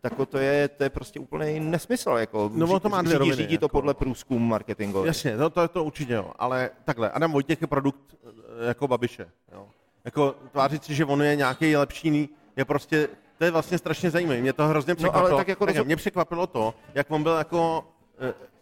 tako 0.00 0.26
to 0.26 0.38
je, 0.38 0.68
to 0.68 0.82
je 0.82 0.90
prostě 0.90 1.20
úplný 1.20 1.60
nesmysl, 1.60 2.10
jako. 2.10 2.50
No, 2.54 2.80
to 2.80 2.88
má 2.88 3.02
dvě 3.02 3.18
roviny, 3.18 3.36
řídí 3.36 3.54
jako. 3.54 3.60
to 3.60 3.68
podle 3.68 3.94
průzkumu 3.94 4.46
marketingu. 4.46 5.04
Jasně, 5.04 5.36
to, 5.36 5.50
to, 5.50 5.68
to 5.68 5.84
určitě 5.84 6.12
jo, 6.12 6.32
ale 6.38 6.70
takhle, 6.84 7.10
Adam 7.10 7.32
Vojtěch 7.32 7.60
je 7.60 7.66
produkt 7.66 8.16
eh, 8.24 8.68
jako 8.68 8.88
Babiše, 8.88 9.26
jo. 9.52 9.66
Jako 10.04 10.34
tvářit 10.52 10.84
si, 10.84 10.94
že 10.94 11.04
on 11.04 11.22
je 11.22 11.36
nějaký 11.36 11.76
lepší, 11.76 12.28
je 12.56 12.64
prostě, 12.64 13.08
to 13.38 13.44
je 13.44 13.50
vlastně 13.50 13.78
strašně 13.78 14.10
zajímavé. 14.10 14.40
Mě 14.40 14.52
to 14.52 14.66
hrozně 14.66 14.94
překvapilo. 14.94 15.22
No, 15.22 15.34
ale 15.34 15.40
tak 15.40 15.48
jako 15.48 15.66
tak, 15.66 15.86
mě 15.86 15.96
překvapilo 15.96 16.46
to, 16.46 16.74
jak 16.94 17.10
on 17.10 17.22
byl 17.22 17.36
jako 17.36 17.84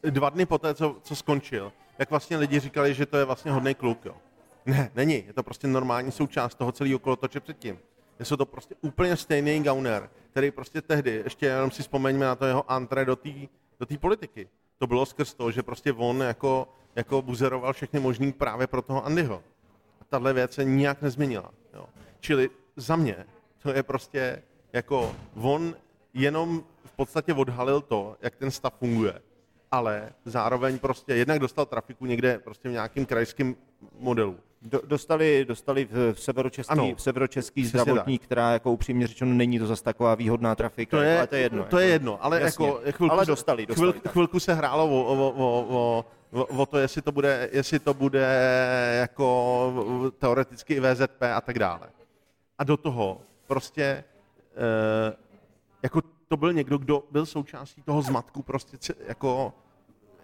eh, 0.04 0.10
dva 0.10 0.30
dny 0.30 0.46
poté, 0.46 0.74
co, 0.74 0.96
co 1.02 1.16
skončil, 1.16 1.72
jak 1.98 2.10
vlastně 2.10 2.36
lidi 2.36 2.60
říkali, 2.60 2.94
že 2.94 3.06
to 3.06 3.16
je 3.16 3.24
vlastně 3.24 3.52
hodný 3.52 3.74
kluk, 3.74 4.04
jo. 4.04 4.14
Ne, 4.66 4.90
není. 4.94 5.24
Je 5.26 5.32
to 5.32 5.42
prostě 5.42 5.66
normální 5.66 6.12
součást 6.12 6.54
toho 6.54 6.72
celého 6.72 6.98
kolotoče 6.98 7.40
předtím. 7.40 7.78
Je 8.18 8.36
to 8.36 8.46
prostě 8.46 8.74
úplně 8.80 9.16
stejný 9.16 9.62
gauner, 9.62 10.10
který 10.30 10.50
prostě 10.50 10.82
tehdy, 10.82 11.22
ještě 11.24 11.46
jenom 11.46 11.70
si 11.70 11.82
vzpomeňme 11.82 12.26
na 12.26 12.34
to 12.34 12.44
jeho 12.46 12.70
antre 12.72 13.04
do 13.04 13.16
té 13.16 13.30
do 13.80 13.86
tý 13.86 13.98
politiky. 13.98 14.48
To 14.78 14.86
bylo 14.86 15.06
skrz 15.06 15.34
to, 15.34 15.50
že 15.50 15.62
prostě 15.62 15.92
on 15.92 16.20
jako, 16.20 16.68
jako 16.96 17.22
buzeroval 17.22 17.72
všechny 17.72 18.00
možný 18.00 18.32
právě 18.32 18.66
pro 18.66 18.82
toho 18.82 19.06
Andyho. 19.06 19.42
A 20.00 20.04
tahle 20.08 20.32
věc 20.32 20.52
se 20.52 20.64
nijak 20.64 21.02
nezměnila. 21.02 21.50
Jo. 21.74 21.86
Čili 22.20 22.50
za 22.76 22.96
mě 22.96 23.26
to 23.62 23.70
je 23.70 23.82
prostě 23.82 24.42
jako 24.72 25.16
on 25.34 25.74
jenom 26.14 26.64
v 26.84 26.92
podstatě 26.92 27.34
odhalil 27.34 27.80
to, 27.80 28.16
jak 28.22 28.36
ten 28.36 28.50
stav 28.50 28.74
funguje 28.78 29.20
ale 29.70 30.12
zároveň 30.24 30.78
prostě 30.78 31.14
jednak 31.14 31.38
dostal 31.38 31.66
trafiku 31.66 32.06
někde 32.06 32.38
prostě 32.38 32.68
v 32.68 32.72
nějakém 32.72 33.06
krajském 33.06 33.56
modelu. 33.98 34.38
Do, 34.62 34.80
dostali, 34.84 35.44
dostali 35.44 35.88
v 35.90 36.14
severočeský, 36.14 36.72
ano, 36.72 36.94
v 36.94 37.02
severočeský 37.02 37.64
zdravotník, 37.66 38.20
tak. 38.20 38.26
která 38.26 38.52
jako 38.52 38.72
upřímně 38.72 39.06
řečeno 39.06 39.34
není 39.34 39.58
to 39.58 39.66
zase 39.66 39.84
taková 39.84 40.14
výhodná 40.14 40.54
trafika, 40.54 40.96
to 40.96 41.02
je, 41.02 41.18
ale 41.18 41.26
to 41.26 41.34
je 41.34 41.42
jedno. 41.42 41.58
To 41.58 41.64
jako, 41.64 41.78
je 41.78 41.86
jedno, 41.86 42.24
ale 42.24 42.40
jasně, 42.40 42.66
jako 42.66 42.80
chvilku, 42.92 43.12
ale 43.12 43.26
dostali, 43.26 43.66
dostali 43.66 43.92
chvil, 43.92 44.02
chvilku 44.12 44.40
se 44.40 44.54
hrálo 44.54 44.84
o, 44.84 45.04
o, 45.04 45.30
o, 45.30 45.66
o, 45.68 46.04
o, 46.32 46.44
o 46.44 46.66
to, 46.66 46.78
jestli 46.78 47.02
to 47.02 47.12
bude, 47.12 47.48
jestli 47.52 47.78
to 47.78 47.94
bude 47.94 48.26
jako 49.00 50.12
teoreticky 50.18 50.74
i 50.74 50.80
VZP 50.80 51.22
a 51.34 51.40
tak 51.40 51.58
dále. 51.58 51.88
A 52.58 52.64
do 52.64 52.76
toho 52.76 53.20
prostě 53.46 53.82
e, 53.82 54.04
jako 55.82 56.02
to 56.28 56.36
byl 56.36 56.52
někdo, 56.52 56.78
kdo 56.78 57.02
byl 57.10 57.26
součástí 57.26 57.82
toho 57.82 58.02
zmatku 58.02 58.42
prostě 58.42 58.94
jako 59.06 59.52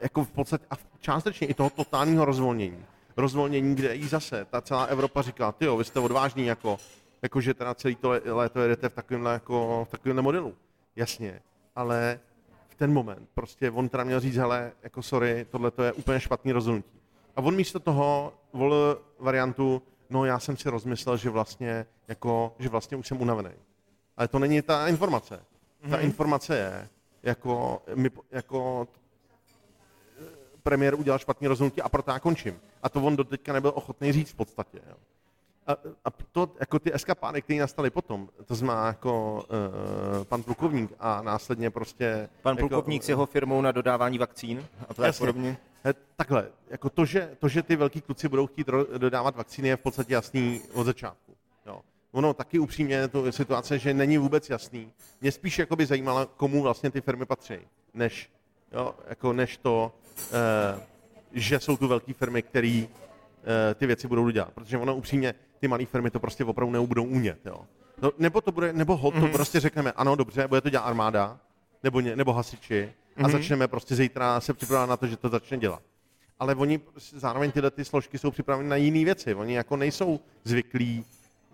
jako 0.03 0.25
v 0.25 0.33
podstatě 0.33 0.64
a 0.71 0.75
částečně 1.01 1.47
i 1.47 1.55
toho 1.55 1.71
totálního 1.71 2.25
rozvolnění. 2.25 2.85
Rozvolnění, 3.16 3.75
kde 3.75 3.94
i 3.94 4.09
zase 4.09 4.44
ta 4.44 4.61
celá 4.61 4.85
Evropa 4.85 5.22
říká, 5.22 5.53
ty 5.53 5.64
jo, 5.64 5.77
vy 5.77 5.85
jste 5.85 6.01
odvážní, 6.01 6.46
jako, 6.46 6.79
jako 7.22 7.40
že 7.40 7.55
teda 7.55 7.75
celý 7.75 7.94
to 7.94 8.12
léto 8.25 8.61
jedete 8.61 8.88
v 8.88 8.94
takovémhle, 8.94 9.33
jako, 9.33 9.85
v 9.88 9.90
takovémhle 9.90 10.22
modelu. 10.22 10.55
Jasně, 10.96 11.42
ale 11.77 12.20
v 12.68 12.75
ten 12.75 12.92
moment 12.92 13.29
prostě 13.35 13.70
on 13.70 13.88
teda 13.88 14.05
měl 14.05 14.20
říct, 14.20 14.37
hele, 14.37 14.72
jako 14.83 15.03
sorry, 15.03 15.46
tohle 15.51 15.70
to 15.70 15.83
je 15.83 15.92
úplně 15.92 16.20
špatný 16.20 16.53
rozhodnutí. 16.53 17.01
A 17.37 17.40
on 17.40 17.57
místo 17.57 17.81
toho 17.81 18.33
volil 18.53 19.03
variantu, 19.18 19.83
no 20.11 20.25
já 20.25 20.38
jsem 20.38 20.57
si 20.57 20.70
rozmyslel, 20.70 21.16
že 21.16 21.31
vlastně, 21.31 21.87
jako, 22.09 22.55
že 22.59 22.68
vlastně 22.68 22.96
už 22.96 23.09
jsem 23.09 23.20
unavený. 23.20 23.51
Ale 24.16 24.29
to 24.29 24.38
není 24.38 24.62
ta 24.62 24.88
informace. 24.88 25.40
Ta 25.81 25.88
mm-hmm. 25.88 26.05
informace 26.05 26.57
je, 26.57 26.88
jako, 27.22 27.83
my, 27.94 28.11
jako 28.31 28.88
premiér 30.62 30.94
udělal 30.94 31.18
špatný 31.18 31.48
rozhodnutí 31.48 31.83
a 31.83 31.88
proto 31.88 32.11
já 32.11 32.18
končím. 32.18 32.61
A 32.83 32.88
to 32.88 33.01
on 33.03 33.16
do 33.16 33.25
teďka 33.25 33.53
nebyl 33.53 33.73
ochotný 33.75 34.12
říct 34.12 34.31
v 34.31 34.35
podstatě. 34.35 34.81
Jo. 34.90 34.97
A, 35.66 35.73
a 36.05 36.11
to, 36.11 36.51
jako 36.61 36.79
ty 36.79 36.95
eskapády, 36.95 37.42
které 37.42 37.61
nastaly 37.61 37.90
potom, 37.90 38.29
to 38.45 38.55
znamená 38.55 38.87
jako 38.87 39.45
uh, 40.18 40.25
pan 40.25 40.42
plukovník 40.42 40.92
a 41.01 41.23
následně 41.23 41.71
prostě... 41.71 42.29
Pan 42.42 42.57
jako, 42.57 42.68
plukovník 42.68 43.03
s 43.03 43.09
jeho 43.09 43.27
firmou 43.27 43.61
na 43.61 43.73
dodávání 43.73 44.18
vakcín 44.18 44.66
a 44.88 44.95
tak 44.95 45.18
podobně. 45.18 45.59
He, 45.85 45.95
takhle, 46.16 46.49
jako 46.71 46.90
to 46.90 47.05
že, 47.05 47.37
to, 47.38 47.49
že 47.49 47.62
ty 47.62 47.77
velký 47.77 48.01
kluci 48.01 48.29
budou 48.29 48.47
chtít 48.47 48.68
ro, 48.68 48.85
dodávat 48.99 49.37
vakcíny, 49.37 49.68
je 49.68 49.77
v 49.77 49.81
podstatě 49.81 50.14
jasný 50.14 50.61
od 50.73 50.85
začátku. 50.85 51.37
Jo. 51.66 51.81
Ono 52.12 52.35
taky 52.35 52.59
upřímně, 52.59 53.09
to 53.09 53.27
je 53.27 53.33
situace, 53.33 53.79
že 53.79 53.95
není 53.95 54.18
vůbec 54.18 54.51
jasný. 54.51 54.92
Mě 55.21 55.33
spíš 55.33 55.61
by 55.77 55.87
zajímalo, 55.87 56.27
komu 56.27 56.62
vlastně 56.62 56.90
ty 56.90 57.01
firmy 57.01 57.27
patří, 57.27 57.59
než, 57.95 58.31
jo, 58.73 58.95
jako 59.09 59.33
než 59.33 59.57
to, 59.57 59.92
Eh, 60.33 60.81
že 61.35 61.61
jsou 61.61 61.77
tu 61.77 61.88
velké 61.88 62.12
firmy, 62.12 62.42
které 62.42 62.85
eh, 62.85 63.75
ty 63.75 63.87
věci 63.87 64.09
budou 64.09 64.31
dělat. 64.31 64.53
Protože 64.55 64.79
ono 64.79 64.97
upřímně, 64.97 65.35
ty 65.61 65.68
malé 65.68 65.87
firmy 65.87 66.11
to 66.11 66.21
prostě 66.21 66.45
opravdu 66.45 66.73
nebudou 66.73 67.05
umět. 67.05 67.38
Jo. 67.47 67.61
No, 68.03 68.12
nebo 68.18 68.40
to 68.40 68.53
bude, 68.53 68.73
nebo 68.73 68.97
hod, 68.97 69.14
to 69.14 69.21
mm-hmm. 69.21 69.33
prostě 69.33 69.61
řekneme, 69.61 69.92
ano, 69.92 70.16
dobře, 70.16 70.49
bude 70.49 70.61
to 70.61 70.71
dělat 70.71 70.83
armáda, 70.83 71.38
nebo, 71.83 72.01
ně, 72.01 72.16
nebo 72.16 72.33
hasiči, 72.33 72.92
a 73.16 73.23
mm-hmm. 73.23 73.33
začneme 73.33 73.68
prostě 73.68 73.95
zítra 73.95 74.40
se 74.40 74.55
připravovat 74.55 74.90
na 74.90 74.97
to, 74.97 75.07
že 75.07 75.16
to 75.16 75.29
začne 75.29 75.59
dělat. 75.59 75.83
Ale 76.38 76.55
oni 76.55 76.81
zároveň 77.12 77.51
tyhle 77.51 77.71
ty 77.71 77.85
složky 77.85 78.18
jsou 78.18 78.31
připraveny 78.31 78.68
na 78.68 78.77
jiné 78.77 79.05
věci. 79.05 79.35
Oni 79.35 79.55
jako 79.55 79.77
nejsou 79.77 80.21
zvyklí, 80.45 81.05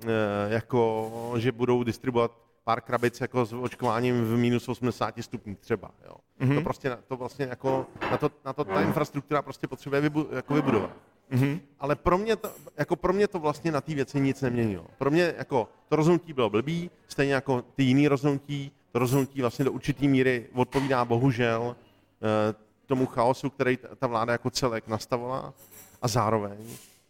eh, 0.03 0.07
jako, 0.49 1.35
že 1.37 1.53
budou 1.53 1.85
distribuovat 1.85 2.33
pár 2.69 2.81
krabic 2.81 3.21
jako 3.21 3.45
s 3.45 3.53
očkováním 3.53 4.25
v 4.25 4.37
minus 4.37 4.69
80 4.69 5.15
stupních 5.21 5.59
třeba. 5.59 5.91
Jo. 6.07 6.15
Mm-hmm. 6.41 6.55
To 6.55 6.61
prostě 6.61 6.99
to 7.07 7.17
vlastně 7.17 7.47
jako, 7.51 7.87
na 8.11 8.17
to, 8.17 8.31
na 8.45 8.53
to 8.53 8.65
ta 8.65 8.83
infrastruktura 8.83 9.43
prostě 9.43 9.67
potřebuje 9.67 10.01
vybu, 10.01 10.29
jako 10.33 10.55
vybudovat. 10.55 10.91
Mm-hmm. 11.33 11.61
Ale 11.81 11.97
pro 11.97 12.19
mě, 12.19 12.37
to, 12.37 12.51
jako 12.79 12.97
pro 12.97 13.13
mě 13.13 13.29
to 13.29 13.39
vlastně 13.39 13.73
na 13.73 13.81
té 13.81 13.95
věci 13.95 14.21
nic 14.21 14.43
neměnilo. 14.43 14.87
Pro 14.99 15.11
mě 15.11 15.35
jako 15.39 15.69
to 15.89 15.97
rozhodnutí 15.97 16.33
bylo 16.33 16.51
blbý, 16.51 16.91
stejně 17.09 17.35
jako 17.35 17.63
ty 17.63 17.83
jiný 17.83 18.09
rozhodnutí, 18.09 18.73
to 18.93 18.99
rozhodnutí 18.99 19.41
vlastně 19.41 19.65
do 19.65 19.73
určitý 19.73 20.09
míry 20.09 20.47
odpovídá 20.55 21.05
bohužel 21.05 21.77
eh, 21.77 22.55
tomu 22.87 23.07
chaosu, 23.07 23.51
který 23.51 23.79
ta 23.99 24.07
vláda 24.07 24.33
jako 24.33 24.51
celek 24.51 24.89
nastavovala 24.89 25.55
a 26.03 26.09
zároveň 26.09 26.59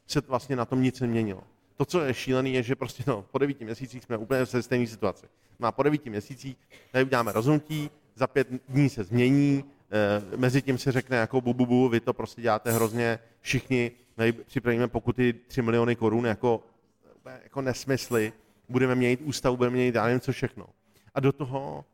se 0.07 0.21
vlastně 0.29 0.57
na 0.57 0.65
tom 0.65 0.83
nic 0.83 1.01
neměnilo. 1.01 1.43
To, 1.77 1.85
co 1.85 2.01
je 2.01 2.15
šílené, 2.15 2.49
je, 2.49 2.63
že 2.63 2.77
prostě 2.77 3.05
no, 3.07 3.25
po 3.31 3.39
devíti 3.39 3.65
měsících 3.65 4.05
jsme 4.05 4.17
úplně 4.17 4.45
v 4.45 4.63
stejné 4.63 4.87
situaci. 4.87 5.27
No 5.59 5.69
a 5.69 5.73
po 5.73 5.83
devíti 5.83 6.11
měsících 6.11 6.57
tady 6.93 7.05
uděláme 7.05 7.33
rozhodnutí, 7.33 7.91
za 8.15 8.27
pět 8.27 8.49
dní 8.69 8.89
se 8.89 9.05
změní, 9.05 9.65
e, 10.33 10.37
mezi 10.37 10.63
tím 10.63 10.79
se 10.79 10.93
řekne 10.93 11.17
jako 11.17 11.41
bu, 11.41 11.55
bu, 11.55 11.67
bu, 11.67 11.89
vy 11.89 12.01
to 12.01 12.13
prostě 12.13 12.43
děláte 12.43 12.73
hrozně, 12.73 13.19
všichni 13.41 13.91
tady 14.15 14.33
připravíme 14.33 14.89
pokuty 14.89 15.33
3 15.33 15.63
miliony 15.63 15.97
korun 15.97 16.27
jako, 16.27 16.63
jako 17.43 17.63
nesmysly, 17.63 18.33
budeme 18.69 18.95
měnit 18.95 19.21
ústavu, 19.25 19.57
budeme 19.57 19.75
měnit 19.75 19.95
já 19.95 20.05
nevím 20.05 20.21
co 20.21 20.33
všechno. 20.33 20.67
A 21.15 21.21
do 21.21 21.33
toho 21.33 21.85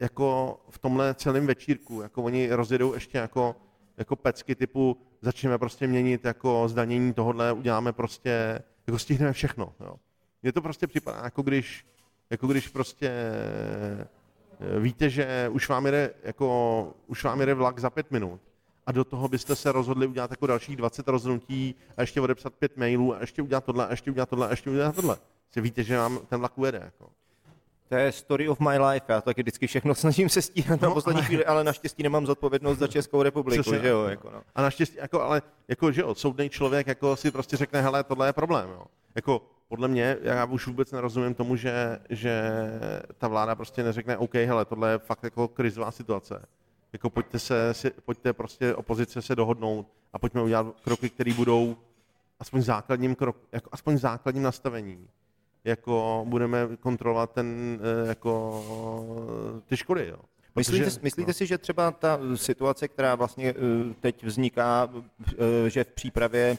jako 0.00 0.60
v 0.70 0.78
tomhle 0.78 1.14
celém 1.14 1.46
večírku, 1.46 2.02
jako 2.02 2.22
oni 2.22 2.48
rozjedou 2.50 2.94
ještě 2.94 3.18
jako, 3.18 3.56
jako 3.96 4.16
pecky 4.16 4.54
typu 4.54 4.96
začneme 5.20 5.58
prostě 5.58 5.86
měnit 5.86 6.24
jako 6.24 6.68
zdanění 6.68 7.12
tohohle, 7.12 7.52
uděláme 7.52 7.92
prostě, 7.92 8.62
jako 8.86 8.98
stihneme 8.98 9.32
všechno. 9.32 9.74
Jo. 9.80 9.96
Mně 10.42 10.52
to 10.52 10.62
prostě 10.62 10.86
připadá, 10.86 11.20
jako 11.24 11.42
když 11.42 11.86
jako 12.30 12.46
když 12.46 12.68
prostě 12.68 13.10
eh, 13.10 14.80
víte, 14.80 15.10
že 15.10 15.48
už 15.52 15.68
vám 15.68 15.86
jde, 15.86 16.14
jako, 16.22 16.94
už 17.06 17.24
vám 17.24 17.40
jde 17.40 17.54
vlak 17.54 17.78
za 17.78 17.90
pět 17.90 18.10
minut 18.10 18.40
a 18.86 18.92
do 18.92 19.04
toho 19.04 19.28
byste 19.28 19.56
se 19.56 19.72
rozhodli 19.72 20.06
udělat 20.06 20.30
jako 20.30 20.46
dalších 20.46 20.76
20 20.76 21.08
rozhodnutí 21.08 21.74
a 21.96 22.00
ještě 22.00 22.20
odepsat 22.20 22.54
pět 22.54 22.76
mailů 22.76 23.14
a 23.14 23.20
ještě 23.20 23.42
udělat 23.42 23.64
tohle, 23.64 23.86
a 23.86 23.90
ještě 23.90 24.10
udělat 24.10 24.28
tohle, 24.28 24.46
a 24.46 24.50
ještě 24.50 24.70
udělat 24.70 24.94
tohle. 24.94 25.16
Si 25.50 25.60
víte, 25.60 25.82
že 25.82 25.98
vám 25.98 26.18
ten 26.28 26.38
vlak 26.38 26.58
ujede. 26.58 26.80
Jako. 26.84 27.10
To 27.88 27.94
je 27.94 28.12
story 28.12 28.48
of 28.48 28.60
my 28.60 28.78
life, 28.78 29.06
já 29.08 29.20
taky 29.20 29.42
vždycky 29.42 29.66
všechno 29.66 29.94
snažím 30.04 30.28
se 30.28 30.42
stíhat 30.42 30.80
no, 30.80 30.88
na 30.88 30.94
poslední 30.94 31.20
ale... 31.20 31.26
chvíli, 31.26 31.44
ale 31.44 31.64
naštěstí 31.64 32.02
nemám 32.02 32.26
zodpovědnost 32.26 32.78
za 32.78 32.86
Českou 32.86 33.22
republiku, 33.22 33.62
Přesně, 33.62 33.80
že 33.80 33.88
jo? 33.88 34.04
Jako 34.04 34.30
no. 34.30 34.42
A 34.54 34.62
naštěstí, 34.62 34.96
jako, 34.96 35.22
ale 35.22 35.42
jako, 35.68 35.92
že 35.92 36.00
jo, 36.00 36.14
soudný 36.14 36.48
člověk 36.48 36.86
jako 36.86 37.16
si 37.16 37.30
prostě 37.30 37.56
řekne, 37.56 37.82
hele, 37.82 38.04
tohle 38.04 38.28
je 38.28 38.32
problém, 38.32 38.70
jo. 38.70 38.84
Jako 39.14 39.42
podle 39.74 39.88
mě, 39.88 40.16
já 40.22 40.44
už 40.44 40.66
vůbec 40.66 40.92
nerozumím 40.92 41.34
tomu, 41.34 41.56
že, 41.56 41.98
že 42.10 42.42
ta 43.18 43.28
vláda 43.28 43.54
prostě 43.54 43.82
neřekne, 43.82 44.16
OK, 44.16 44.34
hele, 44.34 44.64
tohle 44.64 44.90
je 44.90 44.98
fakt 44.98 45.24
jako 45.24 45.48
krizová 45.48 45.90
situace. 45.90 46.46
Jako 46.92 47.10
pojďte 47.10 47.38
se, 47.38 47.74
si, 47.74 47.90
pojďte 47.90 48.32
prostě 48.32 48.74
opozice 48.74 49.22
se 49.22 49.36
dohodnout 49.36 49.86
a 50.12 50.18
pojďme 50.18 50.42
udělat 50.42 50.66
kroky, 50.84 51.10
které 51.10 51.34
budou 51.34 51.76
aspoň 52.40 52.62
základním 52.62 53.14
krok, 53.14 53.36
jako 53.52 53.68
aspoň 53.72 53.98
základním 53.98 54.42
nastavení. 54.42 55.08
Jako 55.64 56.24
budeme 56.28 56.58
kontrolovat 56.80 57.32
ten, 57.32 57.78
eh, 58.04 58.08
jako 58.08 58.32
ty 59.66 59.76
škody, 59.76 60.06
jo. 60.08 60.18
Myslíte, 60.56 60.84
Protože- 60.84 61.00
myslíte 61.02 61.30
no. 61.30 61.34
si, 61.34 61.46
že 61.46 61.58
třeba 61.58 61.90
ta 61.90 62.18
situace, 62.34 62.88
která 62.88 63.14
vlastně 63.14 63.50
eh, 63.50 63.94
teď 64.00 64.24
vzniká, 64.24 64.90
eh, 65.66 65.70
že 65.70 65.84
v 65.84 65.92
přípravě 65.92 66.58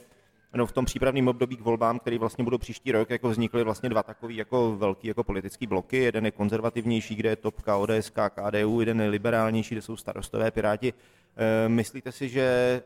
No 0.56 0.66
v 0.66 0.72
tom 0.72 0.86
přípravném 0.86 1.28
období 1.28 1.58
k 1.58 1.62
volbám, 1.62 2.00
který 2.00 2.18
vlastně 2.18 2.44
budou 2.44 2.58
příští 2.58 2.92
rok, 2.92 3.10
jako 3.10 3.30
vznikly 3.30 3.64
vlastně 3.64 3.90
dva 3.90 4.04
takový 4.04 4.36
jako 4.36 4.76
velký 4.78 5.08
jako 5.08 5.24
politický 5.24 5.68
bloky. 5.68 5.98
Jeden 5.98 6.26
je 6.26 6.32
konzervativnější, 6.32 7.16
kde 7.16 7.30
je 7.30 7.36
topka 7.36 7.78
ODS, 7.78 8.10
KDU, 8.10 8.80
jeden 8.80 9.02
je 9.02 9.10
liberálnější, 9.10 9.76
kde 9.76 9.82
jsou 9.82 9.98
starostové 9.98 10.52
piráti. 10.52 10.94
Eh, 11.38 11.70
Myslíte 11.70 12.12
si, 12.12 12.30
že 12.30 12.82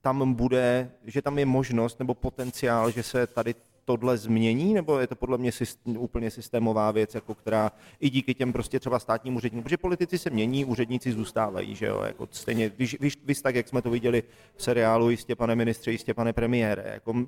tam 0.00 0.34
bude, 0.34 0.90
že 1.04 1.22
tam 1.22 1.38
je 1.38 1.46
možnost 1.46 1.98
nebo 1.98 2.14
potenciál, 2.14 2.90
že 2.90 3.02
se 3.02 3.26
tady 3.26 3.54
tohle 3.88 4.18
změní, 4.18 4.74
nebo 4.74 4.98
je 4.98 5.06
to 5.06 5.14
podle 5.14 5.38
mě 5.38 5.52
syst, 5.52 5.80
úplně 5.84 6.30
systémová 6.30 6.90
věc, 6.90 7.14
jako 7.14 7.34
která 7.34 7.72
i 8.00 8.10
díky 8.10 8.34
těm 8.34 8.52
prostě 8.52 8.80
třeba 8.80 8.98
státním 8.98 9.36
úředníkům, 9.36 9.62
protože 9.62 9.76
politici 9.76 10.18
se 10.18 10.30
mění, 10.30 10.64
úředníci 10.64 11.12
zůstávají, 11.12 11.74
že 11.74 11.86
jo, 11.86 12.02
jako 12.06 12.28
stejně, 12.30 12.68
víš, 12.78 12.96
víš, 13.00 13.16
víš 13.24 13.40
tak, 13.40 13.54
jak 13.54 13.68
jsme 13.68 13.82
to 13.82 13.90
viděli 13.90 14.22
v 14.56 14.62
seriálu, 14.62 15.10
jistě 15.10 15.36
pane 15.36 15.54
ministře, 15.54 15.90
jistě 15.90 16.14
pane 16.14 16.32
premiére, 16.32 16.84
jako 16.94 17.26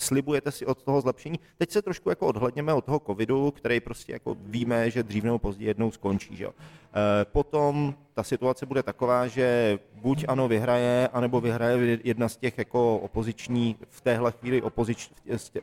slibujete 0.00 0.52
si 0.52 0.66
od 0.66 0.82
toho 0.82 1.00
zlepšení. 1.00 1.38
Teď 1.58 1.70
se 1.70 1.82
trošku 1.82 2.10
jako 2.10 2.26
odhledněme 2.26 2.74
od 2.74 2.84
toho 2.84 3.00
covidu, 3.06 3.50
který 3.50 3.80
prostě 3.80 4.12
jako 4.12 4.36
víme, 4.40 4.90
že 4.90 5.02
dřív 5.02 5.24
nebo 5.24 5.38
později 5.38 5.68
jednou 5.68 5.90
skončí. 5.90 6.36
Že 6.36 6.44
jo. 6.44 6.50
E, 6.50 7.24
potom 7.24 7.94
ta 8.14 8.22
situace 8.22 8.66
bude 8.66 8.82
taková, 8.82 9.26
že 9.26 9.78
buď 9.94 10.24
ano 10.28 10.48
vyhraje, 10.48 11.08
anebo 11.08 11.40
vyhraje 11.40 11.98
jedna 12.04 12.28
z 12.28 12.36
těch 12.36 12.58
jako 12.58 12.98
opoziční, 12.98 13.76
v 13.88 14.00
téhle 14.00 14.32
chvíli, 14.32 14.62
opozič, 14.62 15.10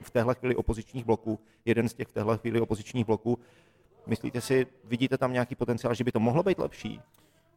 v 0.02 0.10
téhle 0.12 0.36
chvíli 0.36 0.56
opozičních 0.56 1.06
bloků, 1.06 1.40
jeden 1.66 1.90
z 1.90 1.94
těch 1.94 2.08
v 2.08 2.14
téhle 2.14 2.38
chvíli 2.38 2.62
opozičních 2.62 3.06
bloků. 3.06 3.40
Myslíte 4.08 4.42
si, 4.42 4.68
vidíte 4.84 5.18
tam 5.18 5.34
nějaký 5.34 5.56
potenciál, 5.56 5.94
že 5.94 6.04
by 6.04 6.12
to 6.12 6.20
mohlo 6.20 6.44
být 6.44 6.60
lepší? 6.60 7.02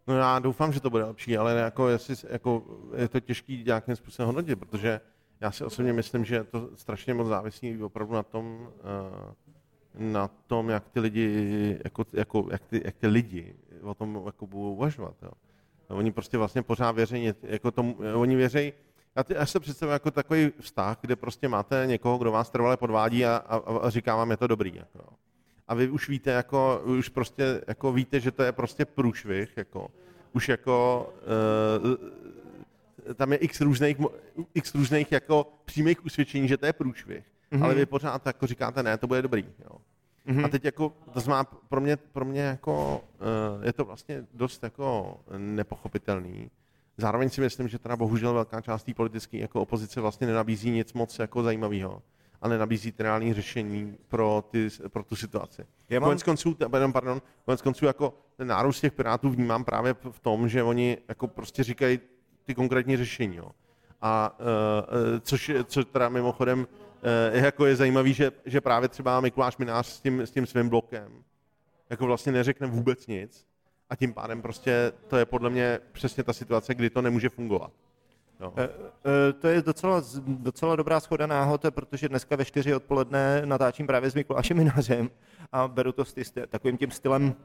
No 0.07 0.17
já 0.17 0.39
doufám, 0.39 0.73
že 0.73 0.81
to 0.81 0.91
bude 0.91 1.05
lepší, 1.05 1.39
ale 1.39 1.55
jako, 1.55 1.89
jestli, 1.89 2.15
jako, 2.31 2.63
je 2.97 3.09
to 3.09 3.21
těžký 3.21 3.63
nějakým 3.67 3.97
způsobem 3.97 4.27
hodnotit, 4.27 4.57
protože 4.57 5.01
já 5.41 5.51
si 5.51 5.65
osobně 5.65 5.93
myslím, 5.93 6.25
že 6.25 6.45
to 6.45 6.71
strašně 6.77 7.15
moc 7.15 7.29
závisí 7.29 7.83
opravdu 7.83 8.15
na 8.15 8.23
tom, 8.23 8.69
eh, 8.79 9.35
na 9.95 10.29
tom, 10.29 10.69
jak 10.69 10.89
ty 10.89 11.01
lidi, 11.01 11.79
jako, 11.85 12.05
jako, 12.13 12.49
jak, 12.51 12.65
ty, 12.65 12.83
jak 12.85 12.97
ty 12.97 13.07
lidi 13.07 13.55
o 13.83 13.95
tom 13.95 14.23
jako 14.27 14.47
budou 14.47 14.73
uvažovat. 14.73 15.15
Jo. 15.23 15.31
Oni 15.89 16.13
prostě 16.13 16.39
vlastně 16.39 16.63
pořád 16.63 16.93
věří, 16.93 17.33
jako 17.43 17.71
tomu, 17.71 17.97
oni 18.15 18.37
věří, 18.37 18.73
já, 19.17 19.25
ty, 19.25 19.35
já 19.35 19.47
se 19.47 19.61
představuji 19.61 19.93
jako 19.93 20.11
takový 20.11 20.53
vztah, 20.61 20.99
kde 21.01 21.17
prostě 21.17 21.49
máte 21.49 21.83
někoho, 21.87 22.19
kdo 22.19 22.33
vás 22.33 22.51
trvale 22.51 22.77
podvádí 22.77 23.25
a, 23.25 23.37
a, 23.37 23.57
a 23.57 23.91
říká 23.91 24.17
vám, 24.17 24.31
je 24.31 24.37
to 24.37 24.47
dobrý. 24.47 24.75
Jako. 24.75 25.13
A 25.69 25.75
vy 25.75 25.89
už 25.89 26.09
víte, 26.09 26.31
jako, 26.31 26.83
už 26.85 27.09
prostě 27.09 27.63
jako 27.69 27.93
víte, 27.93 28.21
že 28.21 28.31
to 28.31 28.43
je 28.43 28.53
prostě 28.53 28.85
průšvih, 28.85 29.57
jako, 29.57 29.89
už 30.33 30.49
jako 30.49 31.09
uh, 31.83 31.97
tam 33.15 33.33
je 33.33 33.39
x 33.39 33.61
různých, 33.61 33.97
x 34.55 34.75
různých 34.75 35.13
jako 35.13 35.53
přímých 35.65 36.05
usvědčení, 36.05 36.49
že 36.49 36.57
to 36.57 36.67
je 36.67 36.73
průšvih, 36.73 37.25
mm-hmm. 37.53 37.65
ale 37.65 37.75
vy 37.75 37.87
pořád 37.87 38.27
jako 38.27 38.47
říkáte, 38.47 38.83
ne, 38.83 38.99
to 38.99 39.07
bude 39.07 39.23
dobrý. 39.23 39.45
Jo. 39.65 39.77
Mm-hmm. 40.29 40.45
A 40.45 40.49
teď 40.49 40.65
jako, 40.65 40.93
to 41.13 41.21
znamená, 41.21 41.45
pro 41.45 41.81
mě, 41.81 41.97
pro 41.97 42.25
mě 42.25 42.41
jako, 42.41 43.05
uh, 43.59 43.65
je 43.65 43.73
to 43.73 43.85
vlastně 43.85 44.27
dost 44.35 44.63
jako 44.63 45.17
nepochopitelný. 45.39 46.51
Zároveň 46.97 47.31
si 47.31 47.41
myslím, 47.41 47.69
že 47.69 47.79
teda 47.79 47.97
bohužel 47.97 48.35
velká 48.35 48.61
část 48.61 48.85
té 48.85 48.95
politické 48.95 49.39
jako 49.39 49.61
opozice 49.63 50.01
vlastně 50.01 50.27
nenabízí 50.27 50.71
nic 50.71 50.93
moc 50.93 51.19
jako 51.19 51.43
zajímavého 51.43 52.03
a 52.43 52.49
nenabízí 52.49 52.95
reální 52.99 53.35
řešení 53.35 53.97
pro, 54.09 54.45
ty, 54.51 54.69
pro 54.89 55.05
tu 55.05 55.17
situaci. 55.17 55.65
Já 55.89 56.01
mám- 56.01 56.09
Konec 56.09 56.23
konců, 56.23 56.57
pardon, 56.71 56.93
pardon, 56.93 57.23
konec 57.45 57.63
konců 57.63 57.85
jako 57.87 58.15
ten 58.37 58.49
nárůst 58.49 58.81
těch 58.81 58.93
pirátů 58.93 59.31
vnímám 59.31 59.65
právě 59.65 59.95
v 60.11 60.21
tom, 60.21 60.49
že 60.49 60.63
oni 60.63 60.99
jako 61.09 61.29
prostě 61.29 61.65
říkají 61.65 62.01
ty 62.51 62.55
konkrétní 62.55 62.97
řešení. 62.97 63.37
Jo. 63.37 63.51
A 64.03 64.37
uh, 64.41 65.19
což, 65.21 65.49
je- 65.49 65.65
co 65.65 65.85
teda 65.85 66.09
mimochodem 66.09 66.59
uh, 67.33 67.39
jako 67.39 67.67
je 67.67 67.77
zajímavý, 67.77 68.15
že, 68.15 68.33
že 68.47 68.61
právě 68.61 68.89
třeba 68.89 69.21
Mikuláš 69.21 69.57
Minář 69.57 69.87
s 69.87 70.01
tím, 70.01 70.21
s 70.21 70.31
tím 70.31 70.47
svým 70.47 70.69
blokem 70.69 71.13
jako 71.91 72.07
vlastně 72.07 72.33
neřekne 72.33 72.67
vůbec 72.67 73.07
nic 73.07 73.47
a 73.91 73.97
tím 73.97 74.15
pádem 74.15 74.43
prostě 74.43 74.93
to 75.09 75.17
je 75.17 75.25
podle 75.25 75.51
mě 75.51 75.79
přesně 75.93 76.23
ta 76.25 76.33
situace, 76.33 76.75
kdy 76.75 76.91
to 76.91 77.03
nemůže 77.03 77.29
fungovat. 77.29 77.73
Jo. 78.41 78.53
E, 78.57 78.65
e, 79.29 79.33
To 79.33 79.49
je 79.49 79.63
docela, 79.63 80.03
docela 80.27 80.77
dobrá 80.77 81.01
schoda 81.01 81.27
náhod, 81.27 81.63
protože 81.71 82.09
dneska 82.09 82.37
ve 82.37 82.45
4 82.45 82.75
odpoledne 82.75 83.43
natáčím 83.45 83.87
právě 83.87 84.11
s 84.11 84.15
Mikulášem 84.15 84.57
Minářem 84.57 85.11
a 85.53 85.69
beru 85.69 85.93
to 85.93 86.05
sty, 86.05 86.25
sty, 86.25 86.43
takovým 86.49 86.77
tím 86.77 86.91
stylem 86.91 87.35
eh, 87.37 87.43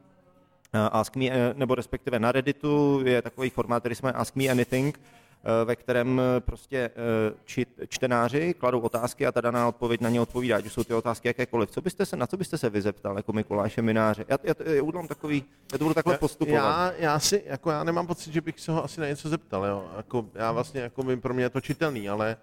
Ask 0.73 1.15
Me, 1.15 1.25
eh, 1.25 1.53
nebo 1.53 1.75
respektive 1.75 2.19
na 2.19 2.31
Redditu 2.31 3.01
je 3.05 3.21
takový 3.21 3.49
formát, 3.49 3.79
který 3.79 3.95
jsme 3.95 4.11
Ask 4.11 4.35
Me 4.35 4.47
Anything, 4.47 4.99
eh, 4.99 5.65
ve 5.65 5.75
kterém 5.75 6.21
eh, 6.21 6.39
prostě 6.39 6.77
eh, 6.77 7.33
či, 7.45 7.65
čtenáři 7.87 8.53
kladou 8.53 8.79
otázky 8.79 9.27
a 9.27 9.31
ta 9.31 9.41
daná 9.41 9.67
odpověď 9.67 10.01
na 10.01 10.09
ně 10.09 10.21
odpovídá, 10.21 10.59
už 10.65 10.73
jsou 10.73 10.83
ty 10.83 10.93
otázky 10.93 11.27
jakékoliv. 11.27 11.71
Co 11.71 11.81
byste 11.81 12.05
se, 12.05 12.15
na 12.15 12.27
co 12.27 12.37
byste 12.37 12.57
se 12.57 12.69
vyzeptal 12.69 13.17
jako 13.17 13.33
Mikuláše 13.33 13.81
Mináře? 13.81 14.25
Já, 14.27 14.37
já, 14.43 14.53
já, 14.73 14.83
udělám 14.83 15.07
takový, 15.07 15.43
já 15.71 15.77
to 15.77 15.83
budu 15.83 15.93
takhle 15.93 16.17
postupovat. 16.17 16.59
Já, 16.59 16.93
já, 16.97 17.19
si, 17.19 17.43
jako 17.45 17.71
já 17.71 17.83
nemám 17.83 18.07
pocit, 18.07 18.33
že 18.33 18.41
bych 18.41 18.59
se 18.59 18.71
ho 18.71 18.83
asi 18.83 19.01
na 19.01 19.07
něco 19.07 19.29
zeptal. 19.29 19.65
Jo. 19.65 19.85
Jako, 19.97 20.25
já 20.33 20.51
vlastně, 20.51 20.81
jako 20.81 21.03
by, 21.03 21.17
pro 21.17 21.33
mě 21.33 21.43
je 21.43 21.49
to 21.49 21.61
čitelný, 21.61 22.09
ale 22.09 22.37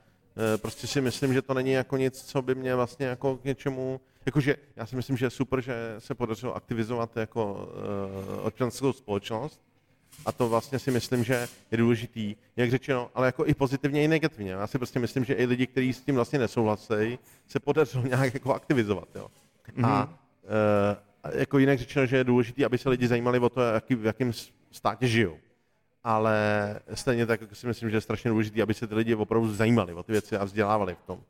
prostě 0.57 0.87
si 0.87 1.01
myslím, 1.01 1.35
že 1.35 1.43
to 1.43 1.55
není 1.55 1.73
jako 1.73 1.97
nic, 1.97 2.23
co 2.23 2.43
by 2.43 2.55
mě 2.55 2.75
vlastně 2.75 3.07
jako 3.07 3.37
k 3.37 3.45
něčemu, 3.45 4.01
jakože 4.27 4.57
já 4.77 4.87
si 4.87 4.97
myslím, 4.97 5.17
že 5.17 5.27
je 5.27 5.31
super, 5.31 5.61
že 5.61 5.75
se 5.99 6.15
podařilo 6.15 6.57
aktivizovat 6.57 7.17
jako 7.17 7.69
e, 8.39 8.41
občanskou 8.41 8.93
společnost, 8.93 9.61
a 10.27 10.33
to 10.33 10.49
vlastně 10.49 10.79
si 10.79 10.91
myslím, 10.91 11.25
že 11.25 11.49
je 11.71 11.79
důležitý, 11.79 12.37
jak 12.57 12.71
řečeno, 12.71 13.11
ale 13.15 13.27
jako 13.29 13.47
i 13.47 13.55
pozitivně, 13.55 14.05
i 14.05 14.09
negativně. 14.09 14.51
Já 14.51 14.67
si 14.67 14.79
prostě 14.79 14.99
myslím, 14.99 15.25
že 15.25 15.35
i 15.35 15.47
lidi, 15.47 15.67
kteří 15.67 15.93
s 15.93 16.01
tím 16.01 16.15
vlastně 16.15 16.39
nesouhlasí, 16.39 17.19
se 17.47 17.61
podařilo 17.61 18.07
nějak 18.07 18.35
jako 18.35 18.55
aktivizovat. 18.55 19.09
Jo. 19.15 19.31
Mm-hmm. 19.77 19.87
A 19.87 20.19
e, 21.25 21.39
jako 21.39 21.59
jinak 21.59 21.79
řečeno, 21.79 22.07
že 22.07 22.17
je 22.17 22.25
důležité, 22.25 22.65
aby 22.65 22.79
se 22.79 22.89
lidi 22.89 23.09
zajímali 23.09 23.39
o 23.39 23.49
to, 23.49 23.61
jaký, 23.61 23.95
v 23.95 24.05
jakém 24.05 24.33
státě 24.71 25.09
žijou. 25.09 25.37
Ale 26.05 26.37
stejně 26.95 27.27
tak 27.27 27.41
si 27.53 27.67
myslím, 27.67 27.91
že 27.91 27.97
je 27.97 28.01
strašně 28.01 28.31
důležité, 28.31 28.63
aby 28.63 28.75
se 28.75 28.87
ty 28.87 28.95
lidi 28.95 29.15
opravdu 29.15 29.55
zajímali 29.55 29.95
o 29.95 30.03
ty 30.03 30.13
věci 30.13 30.37
a 30.37 30.45
vzdělávali 30.45 30.95
v 30.95 31.03
tom. 31.03 31.21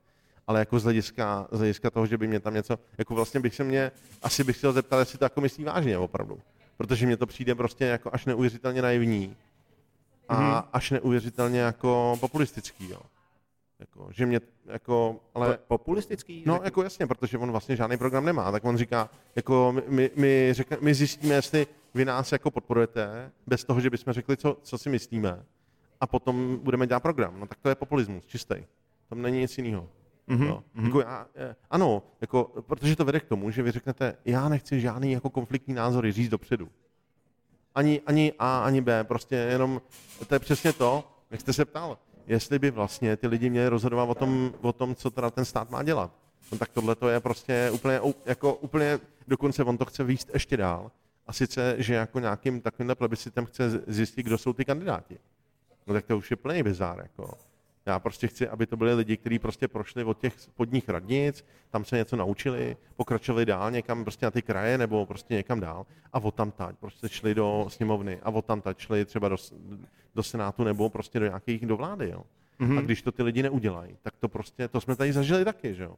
Ale 0.47 0.59
jako 0.59 0.79
z 0.79 0.85
hlediska, 0.85 1.49
z 1.53 1.59
hlediska 1.59 1.91
toho, 1.91 2.07
že 2.07 2.19
by 2.19 2.27
mě 2.27 2.41
tam 2.41 2.55
něco, 2.55 2.79
jako 2.99 3.15
vlastně 3.15 3.41
bych 3.41 3.55
se 3.55 3.65
mě, 3.65 3.91
asi 4.23 4.45
bych 4.45 4.57
chtěl 4.59 4.73
zeptat, 4.73 4.99
jestli 4.99 5.19
to 5.19 5.25
jako 5.25 5.41
myslí 5.41 5.65
vážně 5.65 5.99
opravdu. 5.99 6.41
Protože 6.77 7.07
mně 7.07 7.17
to 7.17 7.27
přijde 7.27 7.55
prostě 7.55 7.85
jako 7.85 8.11
až 8.13 8.25
neuvěřitelně 8.25 8.83
naivní 8.83 9.37
a 10.29 10.35
mm-hmm. 10.35 10.65
až 10.73 10.91
neuvěřitelně 10.91 11.61
jako 11.61 12.17
populistický, 12.21 12.91
jo. 12.91 13.01
Jako, 13.83 14.09
že 14.11 14.27
mě, 14.27 14.41
jako, 14.67 15.21
ale... 15.35 15.59
Populistický? 15.67 16.43
No, 16.47 16.61
jako 16.65 16.83
jasně, 16.83 17.07
protože 17.07 17.39
on 17.39 17.51
vlastně 17.51 17.77
žádný 17.77 17.97
program 17.97 18.25
nemá, 18.25 18.53
tak 18.53 18.65
on 18.65 18.77
říká, 18.77 19.11
jako 19.37 19.75
my, 19.89 20.11
my, 20.17 20.49
řekne, 20.53 20.77
my 20.81 20.95
zjistíme, 20.95 21.35
jestli 21.35 21.67
vy 21.95 22.05
nás 22.05 22.33
jako 22.33 22.51
podporujete, 22.51 23.31
bez 23.47 23.65
toho, 23.65 23.81
že 23.81 23.91
bychom 23.91 24.13
řekli, 24.13 24.37
co, 24.37 24.57
co 24.63 24.79
si 24.79 24.89
myslíme, 24.89 25.45
a 26.01 26.07
potom 26.07 26.59
budeme 26.63 26.87
dělat 26.87 27.01
program. 27.01 27.41
No 27.41 27.47
tak 27.47 27.59
to 27.59 27.69
je 27.69 27.75
populismus, 27.75 28.27
čistý. 28.27 28.55
Tam 29.09 29.23
není 29.23 29.39
nic 29.39 29.59
jiného. 29.59 29.89
Mm-hmm. 30.29 30.49
No. 30.49 30.65
Jako 30.85 31.01
já, 31.01 31.27
eh, 31.35 31.57
ano, 31.71 32.03
jako, 32.21 32.45
protože 32.67 32.97
to 32.97 33.05
vede 33.05 33.21
k 33.21 33.25
tomu, 33.25 33.51
že 33.51 33.63
vy 33.63 33.71
řeknete, 33.71 34.17
já 34.25 34.49
nechci 34.49 34.81
žádný 34.81 35.13
jako 35.13 35.31
konfliktní 35.31 35.75
názory 35.75 36.13
říct 36.13 36.29
dopředu. 36.29 36.69
Ani, 37.75 38.01
ani 38.07 38.33
A, 38.39 38.65
ani 38.65 38.81
B, 38.81 39.05
prostě 39.05 39.37
jenom, 39.37 39.83
to 40.29 40.35
je 40.35 40.39
přesně 40.39 40.73
to, 40.73 41.05
jak 41.31 41.41
jste 41.41 41.53
se 41.53 41.65
ptal, 41.65 41.99
jestli 42.27 42.59
by 42.59 42.71
vlastně 42.71 43.17
ty 43.17 43.27
lidi 43.27 43.51
měli 43.51 43.69
rozhodovat 43.69 44.05
o 44.05 44.15
tom, 44.15 44.53
o 44.61 44.73
tom 44.73 44.95
co 44.95 45.11
teda 45.11 45.31
ten 45.31 45.45
stát 45.45 45.71
má 45.71 45.83
dělat. 45.83 46.11
No 46.53 46.59
tak 46.59 46.69
tohle 46.69 46.95
to 46.95 47.09
je 47.09 47.21
prostě 47.21 47.71
úplně, 47.75 48.01
jako 48.27 48.55
úplně, 48.55 48.99
dokonce 49.29 49.65
on 49.65 49.79
to 49.79 49.85
chce 49.85 50.05
výst 50.05 50.31
ještě 50.35 50.57
dál. 50.57 50.91
A 51.27 51.33
sice, 51.33 51.75
že 51.79 51.95
jako 51.95 52.21
nějakým 52.21 52.61
takovýmhle 52.61 52.95
plebiscitem 52.95 53.47
chce 53.47 53.71
zjistit, 53.87 54.23
kdo 54.23 54.39
jsou 54.39 54.53
ty 54.53 54.65
kandidáti. 54.65 55.19
No 55.87 55.95
tak 55.95 56.07
to 56.07 56.19
už 56.19 56.31
je 56.31 56.37
plný 56.37 56.63
bizár, 56.63 56.99
jako. 56.99 57.35
Já 57.87 57.99
prostě 57.99 58.27
chci, 58.27 58.49
aby 58.49 58.67
to 58.67 58.77
byli 58.77 58.95
lidi, 58.95 59.17
kteří 59.17 59.39
prostě 59.39 59.69
prošli 59.69 60.05
od 60.05 60.19
těch 60.19 60.41
spodních 60.41 60.89
radnic, 60.89 61.45
tam 61.71 61.85
se 61.85 61.97
něco 61.97 62.17
naučili, 62.17 62.77
pokračovali 62.97 63.47
dál 63.47 63.71
někam 63.71 64.05
prostě 64.05 64.27
na 64.27 64.31
ty 64.31 64.43
kraje 64.43 64.79
nebo 64.79 65.07
prostě 65.07 65.35
někam 65.35 65.61
dál 65.61 65.87
a 66.13 66.19
od 66.19 66.35
tam 66.35 66.51
tať 66.51 66.77
prostě 66.77 67.09
šli 67.09 67.35
do 67.35 67.67
sněmovny 67.69 68.21
a 68.23 68.31
od 68.31 68.45
tam 68.45 68.61
tať 68.61 68.79
šli 68.79 69.05
třeba 69.05 69.29
do, 69.29 69.37
do 70.15 70.23
senátu 70.23 70.65
nebo 70.65 70.91
prostě 70.91 71.21
do 71.21 71.27
nějakých 71.27 71.67
do 71.67 71.77
vlády, 71.77 72.11
jo. 72.11 72.25
Mm-hmm. 72.61 72.79
A 72.79 72.81
když 72.81 73.03
to 73.03 73.13
ty 73.13 73.23
lidi 73.23 73.43
neudělají, 73.43 73.97
tak 74.03 74.17
to 74.17 74.29
prostě, 74.29 74.69
to 74.69 74.81
jsme 74.81 74.97
tady 74.97 75.13
zažili 75.13 75.45
taky, 75.45 75.75
že 75.75 75.83
jo. 75.83 75.97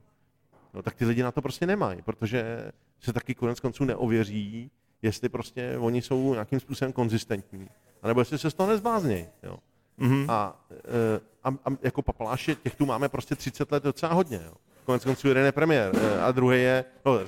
no, 0.75 0.83
tak 0.83 0.95
ty 0.95 1.05
lidi 1.05 1.23
na 1.23 1.33
to 1.33 1.43
prostě 1.43 1.67
nemají, 1.67 2.03
protože 2.03 2.73
se 3.01 3.13
taky 3.13 3.35
konec 3.35 3.61
konců 3.61 3.85
neověří, 3.85 4.71
jestli 5.03 5.29
prostě 5.29 5.79
oni 5.79 6.03
jsou 6.03 6.33
nějakým 6.33 6.61
způsobem 6.61 6.93
konzistentní, 6.93 7.69
anebo 8.03 8.21
jestli 8.21 8.39
se 8.39 8.51
z 8.51 8.55
toho 8.55 8.69
nezbáznějí. 8.69 9.27
Jo. 9.43 9.59
Mm-hmm. 9.99 10.27
A, 10.29 10.65
e, 10.73 11.34
a, 11.45 11.49
a, 11.49 11.77
jako 11.83 12.03
papaláši, 12.03 12.57
těch 12.57 12.75
tu 12.75 12.87
máme 12.87 13.09
prostě 13.09 13.35
30 13.37 13.73
let 13.73 13.83
docela 13.83 14.13
hodně. 14.13 14.41
Jo. 14.45 14.53
Konec 14.85 15.05
konců 15.05 15.29
jeden 15.29 15.45
je 15.45 15.53
premiér 15.53 15.97
e, 15.97 16.21
a 16.21 16.33
druhý 16.33 16.63
je, 16.63 16.85
no, 17.05 17.19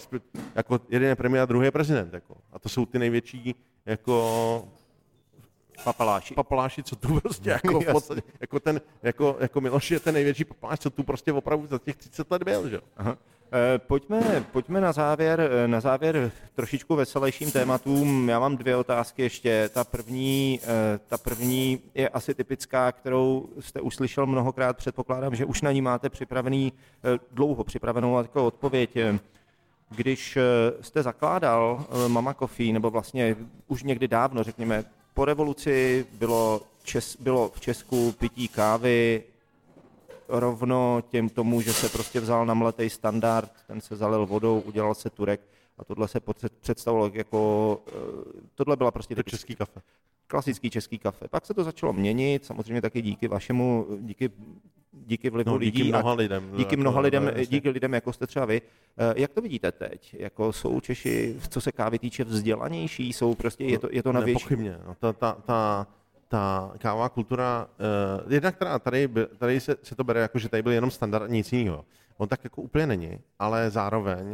jako 0.55 0.81
jeden 0.89 1.09
je 1.09 1.17
premiér 1.17 1.43
a 1.43 1.47
druhý 1.47 1.67
je 1.67 1.71
prezident. 1.71 2.15
Jako. 2.15 2.37
A 2.53 2.59
to 2.59 2.69
jsou 2.69 2.87
ty 2.87 2.99
největší 2.99 3.55
jako 3.87 4.69
Papaláši. 5.85 6.35
papaláši, 6.35 6.83
co 6.83 6.97
tu 6.97 7.21
prostě 7.21 7.51
jako, 7.65 7.81
v 7.81 7.93
podstatě, 7.93 8.23
jako, 8.41 8.61
ten, 8.61 8.81
jako, 9.03 9.37
jako 9.41 9.61
Miloš 9.61 9.91
je 9.91 10.01
ten 10.01 10.15
největší 10.15 10.45
papaláš, 10.45 10.79
co 10.79 10.91
tu 10.91 11.03
prostě 11.03 11.33
opravdu 11.33 11.67
za 11.67 11.79
těch 11.79 11.97
30 11.97 12.31
let 12.31 12.43
byl, 12.43 12.69
že? 12.69 12.81
Aha. 12.97 13.19
E, 13.53 13.79
pojďme, 13.79 14.45
pojďme 14.53 14.81
na 14.81 14.93
závěr, 14.93 15.51
na 15.67 15.81
závěr 15.81 16.33
trošičku 16.55 16.97
veselějším 16.97 17.51
tématům. 17.51 18.29
Já 18.29 18.41
mám 18.41 18.57
dvě 18.57 18.77
otázky 18.77 19.23
ještě. 19.23 19.71
Ta 19.73 19.85
první, 19.85 20.61
e, 20.63 20.99
ta 20.99 21.19
první 21.19 21.81
je 21.95 22.09
asi 22.09 22.35
typická, 22.35 22.93
kterou 22.93 23.49
jste 23.61 23.81
uslyšel 23.81 24.27
mnohokrát. 24.27 24.77
Předpokládám, 24.77 25.35
že 25.35 25.45
už 25.45 25.63
na 25.63 25.73
ní 25.73 25.83
máte 25.83 26.11
připravený, 26.11 26.73
dlouho 27.33 27.65
připravenou 27.65 28.19
jako 28.19 28.47
odpověď. 28.47 28.91
Když 29.91 30.39
jste 30.81 31.03
zakládal 31.03 31.85
Mama 32.09 32.35
Coffee, 32.35 32.73
nebo 32.73 32.91
vlastně 32.91 33.37
už 33.69 33.83
někdy 33.83 34.09
dávno, 34.09 34.43
řekněme, 34.43 34.85
po 35.15 35.25
revoluci 35.25 36.07
bylo, 36.13 36.61
čes, 36.83 37.17
bylo 37.21 37.51
v 37.55 37.61
Česku 37.61 38.13
pití 38.13 38.49
kávy 38.49 39.23
rovno 40.29 41.03
těm 41.09 41.29
tomu, 41.29 41.61
že 41.61 41.73
se 41.73 41.89
prostě 41.89 42.21
vzal 42.21 42.47
na 42.47 42.55
mletej 42.55 42.91
standard, 42.91 43.51
ten 43.67 43.81
se 43.81 43.97
zalil 43.97 44.27
vodou, 44.27 44.61
udělal 44.61 44.95
se 44.95 45.11
turek 45.11 45.41
a 45.79 45.85
tohle 45.85 46.09
se 46.09 46.21
představilo 46.61 47.11
jako, 47.15 47.81
eh, 47.89 47.93
tohle 48.55 48.77
byla 48.77 48.91
prostě... 48.91 49.15
To 49.15 49.23
český 49.23 49.57
kafe. 49.57 49.81
Klasický 50.27 50.71
český 50.71 50.99
kafe. 50.99 51.29
Pak 51.29 51.47
se 51.47 51.55
to 51.55 51.65
začalo 51.65 51.93
měnit, 51.93 52.45
samozřejmě 52.45 52.83
taky 52.83 53.03
díky 53.03 53.29
vašemu, 53.29 53.87
díky 54.01 54.31
díky 55.07 55.31
vlivu 55.31 55.51
no, 55.51 55.59
díky 55.59 55.79
lidí. 55.79 55.89
Mnoha 55.89 56.13
lidem, 56.13 56.51
díky 56.57 56.75
jako, 56.75 56.81
mnoha 56.81 57.01
lidem. 57.01 57.25
No, 57.25 57.45
díky 57.45 57.71
lidem, 57.71 57.95
jako 57.95 58.13
jste 58.13 58.27
třeba 58.27 58.45
vy. 58.45 58.63
Eh, 58.99 59.15
jak 59.17 59.33
to 59.33 59.41
vidíte 59.41 59.73
teď? 59.73 60.15
Jako 60.19 60.53
jsou 60.53 60.81
Češi, 60.81 61.37
co 61.49 61.61
se 61.61 61.73
kávy 61.73 61.99
týče, 61.99 62.25
vzdělanější? 62.25 63.13
Jsou 63.13 63.35
prostě, 63.35 63.65
je 63.65 63.79
to, 63.79 63.89
je 63.91 64.03
to 64.03 64.13
na 64.13 64.21
větší... 64.21 64.45
Nepochybně. 64.45 64.79
No, 64.87 64.95
ta, 64.95 65.13
ta, 65.13 65.33
ta, 65.47 65.87
ta 66.29 66.73
kávová 66.79 67.09
kultura, 67.09 67.69
uh, 68.25 68.33
jedna, 68.33 68.53
která 68.53 68.79
tady, 68.79 69.09
tady 69.39 69.61
se, 69.61 69.77
se, 69.83 69.95
to 69.95 70.05
bere 70.05 70.21
jako, 70.21 70.39
že 70.39 70.49
tady 70.49 70.63
byl 70.63 70.73
jenom 70.73 70.91
standard, 70.91 71.31
nic 71.31 71.53
jiného. 71.53 71.85
On 72.17 72.29
tak 72.29 72.45
jako 72.45 72.63
úplně 72.63 72.87
není, 72.87 73.19
ale 73.39 73.71
zároveň 73.71 74.29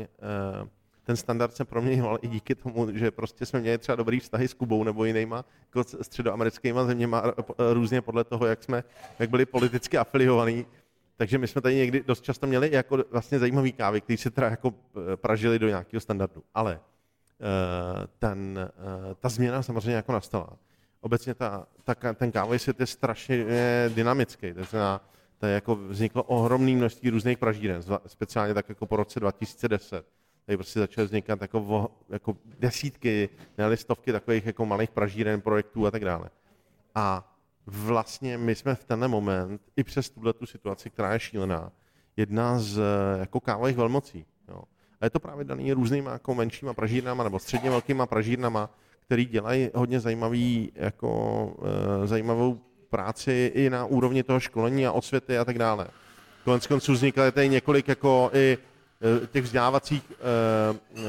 uh, 0.63 0.69
ten 1.05 1.17
standard 1.17 1.57
se 1.57 1.65
proměňoval 1.65 2.19
i 2.23 2.29
díky 2.29 2.55
tomu, 2.55 2.89
že 2.93 3.11
prostě 3.11 3.47
jsme 3.47 3.61
měli 3.61 3.79
třeba 3.79 3.97
dobrý 3.97 4.21
vztahy 4.21 4.49
s 4.49 4.55
Kubou 4.55 4.85
nebo 4.85 5.05
jinýma 5.05 5.45
jako 5.67 5.85
středoamerickýma 6.03 6.85
zeměma 6.85 7.23
různě 7.73 8.01
podle 8.01 8.25
toho, 8.25 8.47
jak 8.47 8.63
jsme, 8.63 8.85
jak 9.19 9.31
byli 9.31 9.47
politicky 9.47 9.99
afiliovaní. 9.99 10.67
Takže 11.17 11.39
my 11.39 11.49
jsme 11.49 11.61
tady 11.61 11.75
někdy 11.75 12.03
dost 12.07 12.25
často 12.25 12.47
měli 12.47 12.73
jako 12.73 12.99
vlastně 13.11 13.39
zajímavý 13.39 13.73
kávy, 13.73 14.01
které 14.01 14.17
se 14.17 14.31
teda 14.31 14.49
jako 14.49 14.75
eh, 15.13 15.17
pražili 15.17 15.59
do 15.59 15.69
nějakého 15.69 16.01
standardu. 16.01 16.43
Ale 16.55 16.81
eh, 17.41 18.07
ten, 18.19 18.59
eh, 18.59 19.15
ta 19.15 19.29
změna 19.29 19.63
samozřejmě 19.63 19.95
jako 19.95 20.13
nastala. 20.13 20.49
Obecně 21.03 21.35
ta, 21.35 21.67
ta, 21.85 21.95
ten 22.15 22.33
kávový 22.33 22.59
svět 22.59 22.81
je 22.81 22.87
strašně 22.87 23.45
dynamický. 23.89 24.53
To 24.53 24.65
znamená, 24.65 25.01
to 25.39 25.47
je 25.47 25.55
jako 25.55 25.77
vzniklo 25.77 26.23
ohromné 26.23 26.73
množství 26.73 27.11
různých 27.11 27.39
pražíren, 27.39 27.83
speciálně 28.07 28.55
tak 28.55 28.69
jako 28.69 28.87
po 28.87 28.97
roce 28.97 29.21
2010 29.21 30.07
tady 30.47 30.57
prostě 30.57 30.81
začaly 30.81 31.07
vznikat 31.07 31.43
jako, 31.43 31.91
jako 32.09 32.37
desítky, 32.59 33.29
ne 33.59 33.77
stovky 33.77 34.13
takových 34.13 34.47
jako 34.47 34.67
malých 34.67 34.91
pražíren, 34.91 35.41
projektů 35.41 35.87
a 35.87 35.91
tak 35.91 36.05
dále. 36.05 36.31
A 36.95 37.35
vlastně 37.67 38.39
my 38.39 38.55
jsme 38.55 38.75
v 38.75 38.85
tenhle 38.85 39.09
moment, 39.09 39.63
i 39.77 39.85
přes 39.85 40.11
tuhle 40.11 40.33
tu 40.33 40.47
situaci, 40.47 40.91
která 40.91 41.13
je 41.13 41.21
šílená, 41.21 41.73
jedna 42.17 42.59
z 42.59 42.81
jako 43.21 43.41
kávových 43.41 43.77
velmocí. 43.77 44.27
Jo. 44.49 44.63
A 45.01 45.05
je 45.05 45.11
to 45.11 45.21
právě 45.21 45.45
daný 45.45 45.73
různýma 45.73 46.13
jako 46.13 46.35
menšíma 46.35 46.75
pražírnama 46.75 47.25
nebo 47.25 47.39
středně 47.39 47.71
velkýma 47.71 48.07
pražírnama, 48.07 48.71
který 49.07 49.25
dělají 49.25 49.71
hodně 49.75 50.01
zajímavý, 50.01 50.73
jako, 50.75 51.55
e, 52.05 52.07
zajímavou 52.07 52.61
práci 52.91 53.53
i 53.55 53.71
na 53.71 53.85
úrovni 53.85 54.23
toho 54.23 54.41
školení 54.41 54.87
a 54.87 54.93
osvěty 54.93 55.39
a 55.39 55.45
tak 55.45 55.59
dále. 55.59 55.87
Konec 56.45 56.67
konců 56.67 56.93
vznikaly 56.93 57.33
tady 57.33 57.49
několik 57.49 57.89
jako 57.89 58.31
i 58.33 58.59
Eh, 59.03 59.27
těch 59.27 59.45
vzdělávacích 59.45 60.13
eh, 60.13 60.79
eh, 60.95 61.03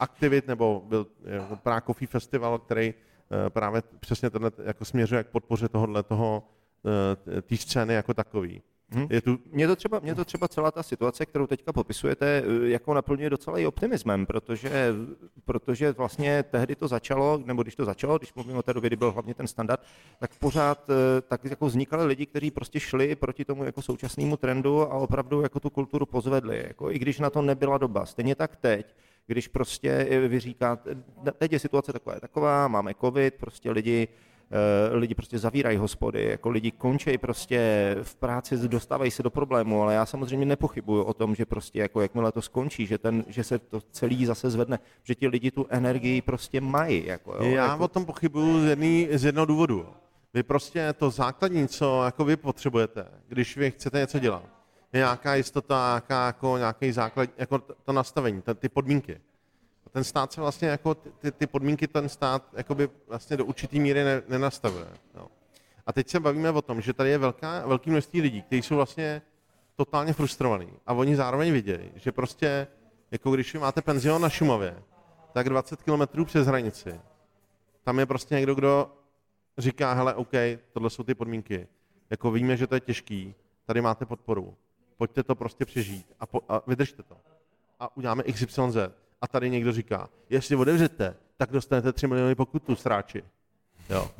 aktivit, 0.00 0.46
nebo 0.46 0.82
byl 0.86 1.06
Prague 1.62 1.86
Coffee 1.86 2.06
Festival, 2.08 2.58
který 2.58 2.94
právě 3.48 3.82
přesně 4.00 4.30
tenhle 4.30 4.50
jako 4.64 4.84
směřuje 4.84 5.24
k 5.24 5.26
podpoře 5.26 5.68
tohohle 5.68 6.02
toho, 6.02 6.42
té 7.42 7.56
scény 7.56 7.94
jako 7.94 8.14
takový. 8.14 8.62
Hmm. 8.92 9.06
Je 9.10 9.20
tu... 9.20 9.38
mě, 9.52 9.66
to 9.66 9.76
třeba, 9.76 10.00
mě 10.00 10.14
to 10.14 10.24
třeba 10.24 10.48
celá 10.48 10.70
ta 10.70 10.82
situace, 10.82 11.26
kterou 11.26 11.46
teďka 11.46 11.72
popisujete, 11.72 12.42
jako 12.62 12.94
naplňuje 12.94 13.30
docela 13.30 13.58
i 13.58 13.66
optimismem, 13.66 14.26
protože, 14.26 14.94
protože 15.44 15.92
vlastně 15.92 16.42
tehdy 16.42 16.76
to 16.76 16.88
začalo, 16.88 17.42
nebo 17.44 17.62
když 17.62 17.76
to 17.76 17.84
začalo, 17.84 18.18
když 18.18 18.34
mluvím 18.34 18.56
o 18.56 18.62
té 18.62 18.74
době, 18.74 18.88
kdy 18.88 18.96
byl 18.96 19.12
hlavně 19.12 19.34
ten 19.34 19.46
standard, 19.46 19.80
tak 20.18 20.30
pořád 20.38 20.90
tak 21.28 21.44
jako 21.44 21.66
vznikaly 21.66 22.04
lidi, 22.04 22.26
kteří 22.26 22.50
prostě 22.50 22.80
šli 22.80 23.16
proti 23.16 23.44
tomu 23.44 23.64
jako 23.64 23.82
současnému 23.82 24.36
trendu 24.36 24.80
a 24.82 24.94
opravdu 24.94 25.40
jako 25.40 25.60
tu 25.60 25.70
kulturu 25.70 26.06
pozvedli, 26.06 26.64
jako 26.68 26.90
i 26.90 26.98
když 26.98 27.18
na 27.18 27.30
to 27.30 27.42
nebyla 27.42 27.78
doba. 27.78 28.06
Stejně 28.06 28.34
tak 28.34 28.56
teď, 28.56 28.94
když 29.26 29.48
prostě 29.48 30.08
vy 30.28 30.40
říkáte, 30.40 30.96
teď 31.38 31.52
je 31.52 31.58
situace 31.58 31.92
taková, 31.92 32.20
taková, 32.20 32.68
máme 32.68 32.94
covid, 33.00 33.34
prostě 33.34 33.70
lidi 33.70 34.08
Eh, 34.08 34.29
lidi 34.90 35.14
prostě 35.14 35.38
zavírají 35.38 35.76
hospody, 35.76 36.24
jako 36.24 36.50
lidi 36.50 36.70
končí 36.70 37.18
prostě 37.18 37.96
v 38.02 38.14
práci, 38.16 38.68
dostávají 38.68 39.10
se 39.10 39.22
do 39.22 39.30
problému, 39.30 39.82
ale 39.82 39.94
já 39.94 40.06
samozřejmě 40.06 40.46
nepochybuju 40.46 41.02
o 41.02 41.14
tom, 41.14 41.34
že 41.34 41.46
prostě 41.46 41.80
jako 41.80 42.00
jakmile 42.00 42.32
to 42.32 42.42
skončí, 42.42 42.86
že, 42.86 42.98
ten, 42.98 43.24
že 43.28 43.44
se 43.44 43.58
to 43.58 43.80
celý 43.80 44.26
zase 44.26 44.50
zvedne, 44.50 44.78
že 45.02 45.14
ti 45.14 45.28
lidi 45.28 45.50
tu 45.50 45.66
energii 45.68 46.22
prostě 46.22 46.60
mají. 46.60 47.06
Jako, 47.06 47.34
jo, 47.34 47.50
já 47.50 47.66
jako... 47.66 47.84
o 47.84 47.88
tom 47.88 48.04
pochybuju 48.04 48.60
z, 48.60 48.64
jedný, 48.64 49.08
z 49.12 49.24
jednoho 49.24 49.46
důvodu. 49.46 49.86
Vy 50.34 50.42
prostě 50.42 50.92
to 50.92 51.10
základní, 51.10 51.68
co 51.68 52.04
jako 52.04 52.24
vy 52.24 52.36
potřebujete, 52.36 53.06
když 53.28 53.56
vy 53.56 53.70
chcete 53.70 53.98
něco 53.98 54.18
dělat, 54.18 54.42
je 54.92 54.98
nějaká 54.98 55.34
jistota, 55.34 55.86
nějaká, 55.90 56.26
jako, 56.26 56.58
nějaký 56.58 56.92
základ, 56.92 57.30
jako 57.38 57.58
to 57.58 57.92
nastavení, 57.92 58.42
ty 58.58 58.68
podmínky 58.68 59.20
ten 59.92 60.04
stát 60.04 60.32
se 60.32 60.40
vlastně 60.40 60.68
jako 60.68 60.94
ty, 60.94 61.32
ty 61.32 61.46
podmínky 61.46 61.88
ten 61.88 62.08
stát 62.08 62.48
jakoby 62.52 62.88
vlastně 63.08 63.36
do 63.36 63.44
určitý 63.44 63.80
míry 63.80 64.04
ne, 64.04 64.22
nenastavuje. 64.28 64.86
Jo. 65.14 65.26
A 65.86 65.92
teď 65.92 66.08
se 66.08 66.20
bavíme 66.20 66.50
o 66.50 66.62
tom, 66.62 66.80
že 66.80 66.92
tady 66.92 67.10
je 67.10 67.18
velká, 67.18 67.66
velké 67.66 67.90
množství 67.90 68.20
lidí, 68.20 68.42
kteří 68.42 68.62
jsou 68.62 68.76
vlastně 68.76 69.22
totálně 69.76 70.12
frustrovaní. 70.12 70.72
A 70.86 70.92
oni 70.92 71.16
zároveň 71.16 71.52
vidějí, 71.52 71.90
že 71.94 72.12
prostě, 72.12 72.66
jako 73.10 73.30
když 73.30 73.54
máte 73.54 73.82
penzion 73.82 74.22
na 74.22 74.28
Šumavě, 74.28 74.82
tak 75.32 75.48
20 75.48 75.82
kilometrů 75.82 76.24
přes 76.24 76.46
hranici, 76.46 77.00
tam 77.84 77.98
je 77.98 78.06
prostě 78.06 78.34
někdo, 78.34 78.54
kdo 78.54 78.92
říká, 79.58 79.92
hele, 79.92 80.14
OK, 80.14 80.32
tohle 80.72 80.90
jsou 80.90 81.02
ty 81.02 81.14
podmínky. 81.14 81.68
Jako 82.10 82.30
víme, 82.30 82.56
že 82.56 82.66
to 82.66 82.74
je 82.74 82.80
těžký, 82.80 83.34
tady 83.64 83.80
máte 83.80 84.06
podporu, 84.06 84.56
pojďte 84.96 85.22
to 85.22 85.34
prostě 85.34 85.64
přežít 85.64 86.12
a, 86.20 86.26
po, 86.26 86.40
a 86.48 86.62
vydržte 86.66 87.02
to. 87.02 87.16
A 87.80 87.96
uděláme 87.96 88.22
XYZ 88.22 88.76
a 89.20 89.28
tady 89.28 89.50
někdo 89.50 89.72
říká, 89.72 90.08
jestli 90.30 90.56
otevřete, 90.56 91.16
tak 91.36 91.50
dostanete 91.50 91.92
3 91.92 92.06
miliony 92.06 92.34
pokutu, 92.34 92.76
sráči. 92.76 93.24
Jo. 93.90 94.10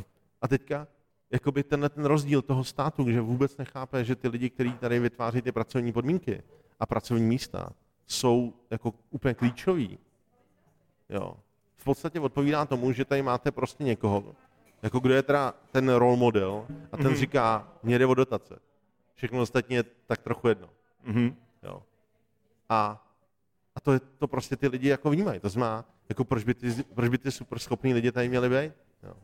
A 0.42 0.48
teďka, 0.48 0.86
jakoby 1.30 1.62
tenhle 1.62 1.88
ten 1.88 2.05
rozdíl 2.05 2.42
toho 2.42 2.64
státu, 2.64 3.11
že 3.11 3.20
vůbec 3.20 3.57
nechápe, 3.57 4.05
že 4.05 4.16
ty 4.16 4.28
lidi, 4.28 4.51
kteří 4.51 4.72
tady 4.72 4.98
vytváří 4.98 5.42
ty 5.42 5.53
pracovní 5.53 5.92
podmínky 5.92 6.42
a 6.80 6.86
pracovní 6.86 7.24
místa, 7.24 7.72
jsou 8.07 8.55
jako 8.70 8.94
úplně 9.11 9.34
klíčoví. 9.34 9.98
Jo. 11.09 11.36
V 11.76 11.84
podstatě 11.84 12.20
odpovídá 12.20 12.64
tomu, 12.64 12.92
že 12.92 13.05
tady 13.05 13.22
máte 13.22 13.51
prostě 13.51 13.84
někoho, 13.84 14.34
jako 14.82 15.01
kdo 15.01 15.14
je 15.14 15.22
teda 15.22 15.55
ten 15.70 15.88
role 15.88 16.16
model 16.16 16.66
a 16.92 16.96
ten 16.96 17.07
mm-hmm. 17.07 17.16
říká, 17.16 17.68
mě 17.82 17.98
jde 17.98 18.07
o 18.07 18.14
dotace. 18.14 18.59
Všechno 19.14 19.40
ostatní 19.40 19.76
je 19.76 19.84
tak 20.07 20.22
trochu 20.22 20.48
jedno. 20.48 20.68
Mm-hmm. 21.07 21.34
Jo. 21.62 21.82
A 22.68 23.07
a 23.75 23.81
to, 23.81 23.93
je, 23.93 24.01
to 24.18 24.27
prostě 24.29 24.57
ty 24.57 24.68
lidi 24.68 24.89
jako 24.89 25.11
vnímají. 25.11 25.41
To 25.41 25.49
znamená, 25.49 25.85
jako 26.09 26.25
proč 26.25 26.45
by 26.45 26.55
ty, 26.55 26.73
proč 26.95 27.09
by 27.09 27.18
ty 27.18 27.31
super 27.31 27.59
schopní 27.59 27.95
lidi 27.95 28.12
tady 28.12 28.29
měli 28.29 28.49
být? 28.49 28.73
Jo. 29.03 29.14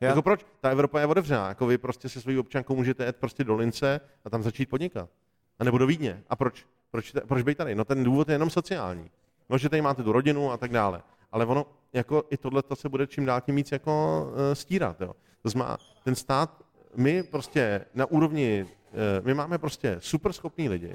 Já. 0.00 0.08
Jako 0.08 0.22
proč? 0.22 0.46
Ta 0.60 0.70
Evropa 0.70 1.00
je 1.00 1.06
otevřená. 1.06 1.48
Jako 1.48 1.66
vy 1.66 1.78
prostě 1.78 2.08
se 2.08 2.20
svojí 2.20 2.38
občankou 2.38 2.76
můžete 2.76 3.04
jet 3.04 3.16
prostě 3.16 3.44
do 3.44 3.56
Lince 3.56 4.00
a 4.24 4.30
tam 4.30 4.42
začít 4.42 4.66
podnikat. 4.66 5.10
A 5.58 5.64
nebo 5.64 5.78
do 5.78 5.86
Vídně. 5.86 6.22
A 6.28 6.36
proč? 6.36 6.66
Proč, 6.90 7.12
proč 7.26 7.42
být 7.42 7.58
tady? 7.58 7.74
No 7.74 7.84
ten 7.84 8.04
důvod 8.04 8.28
je 8.28 8.34
jenom 8.34 8.50
sociální. 8.50 9.10
No, 9.48 9.58
že 9.58 9.68
tady 9.68 9.82
máte 9.82 10.02
tu 10.02 10.12
rodinu 10.12 10.50
a 10.52 10.56
tak 10.56 10.70
dále. 10.70 11.02
Ale 11.32 11.46
ono, 11.46 11.66
jako 11.92 12.24
i 12.30 12.36
tohle 12.36 12.62
se 12.74 12.88
bude 12.88 13.06
čím 13.06 13.24
dál 13.26 13.40
tím 13.40 13.56
víc 13.56 13.72
jako 13.72 14.22
uh, 14.30 14.36
stírat. 14.52 15.00
Jo. 15.00 15.14
To 15.42 15.48
znamená, 15.48 15.78
ten 16.04 16.14
stát, 16.14 16.62
my 16.96 17.22
prostě 17.22 17.84
na 17.94 18.06
úrovni, 18.06 18.62
uh, 18.64 19.26
my 19.26 19.34
máme 19.34 19.58
prostě 19.58 19.96
super 19.98 20.32
schopní 20.32 20.68
lidi, 20.68 20.94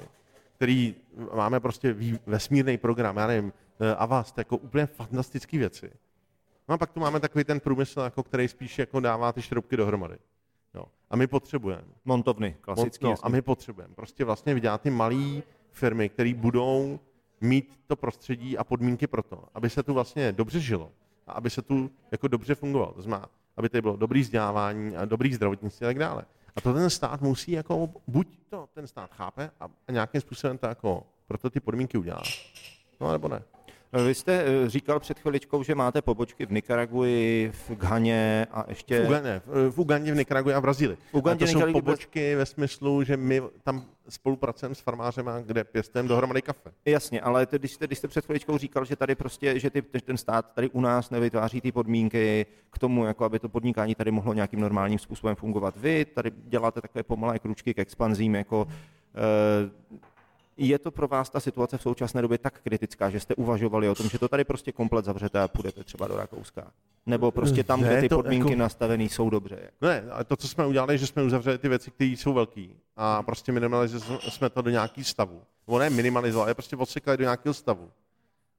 který 0.56 0.94
máme 1.34 1.60
prostě 1.60 1.96
vesmírný 2.26 2.78
program, 2.78 3.16
já 3.16 3.26
nevím, 3.26 3.52
eh, 3.80 3.94
Avast, 3.94 4.38
jako 4.38 4.56
úplně 4.56 4.86
fantastické 4.86 5.58
věci. 5.58 5.90
No 6.68 6.74
a 6.74 6.78
pak 6.78 6.92
tu 6.92 7.00
máme 7.00 7.20
takový 7.20 7.44
ten 7.44 7.60
průmysl, 7.60 8.00
jako 8.00 8.22
který 8.22 8.48
spíš 8.48 8.78
jako 8.78 9.00
dává 9.00 9.32
ty 9.32 9.42
šroubky 9.42 9.76
dohromady. 9.76 10.16
Jo. 10.74 10.84
A 11.10 11.16
my 11.16 11.26
potřebujeme. 11.26 11.84
Montovny, 12.04 12.56
klasicky. 12.60 13.04
No, 13.04 13.10
jasně. 13.10 13.22
a 13.22 13.28
my 13.28 13.42
potřebujeme 13.42 13.94
prostě 13.94 14.24
vlastně 14.24 14.54
vydělat 14.54 14.80
ty 14.80 14.90
malé 14.90 15.42
firmy, 15.70 16.08
které 16.08 16.34
budou 16.34 17.00
mít 17.40 17.80
to 17.86 17.96
prostředí 17.96 18.58
a 18.58 18.64
podmínky 18.64 19.06
pro 19.06 19.22
to, 19.22 19.44
aby 19.54 19.70
se 19.70 19.82
tu 19.82 19.94
vlastně 19.94 20.32
dobře 20.32 20.60
žilo 20.60 20.92
a 21.26 21.32
aby 21.32 21.50
se 21.50 21.62
tu 21.62 21.90
jako 22.10 22.28
dobře 22.28 22.54
fungovalo. 22.54 22.92
To 22.92 23.02
znamená, 23.02 23.28
aby 23.56 23.68
tady 23.68 23.82
bylo 23.82 23.96
dobrý 23.96 24.20
vzdělávání 24.20 24.96
a 24.96 25.04
dobrý 25.04 25.34
zdravotnictví 25.34 25.86
a 25.86 25.88
tak 25.88 25.98
dále. 25.98 26.24
A 26.56 26.60
to 26.60 26.74
ten 26.74 26.90
stát 26.90 27.20
musí 27.20 27.52
jako, 27.52 27.88
buď 28.06 28.28
to 28.50 28.68
ten 28.74 28.86
stát 28.86 29.10
chápe 29.14 29.50
a, 29.60 29.68
nějakým 29.90 30.20
způsobem 30.20 30.58
to 30.58 30.66
jako 30.66 31.02
proto 31.26 31.50
ty 31.50 31.60
podmínky 31.60 31.98
udělá, 31.98 32.22
no 33.00 33.12
nebo 33.12 33.28
ne. 33.28 33.42
Vy 33.92 34.14
jste 34.14 34.44
eh, 34.46 34.70
říkal 34.70 35.00
před 35.00 35.18
chviličkou, 35.18 35.62
že 35.62 35.74
máte 35.74 36.02
pobočky 36.02 36.46
v 36.46 36.52
Nikaraguji, 36.52 37.52
v 37.52 37.70
Ghaně 37.70 38.46
a 38.50 38.64
ještě... 38.68 39.02
V 39.02 39.06
Ugandě, 39.06 39.42
v, 39.46 39.70
v 39.70 39.78
Ugandě, 39.78 40.12
v 40.12 40.16
Nikaragui 40.16 40.54
a 40.54 40.58
v 40.58 40.62
Brazílii. 40.62 40.98
V 41.12 41.14
Ugandě, 41.14 41.44
a 41.44 41.52
to 41.52 41.60
jsou 41.60 41.72
pobočky 41.72 42.34
ve 42.34 42.46
smyslu, 42.46 43.02
že 43.02 43.16
my 43.16 43.42
tam 43.62 43.84
spolupracujeme 44.08 44.74
s 44.74 44.80
farmářema, 44.80 45.40
kde 45.40 45.64
pěstujeme 45.64 46.08
dohromady 46.08 46.42
kafe. 46.42 46.72
Jasně, 46.84 47.20
ale 47.20 47.46
to, 47.46 47.58
když, 47.58 47.72
jste, 47.72 47.86
když 47.86 47.98
jste 47.98 48.08
před 48.08 48.24
chviličkou 48.24 48.58
říkal, 48.58 48.84
že 48.84 48.96
tady 48.96 49.14
prostě, 49.14 49.58
že 49.58 49.70
ty, 49.70 49.82
ten 49.82 50.16
stát 50.16 50.52
tady 50.54 50.70
u 50.70 50.80
nás 50.80 51.10
nevytváří 51.10 51.60
ty 51.60 51.72
podmínky 51.72 52.46
k 52.70 52.78
tomu, 52.78 53.04
jako 53.04 53.24
aby 53.24 53.38
to 53.38 53.48
podnikání 53.48 53.94
tady 53.94 54.10
mohlo 54.10 54.34
nějakým 54.34 54.60
normálním 54.60 54.98
způsobem 54.98 55.36
fungovat. 55.36 55.76
Vy 55.76 56.04
tady 56.04 56.32
děláte 56.36 56.80
takové 56.80 57.02
pomalé 57.02 57.38
kručky 57.38 57.74
k 57.74 57.78
expanzím, 57.78 58.34
jako 58.34 58.68
eh, 59.14 59.70
je 60.56 60.78
to 60.78 60.90
pro 60.90 61.08
vás 61.08 61.30
ta 61.30 61.40
situace 61.40 61.78
v 61.78 61.82
současné 61.82 62.22
době 62.22 62.38
tak 62.38 62.60
kritická, 62.60 63.10
že 63.10 63.20
jste 63.20 63.34
uvažovali 63.34 63.88
o 63.88 63.94
tom, 63.94 64.08
že 64.08 64.18
to 64.18 64.28
tady 64.28 64.44
prostě 64.44 64.72
komplet 64.72 65.04
zavřete 65.04 65.40
a 65.40 65.48
půjdete 65.48 65.84
třeba 65.84 66.08
do 66.08 66.16
Rakouska? 66.16 66.72
Nebo 67.06 67.30
prostě 67.30 67.64
tam, 67.64 67.80
Ne, 67.80 67.88
kde 67.88 68.00
ty 68.00 68.08
podmínky 68.08 68.50
jako- 68.50 68.58
nastavené 68.60 69.04
jsou 69.04 69.30
dobře? 69.30 69.70
Ne, 69.80 70.04
ale 70.10 70.24
to, 70.24 70.36
co 70.36 70.48
jsme 70.48 70.66
udělali, 70.66 70.98
že 70.98 71.06
jsme 71.06 71.22
uzavřeli 71.22 71.58
ty 71.58 71.68
věci, 71.68 71.90
které 71.90 72.10
jsou 72.10 72.32
velké 72.32 72.66
a 72.96 73.22
prostě 73.22 73.52
minimalizovali 73.52 74.20
jsme 74.30 74.50
to 74.50 74.62
do 74.62 74.70
nějaký 74.70 75.04
stavu. 75.04 75.42
Nebo 75.66 75.78
ne 75.78 75.90
minimalizovali, 75.90 76.46
ale 76.48 76.54
prostě 76.54 76.76
odsekali 76.76 77.16
do 77.16 77.24
nějakého 77.24 77.54
stavu. 77.54 77.90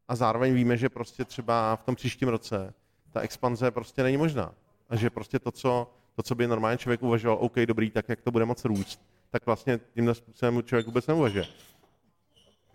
A 0.07 0.15
zároveň 0.15 0.53
víme, 0.53 0.77
že 0.77 0.89
prostě 0.89 1.25
třeba 1.25 1.75
v 1.75 1.83
tom 1.83 1.95
příštím 1.95 2.27
roce 2.29 2.73
ta 3.11 3.19
expanze 3.21 3.71
prostě 3.71 4.03
není 4.03 4.17
možná. 4.17 4.53
A 4.89 4.95
že 4.95 5.09
prostě 5.09 5.39
to, 5.39 5.51
co, 5.51 5.91
to, 6.15 6.23
co 6.23 6.35
by 6.35 6.47
normálně 6.47 6.77
člověk 6.77 7.03
uvažoval, 7.03 7.37
OK, 7.41 7.55
dobrý, 7.65 7.91
tak 7.91 8.09
jak 8.09 8.21
to 8.21 8.31
bude 8.31 8.45
moc 8.45 8.65
růst, 8.65 9.01
tak 9.29 9.45
vlastně 9.45 9.79
tímhle 9.93 10.15
způsobem 10.15 10.63
člověk 10.63 10.85
vůbec 10.85 11.07
neuvažuje. 11.07 11.45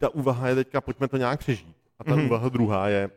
Ta 0.02 0.08
úvaha 0.08 0.48
je 0.48 0.54
teďka, 0.54 0.80
pojďme 0.80 1.08
to 1.08 1.16
nějak 1.16 1.38
přežít. 1.38 1.76
A 1.98 2.04
ta 2.04 2.10
mm-hmm. 2.10 2.26
úvaha 2.26 2.48
druhá 2.48 2.88
je, 2.88 3.10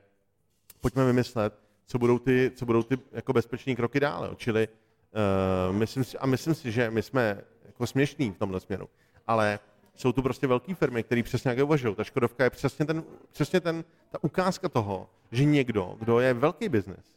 pojďme 0.81 1.05
vymyslet, 1.05 1.59
co 1.85 1.99
budou 1.99 2.19
ty, 2.19 2.51
co 2.55 2.65
budou 2.65 2.83
ty 2.83 2.97
jako 3.11 3.33
bezpečné 3.33 3.75
kroky 3.75 3.99
dále. 3.99 4.29
Čili 4.35 4.67
uh, 4.67 5.75
myslím 5.75 6.03
si, 6.03 6.17
a 6.17 6.25
myslím 6.25 6.55
si, 6.55 6.71
že 6.71 6.91
my 6.91 7.01
jsme 7.01 7.41
jako 7.65 7.87
směšní 7.87 8.31
v 8.31 8.37
tomhle 8.37 8.59
směru, 8.59 8.89
ale 9.27 9.59
jsou 9.95 10.11
tu 10.11 10.21
prostě 10.21 10.47
velké 10.47 10.75
firmy, 10.75 11.03
které 11.03 11.23
přesně 11.23 11.49
jak 11.49 11.59
uvažují. 11.59 11.95
Ta 11.95 12.03
Škodovka 12.03 12.43
je 12.43 12.49
přesně, 12.49 12.85
ten, 12.85 13.03
přesně 13.31 13.61
ten, 13.61 13.83
ta 14.09 14.23
ukázka 14.23 14.69
toho, 14.69 15.09
že 15.31 15.45
někdo, 15.45 15.95
kdo 15.99 16.19
je 16.19 16.33
velký 16.33 16.69
biznis, 16.69 17.15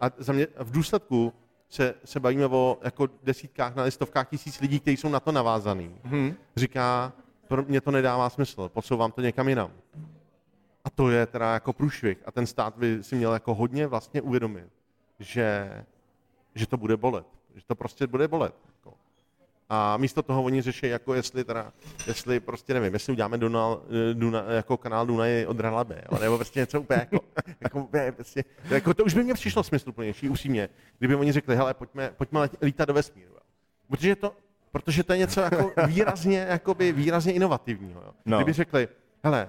a 0.00 0.10
za 0.18 0.32
mě 0.32 0.46
v 0.58 0.70
důsledku 0.70 1.32
se, 1.68 1.94
se 2.04 2.20
bavíme 2.20 2.46
o 2.46 2.78
jako 2.82 3.08
desítkách, 3.22 3.74
na 3.74 3.90
stovkách 3.90 4.28
tisíc 4.28 4.60
lidí, 4.60 4.80
kteří 4.80 4.96
jsou 4.96 5.08
na 5.08 5.20
to 5.20 5.32
navázaný. 5.32 5.96
Hmm. 6.02 6.34
Říká, 6.56 7.12
pro 7.48 7.62
mě 7.62 7.80
to 7.80 7.90
nedává 7.90 8.30
smysl, 8.30 8.68
posouvám 8.68 9.12
to 9.12 9.20
někam 9.20 9.48
jinam. 9.48 9.70
A 10.84 10.90
to 10.90 11.10
je 11.10 11.26
teda 11.26 11.52
jako 11.52 11.72
průšvih. 11.72 12.18
A 12.26 12.32
ten 12.32 12.46
stát 12.46 12.76
by 12.76 13.02
si 13.02 13.16
měl 13.16 13.32
jako 13.32 13.54
hodně 13.54 13.86
vlastně 13.86 14.22
uvědomit, 14.22 14.68
že, 15.18 15.70
že 16.54 16.66
to 16.66 16.76
bude 16.76 16.96
bolet. 16.96 17.26
Že 17.54 17.62
to 17.66 17.74
prostě 17.74 18.06
bude 18.06 18.28
bolet. 18.28 18.54
Jako. 18.66 18.94
A 19.68 19.96
místo 19.96 20.22
toho 20.22 20.42
oni 20.42 20.62
řeší, 20.62 20.86
jako 20.86 21.14
jestli 21.14 21.44
teda, 21.44 21.72
jestli 22.06 22.40
prostě 22.40 22.74
nevím, 22.74 22.92
jestli 22.92 23.12
uděláme 23.12 23.38
Dunal, 23.38 23.82
Duna, 24.12 24.44
jako 24.52 24.76
kanál 24.76 25.06
Dunaj 25.06 25.46
od 25.46 25.60
Ralabe, 25.60 26.02
nebo 26.20 26.36
prostě 26.36 26.60
něco 26.60 26.80
úplně 26.80 27.00
jako, 27.00 27.24
jako, 27.60 27.80
úplně 27.80 28.12
prostě, 28.12 28.44
jako, 28.70 28.94
to 28.94 29.04
už 29.04 29.14
by 29.14 29.24
mě 29.24 29.34
přišlo 29.34 29.62
smysluplnější, 29.62 30.28
upřímně, 30.28 30.68
kdyby 30.98 31.14
oni 31.14 31.32
řekli, 31.32 31.56
hele, 31.56 31.74
pojďme, 31.74 32.10
pojďme 32.16 32.48
lítat 32.62 32.88
do 32.88 32.94
vesmíru. 32.94 33.32
Protože 33.88 34.16
to, 34.16 34.32
protože 34.76 35.02
to 35.02 35.12
je 35.12 35.18
něco 35.18 35.40
jako 35.40 35.72
výrazně, 35.86 36.46
jakoby 36.48 36.92
výrazně 36.92 37.32
inovativního. 37.32 38.00
Jo. 38.00 38.12
No. 38.26 38.38
Kdyby 38.38 38.52
řekli, 38.52 38.88
hele, 39.24 39.48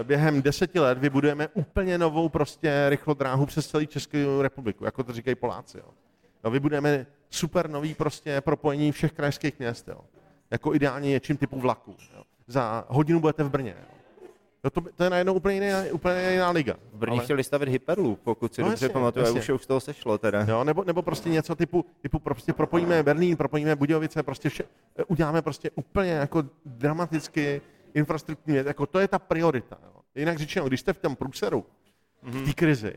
eh, 0.00 0.04
během 0.04 0.42
deseti 0.42 0.80
let 0.80 0.98
vybudujeme 0.98 1.48
úplně 1.48 1.98
novou 1.98 2.28
prostě 2.28 2.86
rychlodráhu 2.88 3.46
přes 3.46 3.66
celý 3.66 3.86
Českou 3.86 4.42
republiku, 4.42 4.84
jako 4.84 5.02
to 5.02 5.12
říkají 5.12 5.34
Poláci. 5.34 5.78
Jo. 5.78 5.84
Jo, 6.44 6.50
vybudujeme 6.50 7.06
super 7.30 7.70
nový 7.70 7.94
prostě 7.94 8.40
propojení 8.40 8.92
všech 8.92 9.12
krajských 9.12 9.58
měst, 9.58 9.88
jo. 9.88 10.00
jako 10.50 10.74
ideálně 10.74 11.10
něčím 11.10 11.36
typu 11.36 11.60
vlaku. 11.60 11.96
Jo. 12.16 12.22
Za 12.46 12.84
hodinu 12.88 13.20
budete 13.20 13.44
v 13.44 13.50
Brně. 13.50 13.74
Jo. 13.78 13.93
Jo, 14.64 14.70
to, 14.70 14.80
to 14.94 15.04
je 15.04 15.10
najednou 15.10 15.34
úplně 15.34 15.54
jiná, 15.54 15.82
úplně 15.92 16.30
jiná 16.32 16.50
liga. 16.50 16.74
V 16.92 16.96
Brně 16.96 17.16
Ale... 17.16 17.24
chtěli 17.24 17.44
stavit 17.44 17.68
Hyperloop, 17.68 18.20
pokud 18.20 18.54
si 18.54 18.60
No 18.60 18.66
no, 18.66 18.72
dobře 18.72 18.88
pamatuju, 18.88 19.38
už, 19.38 19.48
už 19.48 19.62
z 19.62 19.66
toho 19.66 19.80
sešlo 19.80 20.18
teda. 20.18 20.44
Jo, 20.48 20.64
nebo, 20.64 20.84
nebo 20.84 21.02
prostě 21.02 21.28
něco 21.28 21.54
typu, 21.54 21.84
typu 22.00 22.18
prostě 22.18 22.52
propojíme 22.52 23.02
Berlín, 23.02 23.36
propojíme 23.36 23.76
Budějovice, 23.76 24.22
prostě 24.22 24.48
vše, 24.48 24.64
uděláme 25.06 25.42
prostě 25.42 25.70
úplně 25.74 26.10
jako 26.10 26.44
dramaticky 26.64 27.60
infrastrukturně, 27.94 28.58
jako 28.66 28.86
to 28.86 28.98
je 28.98 29.08
ta 29.08 29.18
priorita. 29.18 29.78
Jo. 29.84 30.00
Jinak 30.14 30.38
řečeno, 30.38 30.68
když 30.68 30.80
jste 30.80 30.92
v 30.92 30.98
tom 30.98 31.16
průseru, 31.16 31.64
v 32.22 32.44
té 32.44 32.52
krizi, 32.52 32.94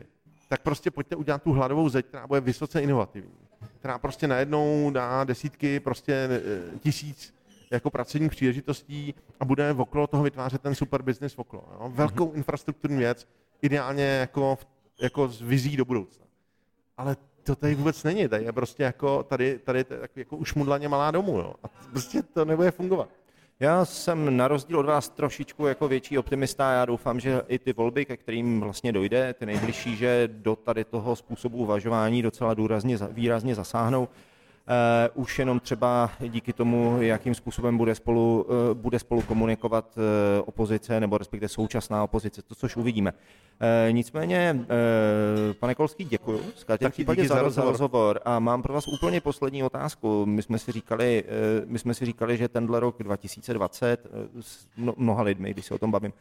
tak 0.48 0.62
prostě 0.62 0.90
pojďte 0.90 1.16
udělat 1.16 1.42
tu 1.42 1.52
hladovou 1.52 1.88
zeď, 1.88 2.06
která 2.06 2.26
bude 2.26 2.40
vysoce 2.40 2.82
inovativní, 2.82 3.38
která 3.78 3.98
prostě 3.98 4.26
najednou 4.28 4.90
dá 4.90 5.24
desítky, 5.24 5.80
prostě 5.80 6.12
eh, 6.12 6.78
tisíc 6.78 7.37
jako 7.70 7.90
pracovních 7.90 8.30
příležitostí 8.30 9.14
a 9.40 9.44
bude 9.44 9.72
okolo 9.72 10.06
toho 10.06 10.22
vytvářet 10.22 10.62
ten 10.62 10.74
super 10.74 11.02
business 11.02 11.38
okolo. 11.38 11.64
Jo. 11.72 11.90
Velkou 11.94 12.32
infrastrukturní 12.32 12.98
věc, 12.98 13.28
ideálně 13.62 14.04
jako, 14.04 14.58
jako 15.00 15.28
s 15.28 15.42
vizí 15.42 15.76
do 15.76 15.84
budoucna. 15.84 16.24
Ale 16.96 17.16
to 17.42 17.56
tady 17.56 17.74
vůbec 17.74 18.04
není, 18.04 18.28
tady 18.28 18.44
je 18.44 18.52
prostě 18.52 18.82
jako, 18.82 19.22
tady, 19.22 19.58
tady 19.58 19.84
takový 19.84 20.20
jako 20.20 20.36
ušmudlaně 20.36 20.88
malá 20.88 21.10
domů, 21.10 21.38
jo. 21.38 21.54
A 21.62 21.68
prostě 21.68 22.22
to 22.22 22.44
nebude 22.44 22.70
fungovat. 22.70 23.08
Já 23.60 23.84
jsem 23.84 24.36
na 24.36 24.48
rozdíl 24.48 24.78
od 24.78 24.86
vás 24.86 25.08
trošičku 25.08 25.66
jako 25.66 25.88
větší 25.88 26.18
optimista. 26.18 26.72
Já 26.72 26.84
doufám, 26.84 27.20
že 27.20 27.42
i 27.48 27.58
ty 27.58 27.72
volby, 27.72 28.04
ke 28.04 28.16
kterým 28.16 28.60
vlastně 28.60 28.92
dojde, 28.92 29.34
ty 29.34 29.46
nejbližší, 29.46 29.96
že 29.96 30.28
do 30.32 30.56
tady 30.56 30.84
toho 30.84 31.16
způsobu 31.16 31.58
uvažování 31.58 32.22
docela 32.22 32.54
důrazně, 32.54 32.98
výrazně 33.10 33.54
zasáhnou. 33.54 34.08
Uh, 34.68 35.22
už 35.22 35.38
jenom 35.38 35.60
třeba 35.60 36.10
díky 36.20 36.52
tomu, 36.52 37.02
jakým 37.02 37.34
způsobem 37.34 37.78
bude 37.78 37.94
spolu, 37.94 38.46
uh, 38.48 38.74
bude 38.74 38.98
spolu 38.98 39.22
komunikovat 39.22 39.96
uh, 39.96 40.02
opozice, 40.48 41.00
nebo 41.00 41.18
respektive 41.18 41.48
současná 41.48 42.04
opozice, 42.04 42.42
to 42.42 42.54
což 42.54 42.76
uvidíme. 42.76 43.12
Uh, 43.12 43.92
nicméně, 43.92 44.60
uh, 44.60 44.66
pane 45.60 45.74
Kolský, 45.74 46.04
děkuji. 46.04 46.38
V 46.38 46.64
každém 46.64 46.90
případě 46.90 47.28
za, 47.28 47.42
rozhovor. 47.42 47.72
rozhovor. 47.72 48.20
A 48.24 48.38
mám 48.38 48.62
pro 48.62 48.74
vás 48.74 48.88
úplně 48.88 49.20
poslední 49.20 49.62
otázku. 49.62 50.26
My 50.26 50.42
jsme 50.42 50.58
si 50.58 50.72
říkali, 50.72 51.24
my 51.66 51.78
jsme 51.78 51.94
si 51.94 52.04
říkali 52.04 52.36
že 52.36 52.48
tenhle 52.48 52.80
rok 52.80 53.02
2020 53.02 54.06
eh, 54.06 54.42
s 54.42 54.66
mno- 54.78 54.94
mnoha 54.96 55.22
lidmi, 55.22 55.50
když 55.50 55.66
se 55.66 55.74
o 55.74 55.78
tom 55.78 55.90
bavím, 55.90 56.12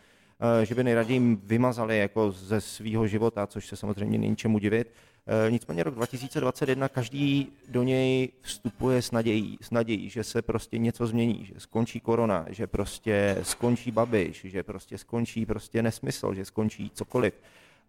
že 0.64 0.76
by 0.76 0.84
nejraději 0.84 1.38
vymazali 1.44 1.98
jako 1.98 2.32
ze 2.32 2.62
svého 2.62 3.08
života, 3.08 3.48
což 3.48 3.68
se 3.68 3.76
samozřejmě 3.76 4.18
není 4.18 4.36
čemu 4.36 4.60
divit. 4.60 4.92
Eh, 5.30 5.52
Nicméně 5.52 5.84
rok 5.84 5.96
2021 5.96 6.90
každý 6.90 7.54
do 7.70 7.84
něj 7.84 8.30
vstupuje 8.42 9.02
s 9.02 9.12
nadějí, 9.12 9.58
s 9.62 9.72
nadějí, 9.72 10.10
že 10.10 10.24
se 10.24 10.42
prostě 10.42 10.78
něco 10.78 11.08
změní, 11.08 11.46
že 11.46 11.54
skončí 11.58 12.00
korona, 12.00 12.46
že 12.50 12.68
prostě 12.68 13.38
skončí 13.42 13.92
babiš, 13.92 14.42
že 14.46 14.64
prostě 14.64 14.98
skončí 14.98 15.46
prostě 15.46 15.84
nesmysl, 15.84 16.34
že 16.34 16.46
skončí 16.46 16.92
cokoliv. 16.94 17.34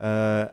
Eh, 0.00 0.48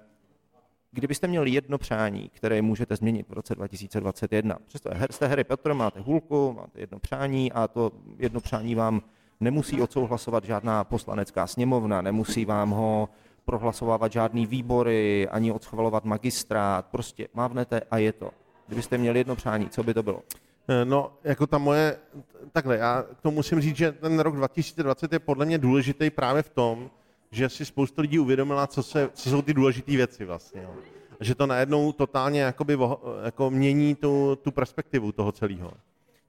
Kdybyste 0.91 1.27
měli 1.27 1.49
jedno 1.51 1.77
přání, 1.77 2.29
které 2.33 2.61
můžete 2.61 2.95
změnit 2.95 3.29
v 3.29 3.33
roce 3.33 3.55
2021, 3.55 4.57
přesto 4.67 4.89
jste 5.09 5.27
Harry 5.27 5.43
Potter, 5.43 5.73
máte 5.73 5.99
hůlku, 5.99 6.53
máte 6.53 6.79
jedno 6.79 6.99
přání 6.99 7.51
a 7.51 7.67
to 7.67 7.91
jedno 8.17 8.41
přání 8.41 8.75
vám 8.75 9.01
nemusí 9.39 9.81
odsouhlasovat 9.81 10.43
žádná 10.43 10.83
poslanecká 10.83 11.47
sněmovna, 11.47 12.01
nemusí 12.01 12.45
vám 12.45 12.69
ho 12.69 13.09
prohlasovávat 13.45 14.11
žádný 14.11 14.45
výbory, 14.45 15.27
ani 15.27 15.51
odschvalovat 15.51 16.05
magistrát, 16.05 16.85
prostě 16.85 17.27
mávnete 17.33 17.81
a 17.91 17.97
je 17.97 18.13
to. 18.13 18.31
Kdybyste 18.67 18.97
měli 18.97 19.19
jedno 19.19 19.35
přání, 19.35 19.69
co 19.69 19.83
by 19.83 19.93
to 19.93 20.03
bylo? 20.03 20.21
Eh, 20.67 20.85
No, 20.85 21.11
jako 21.23 21.47
ta 21.47 21.57
moje, 21.57 21.97
takhle, 22.51 22.77
já 22.77 23.03
k 23.03 23.21
tomu 23.21 23.35
musím 23.35 23.61
říct, 23.61 23.77
že 23.77 23.91
ten 23.91 24.19
rok 24.19 24.35
2020 24.35 25.13
je 25.13 25.19
podle 25.19 25.45
mě 25.45 25.57
důležitý 25.57 26.09
právě 26.09 26.43
v 26.43 26.49
tom, 26.49 26.89
že 27.31 27.49
si 27.49 27.65
spousta 27.65 28.01
lidí 28.01 28.19
uvědomila, 28.19 28.67
co, 28.67 28.83
se, 28.83 29.09
co 29.13 29.29
jsou 29.29 29.41
ty 29.41 29.53
důležité 29.53 29.91
věci 29.91 30.25
vlastně. 30.25 30.61
Jo. 30.61 30.69
Že 31.19 31.35
to 31.35 31.47
najednou 31.47 31.91
totálně 31.91 32.41
jakoby, 32.41 32.77
jako 33.23 33.49
mění 33.49 33.95
tu, 33.95 34.35
tu 34.35 34.51
perspektivu 34.51 35.11
toho 35.11 35.31
celého. 35.31 35.71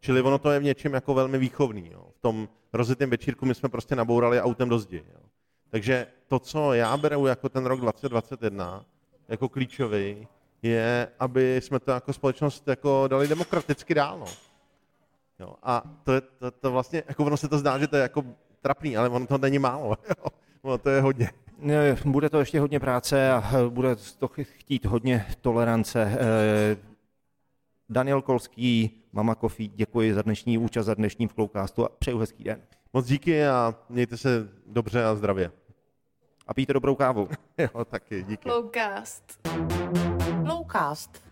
Čili 0.01 0.23
ono 0.23 0.39
to 0.39 0.51
je 0.51 0.61
v 0.61 0.65
něčem 0.65 0.95
jako 0.95 1.15
velmi 1.15 1.39
výchovný. 1.39 1.91
Jo. 1.93 2.07
V 2.19 2.21
tom 2.21 2.49
rozitém 2.73 3.11
večírku 3.11 3.47
my 3.47 3.55
jsme 3.55 3.69
prostě 3.69 3.97
nabourali 3.97 4.41
autem 4.41 4.69
do 4.69 4.79
zdi. 4.79 5.05
Jo. 5.15 5.21
Takže 5.71 6.07
to, 6.29 6.39
co 6.39 6.73
já 6.73 6.97
beru 6.97 7.27
jako 7.27 7.49
ten 7.49 7.67
rok 7.67 7.81
2021, 7.81 8.85
jako 9.29 9.49
klíčový, 9.49 10.29
je, 10.63 11.09
aby 11.19 11.61
jsme 11.63 11.81
to 11.81 11.91
jako 11.91 12.13
společnost 12.13 12.69
jako 12.69 13.09
dali 13.09 13.29
demokraticky 13.29 13.95
dál. 13.95 14.19
No. 14.19 14.27
Jo. 15.41 15.55
A 15.63 15.83
to, 16.05 16.13
je, 16.13 16.21
to, 16.21 16.51
to 16.51 16.73
vlastně, 16.73 17.03
jako 17.09 17.25
ono 17.25 17.37
se 17.37 17.49
to 17.49 17.59
zdá, 17.59 17.79
že 17.79 17.87
to 17.87 17.97
je 17.97 18.03
jako 18.03 18.25
trapný, 18.61 18.97
ale 18.97 19.09
ono 19.09 19.27
to 19.27 19.39
není 19.39 19.59
málo. 19.59 19.97
Jo. 20.09 20.27
Ono 20.63 20.79
to 20.79 20.91
je 20.91 21.01
hodně. 21.01 21.31
Bude 22.05 22.31
to 22.31 22.39
ještě 22.39 22.61
hodně 22.61 22.81
práce 22.81 23.33
a 23.33 23.53
bude 23.69 23.97
to 24.19 24.29
ch- 24.29 24.47
chtít 24.59 24.85
hodně 24.85 25.27
tolerance. 25.41 26.19
Eh, 26.21 26.77
Daniel 27.89 28.23
Kolský, 28.23 28.91
Mama 29.13 29.35
Coffee, 29.35 29.69
děkuji 29.69 30.15
za 30.15 30.23
dnešní 30.23 30.59
účast, 30.59 30.87
za 30.87 30.95
dnešní 30.95 31.27
vkloukástu 31.27 31.85
a 31.85 31.89
přeju 31.89 32.19
hezký 32.19 32.45
den. 32.45 32.63
Moc 32.97 33.07
díky 33.07 33.47
a 33.47 33.75
mějte 33.89 34.17
se 34.17 34.49
dobře 34.67 35.05
a 35.05 35.15
zdravě. 35.15 35.51
A 36.47 36.55
pijte 36.55 36.73
dobrou 36.73 36.95
kávu. 36.95 37.29
Jo, 37.59 37.85
taky, 37.85 38.23
díky. 38.23 38.49
Flowcast. 38.49 39.25
Flowcast. 40.45 41.23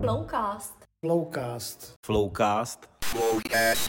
Flowcast. 0.00 0.74
Flowcast. 1.00 1.94
Flowcast. 2.06 2.88
Flowcast. 3.04 3.88